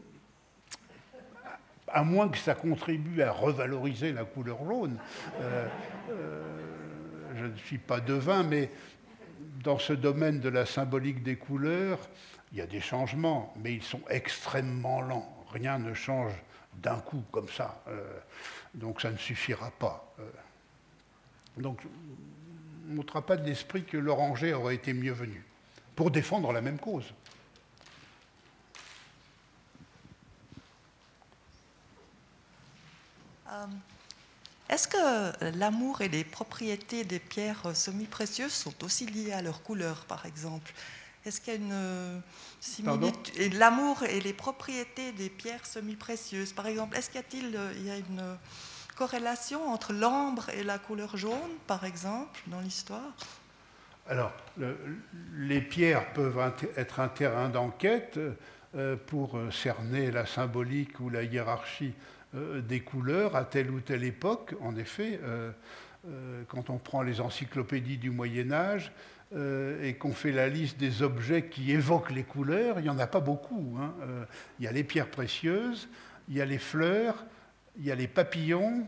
[1.89, 4.99] à moins que ça contribue à revaloriser la couleur jaune.
[5.41, 5.67] Euh,
[6.11, 6.43] euh,
[7.37, 8.71] je ne suis pas devin, mais
[9.63, 11.99] dans ce domaine de la symbolique des couleurs,
[12.53, 15.47] il y a des changements, mais ils sont extrêmement lents.
[15.53, 16.33] Rien ne change
[16.75, 17.83] d'un coup comme ça.
[18.75, 20.15] donc ça ne suffira pas.
[21.57, 21.81] donc
[22.89, 25.45] on ne montrera pas de l'esprit que l'oranger aurait été mieux venu
[25.95, 27.13] pour défendre la même cause.
[33.51, 33.67] Euh,
[34.69, 40.05] est-ce que l'amour et les propriétés des pierres semi-précieuses sont aussi liées à leur couleur,
[40.05, 40.73] par exemple?
[41.29, 42.19] Est-ce qu'il y a une euh,
[42.61, 43.55] similitude?
[43.55, 47.99] L'amour et les propriétés des pierres semi-précieuses, par exemple, est-ce qu'il y, euh, y a
[47.99, 48.37] une
[48.97, 53.15] corrélation entre l'ambre et la couleur jaune, par exemple, dans l'histoire?
[54.09, 54.33] Alors,
[55.37, 56.41] les pierres peuvent
[56.77, 58.19] être un terrain d'enquête
[59.07, 61.93] pour cerner la symbolique ou la hiérarchie
[62.35, 64.55] euh, des couleurs à telle ou telle époque.
[64.61, 65.51] En effet, euh,
[66.07, 68.93] euh, quand on prend les encyclopédies du Moyen Âge
[69.35, 73.07] et qu'on fait la liste des objets qui évoquent les couleurs, il n'y en a
[73.07, 73.77] pas beaucoup.
[73.79, 73.93] Hein.
[74.59, 75.89] il y a les pierres précieuses,
[76.29, 77.27] il y a les fleurs,
[77.79, 78.87] il y a les papillons,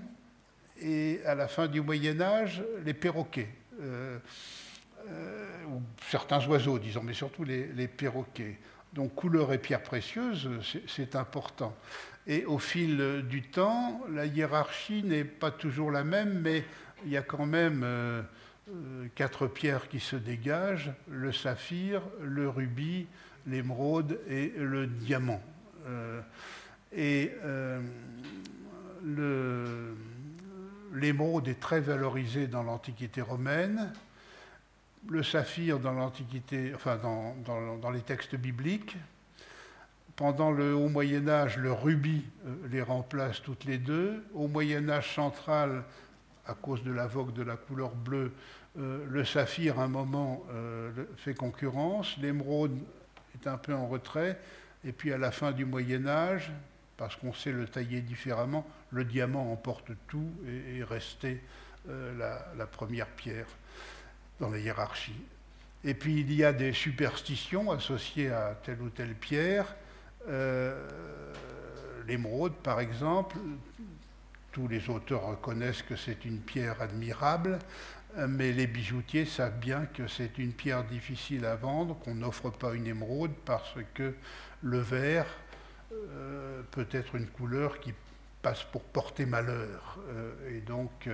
[0.81, 3.51] et à la fin du Moyen Âge, les perroquets.
[3.79, 8.57] ou certains oiseaux, disons, mais surtout les, les perroquets.
[8.93, 10.49] Donc couleurs et pierres précieuses,
[10.89, 11.77] c'est important.
[12.27, 16.65] Et au fil du temps, la hiérarchie n'est pas toujours la même, mais
[17.05, 18.23] il y a quand même euh, euh,
[19.14, 23.06] quatre pierres qui se dégagent, le saphir, le rubis,
[23.47, 25.42] l'émeraude et le diamant.
[25.86, 26.20] Euh,
[26.92, 27.32] et
[30.92, 33.92] l'émeraude est très valorisé dans l'Antiquité romaine,
[35.09, 38.97] le saphir dans l'Antiquité, enfin dans les textes bibliques,
[40.20, 44.22] pendant le Haut Moyen Âge, le rubis euh, les remplace toutes les deux.
[44.34, 45.82] Au Moyen Âge central,
[46.47, 48.30] à cause de la vogue de la couleur bleue,
[48.78, 52.16] euh, le saphir, à un moment, euh, fait concurrence.
[52.18, 52.78] L'émeraude
[53.34, 54.38] est un peu en retrait.
[54.84, 56.52] Et puis à la fin du Moyen Âge,
[56.97, 61.42] parce qu'on sait le tailler différemment, le diamant emporte tout et est resté
[61.88, 63.47] la, la, première pierre
[64.38, 65.20] dans la hiérarchie.
[65.84, 69.74] Et puis il y a des superstitions associées à telle ou telle pierre.
[70.28, 70.86] Euh,
[72.06, 73.36] l'émeraude, par exemple,
[74.52, 77.59] tous les auteurs reconnaissent que c'est une pierre admirable,
[78.28, 82.74] mais les bijoutiers savent bien que c'est une pierre difficile à vendre, qu'on n'offre pas
[82.74, 84.15] une émeraude parce que
[84.62, 85.27] le vert
[85.93, 87.95] euh, peut être une couleur qui
[88.43, 89.99] passe pour porter malheur.
[90.11, 91.09] Euh, et donc,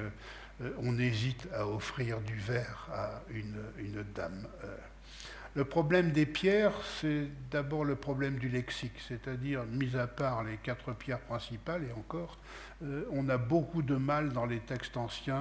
[0.78, 4.46] on hésite à offrir du vert à une, dame.
[5.56, 10.58] Le problème des pierres, c'est d'abord le problème du lexique, c'est-à-dire, mis à part les
[10.58, 12.36] quatre pierres principales, et encore,
[12.82, 15.40] euh, on a beaucoup de mal dans les textes anciens,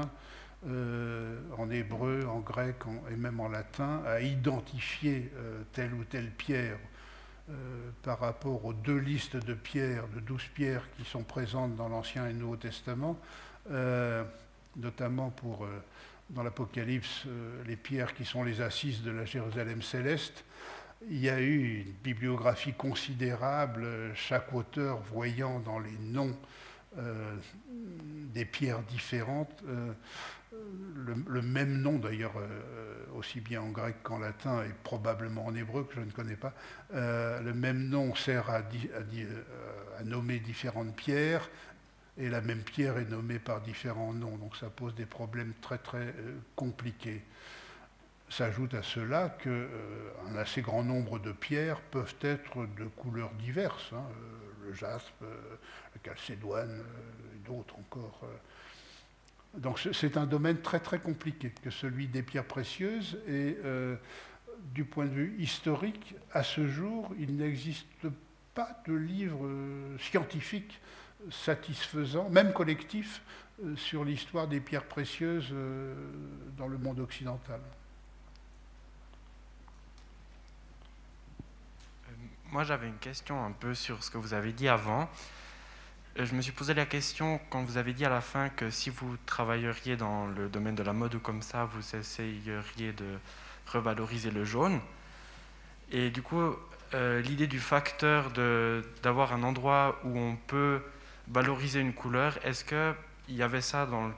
[0.67, 2.75] euh, en hébreu, en grec
[3.11, 6.77] et même en latin, à identifier euh, telle ou telle pierre
[8.01, 12.27] par rapport aux deux listes de pierres, de douze pierres qui sont présentes dans l'Ancien
[12.27, 13.19] et Nouveau Testament,
[14.75, 15.67] notamment pour
[16.29, 20.43] dans l'Apocalypse euh, les pierres qui sont les assises de la Jérusalem céleste.
[21.09, 26.35] Il y a eu une bibliographie considérable, chaque auteur voyant dans les noms
[26.97, 27.35] euh,
[28.33, 29.91] des pierres différentes, euh,
[31.27, 32.34] le, même nom d'ailleurs,
[33.15, 36.53] aussi bien en grec qu'en latin et probablement en hébreu que je ne connais pas,
[36.91, 41.49] le même nom sert à, à, nommer différentes pierres,
[42.18, 45.77] et la même pierre est nommée par différents noms, donc ça pose des problèmes très
[45.77, 47.22] très euh, compliqués.
[48.30, 54.06] s'ajoute à cela qu'un assez grand nombre de pierres peuvent être de couleurs diverses, hein,
[54.65, 56.84] le jaspe, le calcédoine
[57.34, 58.22] et d'autres encore.
[59.57, 63.57] Donc c'est un domaine très très compliqué que celui des pierres précieuses et
[64.73, 68.07] du point de vue historique, à ce jour, il n'existe
[68.53, 69.48] pas de livre
[69.99, 70.80] scientifique
[71.32, 73.22] satisfaisant, même collectif,
[73.64, 75.95] euh, sur l'histoire des pierres précieuses euh,
[76.57, 77.61] dans le monde occidental.
[82.10, 82.11] Euh,
[82.52, 85.10] moi, j'avais une question un peu sur ce que vous avez dit avant.
[86.17, 88.89] Je me suis posé la question quand vous avez dit à la fin que si
[88.89, 93.17] vous travailleriez dans le domaine de la mode ou comme ça, vous essayeriez de
[93.67, 94.79] revaloriser le jaune.
[95.91, 96.55] Et du coup,
[96.93, 98.31] l'idée du facteur
[99.03, 100.81] d'avoir un endroit où on peut
[101.27, 104.13] valoriser une couleur, est-ce qu'il y avait ça dans le,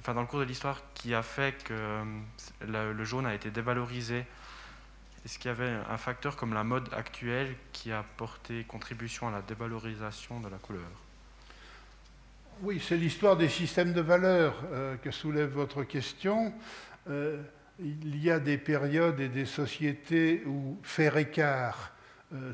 [0.00, 3.50] enfin, dans le cours de l'histoire qui a fait que euh, le, jaune a été
[3.50, 4.24] dévalorisé?
[5.24, 9.30] Est-ce qu'il y avait un facteur comme la mode actuelle qui a porté contribution à
[9.30, 11.05] la dévalorisation de la couleur?
[12.62, 16.54] Oui, c'est l'histoire des systèmes de valeurs euh, que soulève votre question.
[17.10, 17.42] Euh,
[17.78, 21.92] il y a des périodes et des sociétés où faire écart,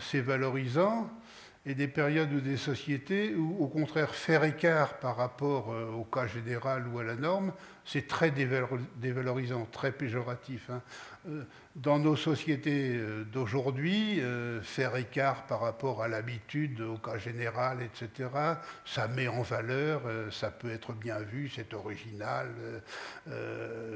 [0.01, 1.09] c'est valorisant,
[1.65, 6.05] et des périodes ou des sociétés où, au contraire, faire écart par rapport euh, au
[6.05, 7.53] cas général ou à la norme,
[7.85, 10.70] c'est très dévalorisant, très péjoratif.
[10.70, 10.83] Hein.
[11.28, 11.44] Euh,
[11.77, 14.20] dans nos sociétés euh, d'aujourd'hui,
[14.62, 18.28] faire écart par rapport à l'habitude, au cas général, etc.,
[18.85, 22.49] ça met en valeur, ça peut être bien vu, c'est original,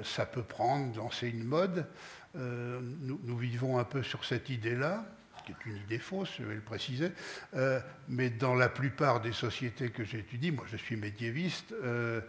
[0.03, 1.87] ça peut prendre, lancer une mode.
[2.35, 5.05] Nous, nous, vivons un peu sur cette idée-là
[5.47, 7.13] qui est une idée fausse, je vais le préciser,
[7.55, 12.21] euh, mais dans la plupart des sociétés que j'étudie, moi je suis médiéviste, euh,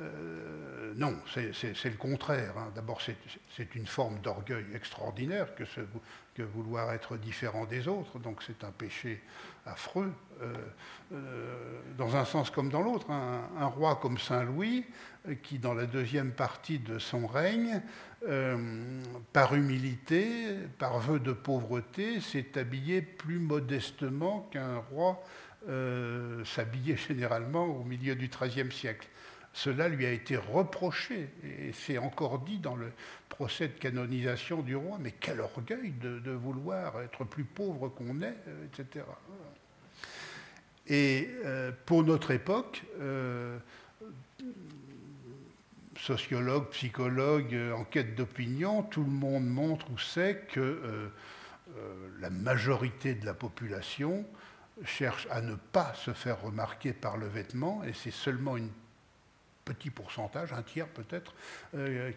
[0.00, 2.56] euh, non, c'est le contraire.
[2.56, 2.72] Hein.
[2.74, 5.64] D'abord, c'est une forme d'orgueil extraordinaire que,
[6.42, 9.20] vouloir être différent des autres, donc c'est un péché
[9.66, 10.12] affreux,
[11.98, 13.10] dans un sens comme dans l'autre.
[13.10, 14.86] un, roi comme Saint Louis,
[15.42, 17.82] qui dans la deuxième partie de son règne,
[18.28, 19.00] euh,
[19.32, 20.48] par humilité,
[20.78, 25.22] par vœu de pauvreté, s'est habillé plus modestement qu'un roi
[25.68, 29.08] euh, s'habillait généralement au milieu du XIIIe siècle.
[29.52, 32.92] Cela lui a été reproché et c'est encore dit dans le
[33.28, 38.36] procès de canonisation du roi, mais quel orgueil de, vouloir être plus pauvre qu'on est,
[38.46, 39.04] euh, etc.
[40.86, 41.30] Et
[41.86, 42.82] pour notre époque,
[46.00, 51.08] sociologues, psychologues, euh, enquête d'opinion, tout le monde montre ou sait que euh,
[51.76, 54.24] euh, la majorité de la population
[54.84, 58.66] cherche à ne pas se faire remarquer par le vêtement, et c'est seulement un
[59.64, 61.34] petit pourcentage, un tiers peut-être,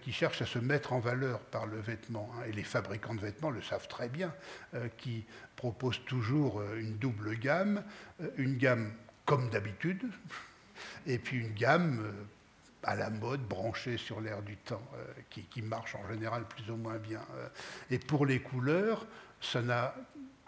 [0.02, 2.32] qui cherche à se mettre en valeur par le vêtement.
[2.36, 2.45] Hein.
[2.48, 4.34] Et les fabricants de vêtements le savent très bien,
[4.98, 5.26] qui
[5.56, 7.84] proposent toujours une double gamme,
[8.38, 8.91] une gamme
[9.26, 10.03] comme d'habitude,
[11.06, 12.11] et puis une gamme
[12.84, 16.76] à la mode, branchée sur l'air du temps, euh, qui, marche en général plus ou
[16.76, 17.22] moins bien.
[17.36, 17.48] Euh.
[17.90, 19.07] et pour les couleurs,
[19.41, 19.95] ça n'a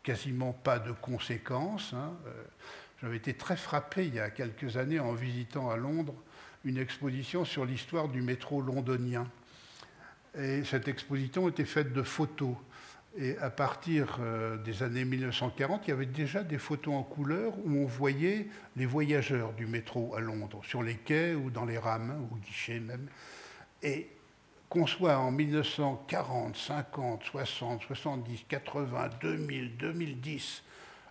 [0.04, 1.94] quasiment pas de conséquences.
[1.94, 2.14] Hein.
[2.28, 2.44] Euh.
[3.02, 6.16] J'avais été très frappé il y a quelques années en visitant à Londres
[6.66, 9.28] une exposition sur l'histoire du métro londonien.
[10.38, 12.56] Et cette exposition était faite de photos.
[13.18, 17.54] Et à partir euh, des années 1940, il y avait déjà des photos en couleur
[17.64, 21.78] où on voyait les voyageurs du métro à Londres, sur les quais ou dans les
[21.78, 23.08] rames, ou guichets même.
[23.82, 24.10] Et
[24.68, 30.64] qu'on soit en 1940, 50, 60, 70, 80, 2000, 2010,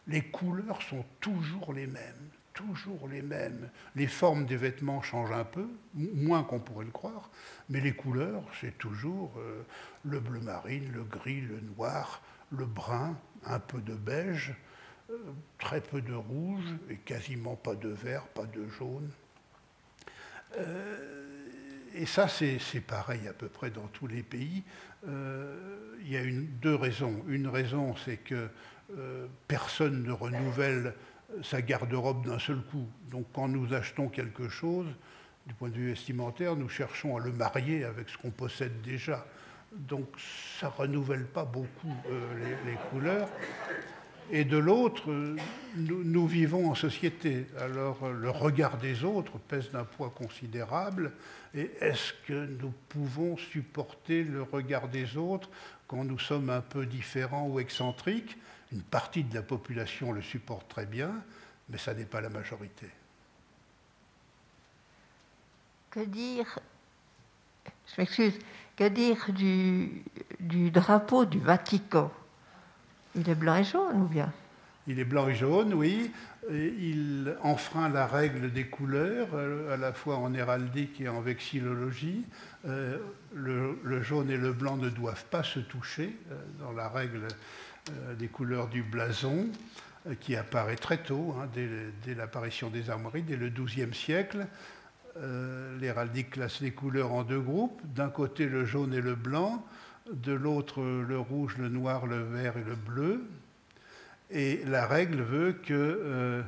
[0.08, 3.68] les couleurs sont toujours les mêmes toujours les mêmes.
[3.94, 7.28] Les formes des vêtements changent un peu, moins qu'on pourrait le croire,
[7.68, 9.62] mais les couleurs, c'est toujours euh,
[10.04, 14.54] le bleu marine, le gris, le noir, le brun, un peu de beige,
[15.10, 15.16] euh,
[15.58, 19.10] très peu de rouge et quasiment pas de vert, pas de jaune.
[20.56, 21.20] Euh,
[21.94, 24.64] et ça, c'est pareil à peu près dans tous les pays.
[25.06, 26.24] il y a
[26.60, 27.22] deux raisons.
[27.28, 28.48] Une raison, c'est que
[29.46, 30.94] personne ne renouvelle
[31.42, 32.86] sa garde-robe d'un seul coup.
[33.10, 34.86] Donc quand nous achetons quelque chose,
[35.46, 39.26] du point de vue vestimentaire, nous cherchons à le marier avec ce qu'on possède déjà.
[39.72, 40.08] Donc
[40.60, 43.28] ça ne renouvelle pas beaucoup euh, les, couleurs.
[44.30, 45.12] Et de l'autre,
[45.76, 47.46] nous, vivons en société.
[47.58, 51.12] Alors le regard des autres pèse d'un poids considérable.
[51.54, 55.50] Et est-ce que nous pouvons supporter le regard des autres
[55.86, 58.38] quand nous sommes un peu différents ou excentriques?
[58.74, 61.12] Une partie de la population le supporte très bien,
[61.68, 62.88] mais ça n'est pas la majorité.
[65.90, 66.58] Que dire
[67.86, 68.38] je m'excuse,
[68.76, 70.02] que dire du,
[70.40, 72.10] du drapeau du Vatican?
[73.14, 74.32] Il est blanc et jaune ou bien?
[74.86, 76.10] Il est blanc et jaune, oui.
[76.50, 82.26] Il enfreint la règle des couleurs, euh, à la fois en héraldique et en vexillologie.
[82.66, 82.98] Euh,
[83.32, 87.28] le, jaune et le blanc ne doivent pas se toucher euh, dans la règle
[88.18, 89.48] des couleurs du blason,
[90.20, 94.46] qui apparaît très tôt, hein, dès, l'apparition des armoiries, dès le XIIe siècle.
[95.80, 97.80] L'héraldique classe les couleurs en deux groupes.
[97.94, 99.64] D'un côté le jaune et le blanc,
[100.12, 103.24] de l'autre le rouge, le noir, le vert et le bleu.
[104.30, 106.42] Et la règle veut que euh,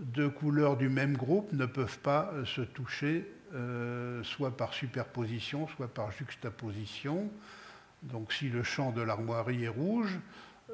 [0.00, 5.68] deux couleurs du même groupe ne peuvent pas euh, se toucher, euh, soit par superposition,
[5.68, 7.30] soit par juxtaposition.
[8.02, 10.18] Donc si le champ de l'armoirie est rouge,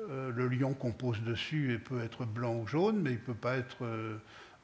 [0.08, 3.56] le lion compose dessus et peut être blanc ou jaune, mais il ne peut pas
[3.56, 3.84] être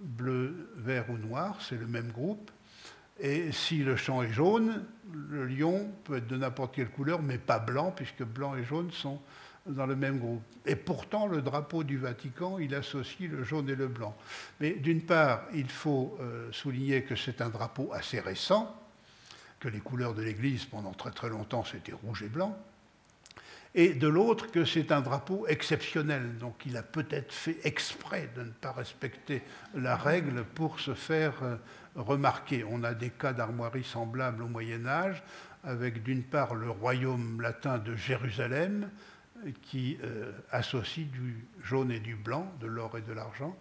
[0.00, 2.50] bleu, vert ou noir, c'est le même groupe.
[3.18, 7.38] Et si le champ est jaune, le lion peut être de n'importe quelle couleur, mais
[7.38, 9.20] pas blanc, puisque blanc et jaune sont
[9.66, 10.42] dans le même groupe.
[10.66, 14.14] Et pourtant, le drapeau du Vatican, il associe le jaune et le blanc.
[14.60, 18.74] Mais d'une part, il faut euh, souligner que c'est un drapeau assez récent,
[19.58, 22.56] que les couleurs de l'Église, pendant très très longtemps, c'était rouge et blanc.
[23.78, 26.38] Et de l'autre, que c'est un drapeau exceptionnel.
[26.38, 29.42] Donc il a peut-être fait exprès de ne pas respecter
[29.74, 31.56] la règle pour se faire euh,
[31.94, 32.64] remarquer.
[32.64, 35.22] On a des cas d'armoiries semblables au Moyen Âge,
[35.62, 38.88] avec d'une part le royaume latin de Jérusalem,
[39.60, 43.54] qui euh, associe du jaune et du blanc, de l'or et de l'argent,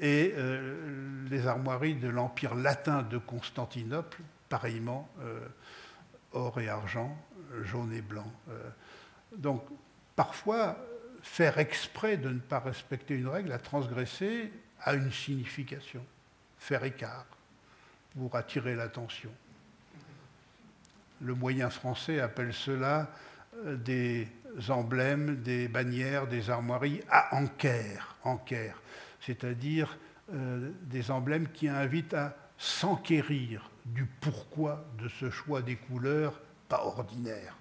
[0.00, 5.08] et euh, les armoiries de l'Empire latin de Constantinople, pareillement,
[6.32, 7.16] or et argent,
[7.62, 8.30] jaune et blanc.
[9.38, 9.62] Donc
[10.16, 10.78] parfois,
[11.22, 16.04] faire exprès de ne pas respecter une règle, à transgresser, a une signification,
[16.58, 17.26] faire écart,
[18.16, 19.30] pour attirer l'attention.
[21.20, 23.10] Le moyen français appelle cela
[23.64, 24.28] des
[24.68, 28.82] emblèmes, des bannières, des armoiries à enquère
[29.24, 29.96] c'est-à-dire
[30.32, 36.84] euh, des emblèmes qui invitent à s'enquérir du pourquoi de ce choix des couleurs pas
[36.84, 37.56] ordinaire.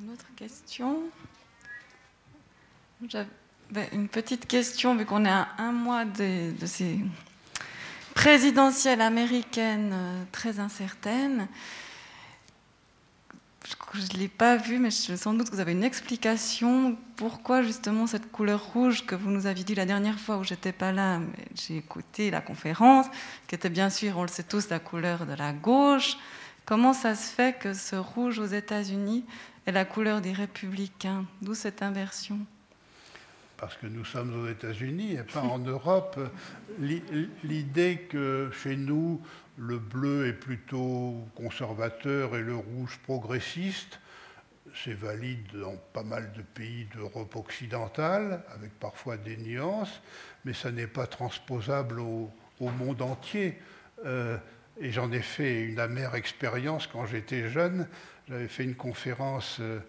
[0.00, 1.02] Une autre question
[3.08, 3.28] J'avais
[3.92, 6.98] une petite question, vu qu'on est à un mois de, de ces
[8.14, 11.48] présidentielles américaines euh, très incertaines
[13.94, 17.62] je ne l'ai pas vu, mais je, sans doute que vous avez une explication pourquoi
[17.62, 20.92] justement cette couleur rouge que vous nous aviez dit la dernière fois où j'étais pas
[20.92, 23.06] là, mais j'ai écouté la conférence,
[23.46, 26.16] qui était bien sûr, on le sait tous, la couleur de la gauche.
[26.64, 29.24] Comment ça se fait que ce rouge aux États-Unis
[29.66, 32.38] est la couleur des républicains D'où cette inversion
[33.62, 36.18] parce que nous sommes aux États-Unis et pas en Europe,
[36.80, 39.22] l'idée que chez nous,
[39.56, 44.00] le bleu est plutôt conservateur et le rouge progressiste,
[44.74, 50.00] c'est valide dans pas mal de pays d'Europe occidentale, avec parfois des nuances,
[50.44, 52.30] mais ça n'est pas transposable au,
[52.60, 53.58] monde entier.
[54.04, 54.38] Euh,
[54.80, 57.86] et j'en ai fait une amère expérience quand j'étais jeune.
[58.28, 59.80] J'avais fait une conférence euh,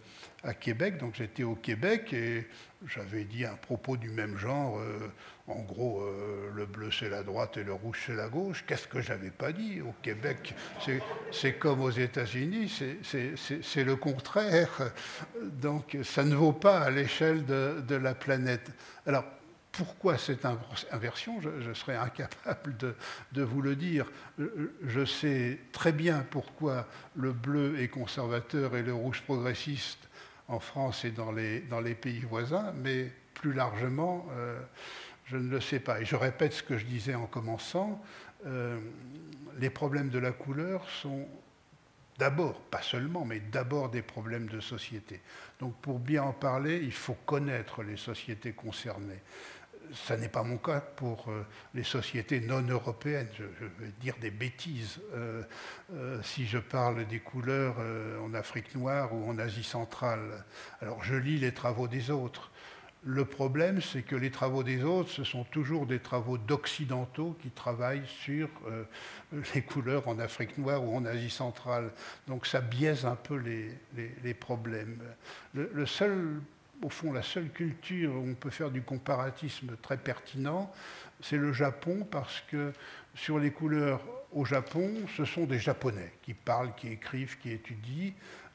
[0.44, 2.48] à Québec, donc j'étais au Québec et
[2.88, 5.12] j'avais dit un propos du même genre, euh,
[5.48, 8.64] en gros, euh, le bleu c'est la droite et le rouge c'est la gauche.
[8.68, 10.56] Qu'est-ce que j'avais pas dit Au Québec,
[11.32, 12.74] c'est comme aux États-Unis,
[13.04, 14.92] c'est le contraire.
[15.40, 18.72] Donc ça ne vaut pas à l'échelle de, la planète.
[19.06, 19.26] Alors,
[19.74, 20.46] pourquoi cette
[20.92, 24.10] inversion je, serais incapable de, vous le dire.
[24.38, 30.08] Je sais très bien pourquoi le bleu est conservateur et le rouge progressiste
[30.48, 34.62] en France et dans les, pays voisins, mais plus largement, euh,
[35.26, 36.00] je ne le sais pas.
[36.00, 38.00] Et je répète ce que je disais en commençant,
[38.46, 38.80] euh,
[39.58, 41.28] les problèmes de la couleur sont
[42.20, 45.20] d'abord, pas seulement, mais d'abord des problèmes de société.
[45.60, 49.22] Donc pour bien en parler, il faut connaître les sociétés concernées
[49.94, 53.28] ça n'est pas mon cas pour euh, les sociétés non européennes.
[53.38, 55.44] Je, vais dire des bêtises euh,
[55.94, 57.76] euh, si je parle des couleurs
[58.24, 60.46] en Afrique noire ou en Asie centrale.
[60.82, 62.52] Alors je lis les travaux des autres.
[63.06, 67.50] Le problème, c'est que les travaux des autres, ce sont toujours des travaux d'occidentaux qui
[67.50, 68.48] travaillent sur
[69.54, 71.92] les couleurs en Afrique noire ou en Asie centrale.
[72.28, 75.00] Donc ça biaise un peu les, problèmes.
[75.54, 76.40] Le, le seul
[76.84, 80.72] au fond, la seule culture où on peut faire du comparatisme très pertinent,
[81.22, 82.74] c'est le Japon, parce que
[83.16, 84.02] sur les couleurs
[84.32, 88.12] au Japon, ce sont des Japonais qui parlent, qui écrivent, qui étudient.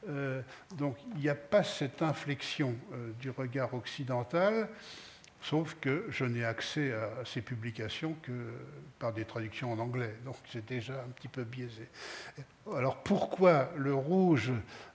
[0.07, 0.41] Euh,
[0.77, 4.69] donc il n'y a pas cette inflexion euh, du regard occidental.
[5.41, 8.31] Sauf que je n'ai accès à ces publications que
[8.99, 11.87] par des traductions en anglais, donc c'est déjà un petit peu biaisé.
[12.75, 14.51] Alors pourquoi le rouge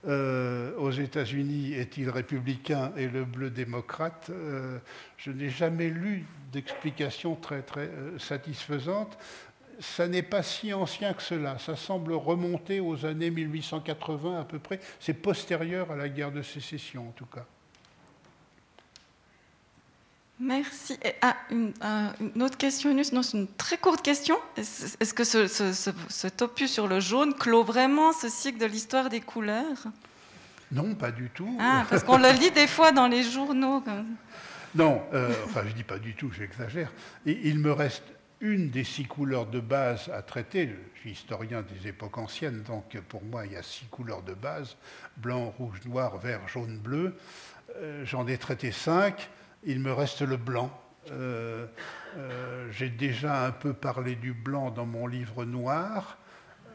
[0.06, 4.78] euh, aux États-Unis est-il républicain et le bleu démocrate euh,
[5.16, 9.16] Je n'ai jamais lu d'explication très très euh, satisfaisante.
[9.80, 11.58] Ça n'est pas si ancien que cela.
[11.58, 14.78] Ça semble remonter aux années 1880 à peu près.
[15.00, 17.46] C'est postérieur à la guerre de sécession en tout cas.
[20.44, 20.98] Merci.
[21.22, 21.72] Ah, une,
[22.42, 24.36] autre question, Non, c'est une très courte question.
[24.58, 29.22] Est-ce que ce, ce, opus sur le jaune clôt vraiment ce cycle de l'histoire des
[29.22, 29.84] couleurs?
[30.70, 31.56] Non, pas du tout.
[31.58, 33.82] Ah, parce qu'on le lit des fois dans les journaux.
[34.74, 36.92] Non, euh, enfin je dis pas du tout, j'exagère.
[37.24, 38.04] Il me reste
[38.40, 40.68] une des six couleurs de base à traiter.
[40.94, 44.34] Je suis historien des époques anciennes, donc pour moi il y a six couleurs de
[44.34, 44.76] base
[45.16, 47.14] blanc, rouge, noir, vert, jaune, bleu.
[47.76, 49.30] Euh, j'en ai traité cinq
[49.64, 50.70] il me reste le blanc.
[51.10, 51.66] Euh,
[52.16, 56.18] euh, j'ai déjà un peu parlé du blanc dans mon livre noir,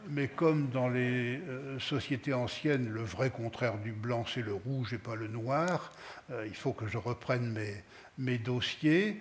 [0.08, 4.92] mais comme dans les euh, sociétés anciennes, le vrai contraire du blanc, c'est le rouge
[4.92, 5.92] et pas le noir,
[6.46, 7.82] il faut que je reprenne mes,
[8.18, 9.20] mes, dossiers.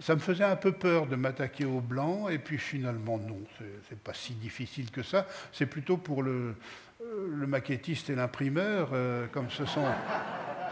[0.00, 3.40] Ça me faisait un peu peur de m'attaquer au blanc, et puis finalement, non,
[3.88, 5.26] c'est pas si difficile que ça.
[5.52, 6.54] C'est plutôt pour le,
[7.00, 8.90] le maquettiste et l'imprimeur,
[9.32, 9.86] comme ce sont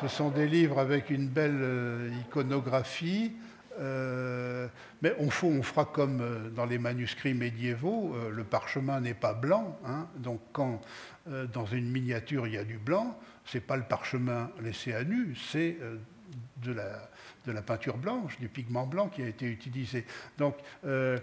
[0.01, 3.33] ce sont des livres avec une belle euh, iconographie.
[3.81, 4.69] Euh,
[5.03, 9.79] mais on, fera comme euh, dans les manuscrits médiévaux, le parchemin n'est pas blanc.
[9.85, 10.09] Hein.
[10.17, 10.81] donc quand
[11.53, 15.37] dans une miniature il y a du blanc, c'est pas le parchemin laissé à nu,
[15.37, 15.77] c'est
[16.63, 17.09] de la,
[17.47, 20.05] de, la, peinture blanche, du pigment blanc qui a été utilisé.
[20.39, 21.19] Donc euh,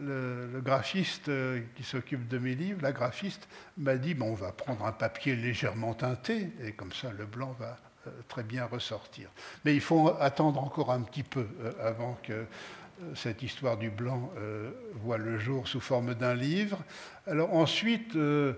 [0.00, 4.52] le, graphiste euh, qui s'occupe de mes livres, la graphiste, m'a dit bon, on va
[4.52, 7.76] prendre un papier légèrement teinté, et comme ça le blanc va
[8.06, 9.28] euh, très bien ressortir.
[9.64, 11.46] Mais il faut attendre encore un petit peu
[11.82, 12.46] avant que
[13.14, 14.30] cette histoire du blanc
[14.94, 16.78] voit le jour sous forme d'un livre.
[17.26, 18.54] Alors ensuite, ce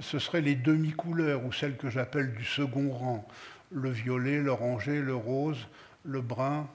[0.00, 3.28] seraient les demi-couleurs, ou celles que j'appelle du second rang,
[3.72, 5.66] le violet, l'oranger, le rose,
[6.04, 6.68] le brun,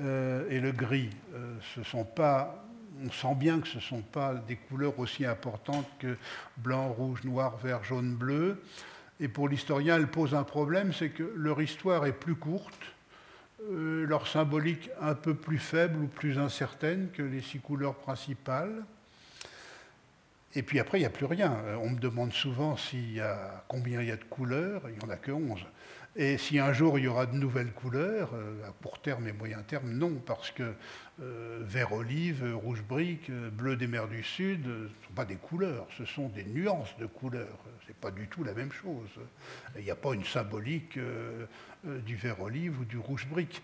[0.00, 1.10] euh, et le gris.
[1.34, 2.64] Euh, ce sont pas,
[3.04, 6.16] on sent bien que ce ne sont pas des couleurs aussi importantes que
[6.56, 8.62] blanc, rouge, noir, vert, jaune, bleu.
[9.20, 12.94] Et pour l'historien, elles posent un problème, c'est que leur histoire est plus courte,
[13.70, 18.84] euh, leur symbolique un peu plus faible ou plus incertaine que les six couleurs principales.
[20.54, 21.56] Et puis après, il n'y a plus rien.
[21.82, 24.82] On me demande souvent s'il y a, combien il y a de couleurs.
[24.88, 25.60] Il n'y en a que 11.
[26.20, 29.32] Et si un jour il y aura de nouvelles couleurs, euh, à court terme et
[29.32, 30.74] moyen terme, non, parce que
[31.22, 35.24] euh, vert olive, rouge brique, euh, bleu des mers du Sud, ce ne sont pas
[35.24, 37.60] des couleurs, ce sont des nuances de couleurs.
[37.82, 39.08] Ce n'est pas du tout la même chose.
[39.76, 40.98] Il n'y a pas une symbolique
[41.84, 43.62] du vert olive ou du rouge brique.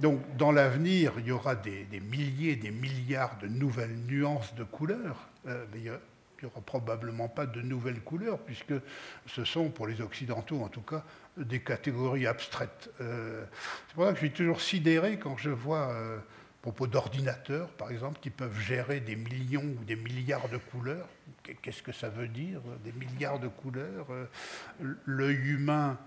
[0.00, 4.64] donc dans l'avenir, il y aura des, des, milliers, des milliards de nouvelles nuances de
[4.64, 5.28] couleurs.
[5.44, 8.74] mais il n'y aura probablement pas de nouvelles couleurs, puisque
[9.26, 11.04] ce sont, pour les Occidentaux en tout cas,
[11.36, 12.90] des catégories abstraites.
[13.00, 13.44] Euh,
[13.88, 17.68] c'est pour ça que je suis toujours sidéré quand je vois, euh, à propos d'ordinateurs
[17.70, 21.08] par exemple, qui peuvent gérer des millions ou des milliards de couleurs.
[21.62, 24.26] Qu'est-ce que ça veut dire, des milliards de couleurs euh,
[25.04, 25.98] L'œil humain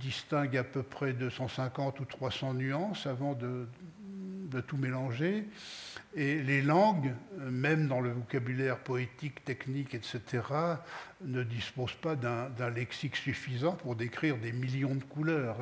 [0.00, 3.66] distingue à peu près 250 ou 300 nuances avant de
[4.60, 5.48] tout mélanger.
[6.14, 10.20] Et les langues, même dans le vocabulaire poétique, technique, etc.,
[11.22, 15.56] ne disposent pas d'un lexique suffisant pour décrire des millions de couleurs.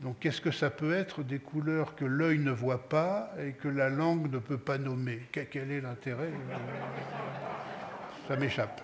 [0.00, 3.68] Donc qu'est-ce que ça peut être des couleurs que l'œil ne voit pas et que
[3.68, 5.20] la langue ne peut pas nommer?
[5.32, 6.32] Quel est l'intérêt?
[8.28, 8.82] Ça m'échappe.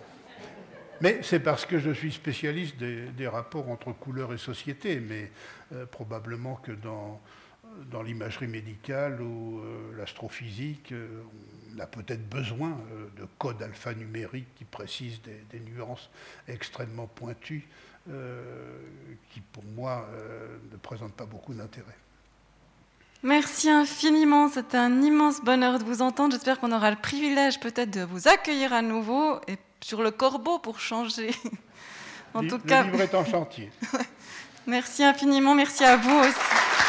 [1.01, 5.31] Mais c'est parce que je suis spécialiste des, rapports entre couleurs et société, mais
[5.74, 7.20] euh, probablement que dans
[7.90, 11.23] dans l'imagerie médicale ou euh, l'astrophysique, euh,
[11.74, 16.11] on a peut-être besoin euh, de codes alphanumériques qui précisent des, nuances
[16.48, 17.69] extrêmement pointues
[19.31, 20.09] qui, pour moi,
[20.70, 21.97] ne présentent pas beaucoup d'intérêt.
[23.24, 26.32] Merci infiniment, c'était un immense bonheur de vous entendre.
[26.32, 30.61] J'espère qu'on aura le privilège peut-être de vous accueillir à nouveau et sur le corbeau
[30.61, 31.32] pour changer.
[32.35, 33.73] en tout cas, le livre est en chantier.
[34.69, 36.85] merci infiniment, merci à vous aussi.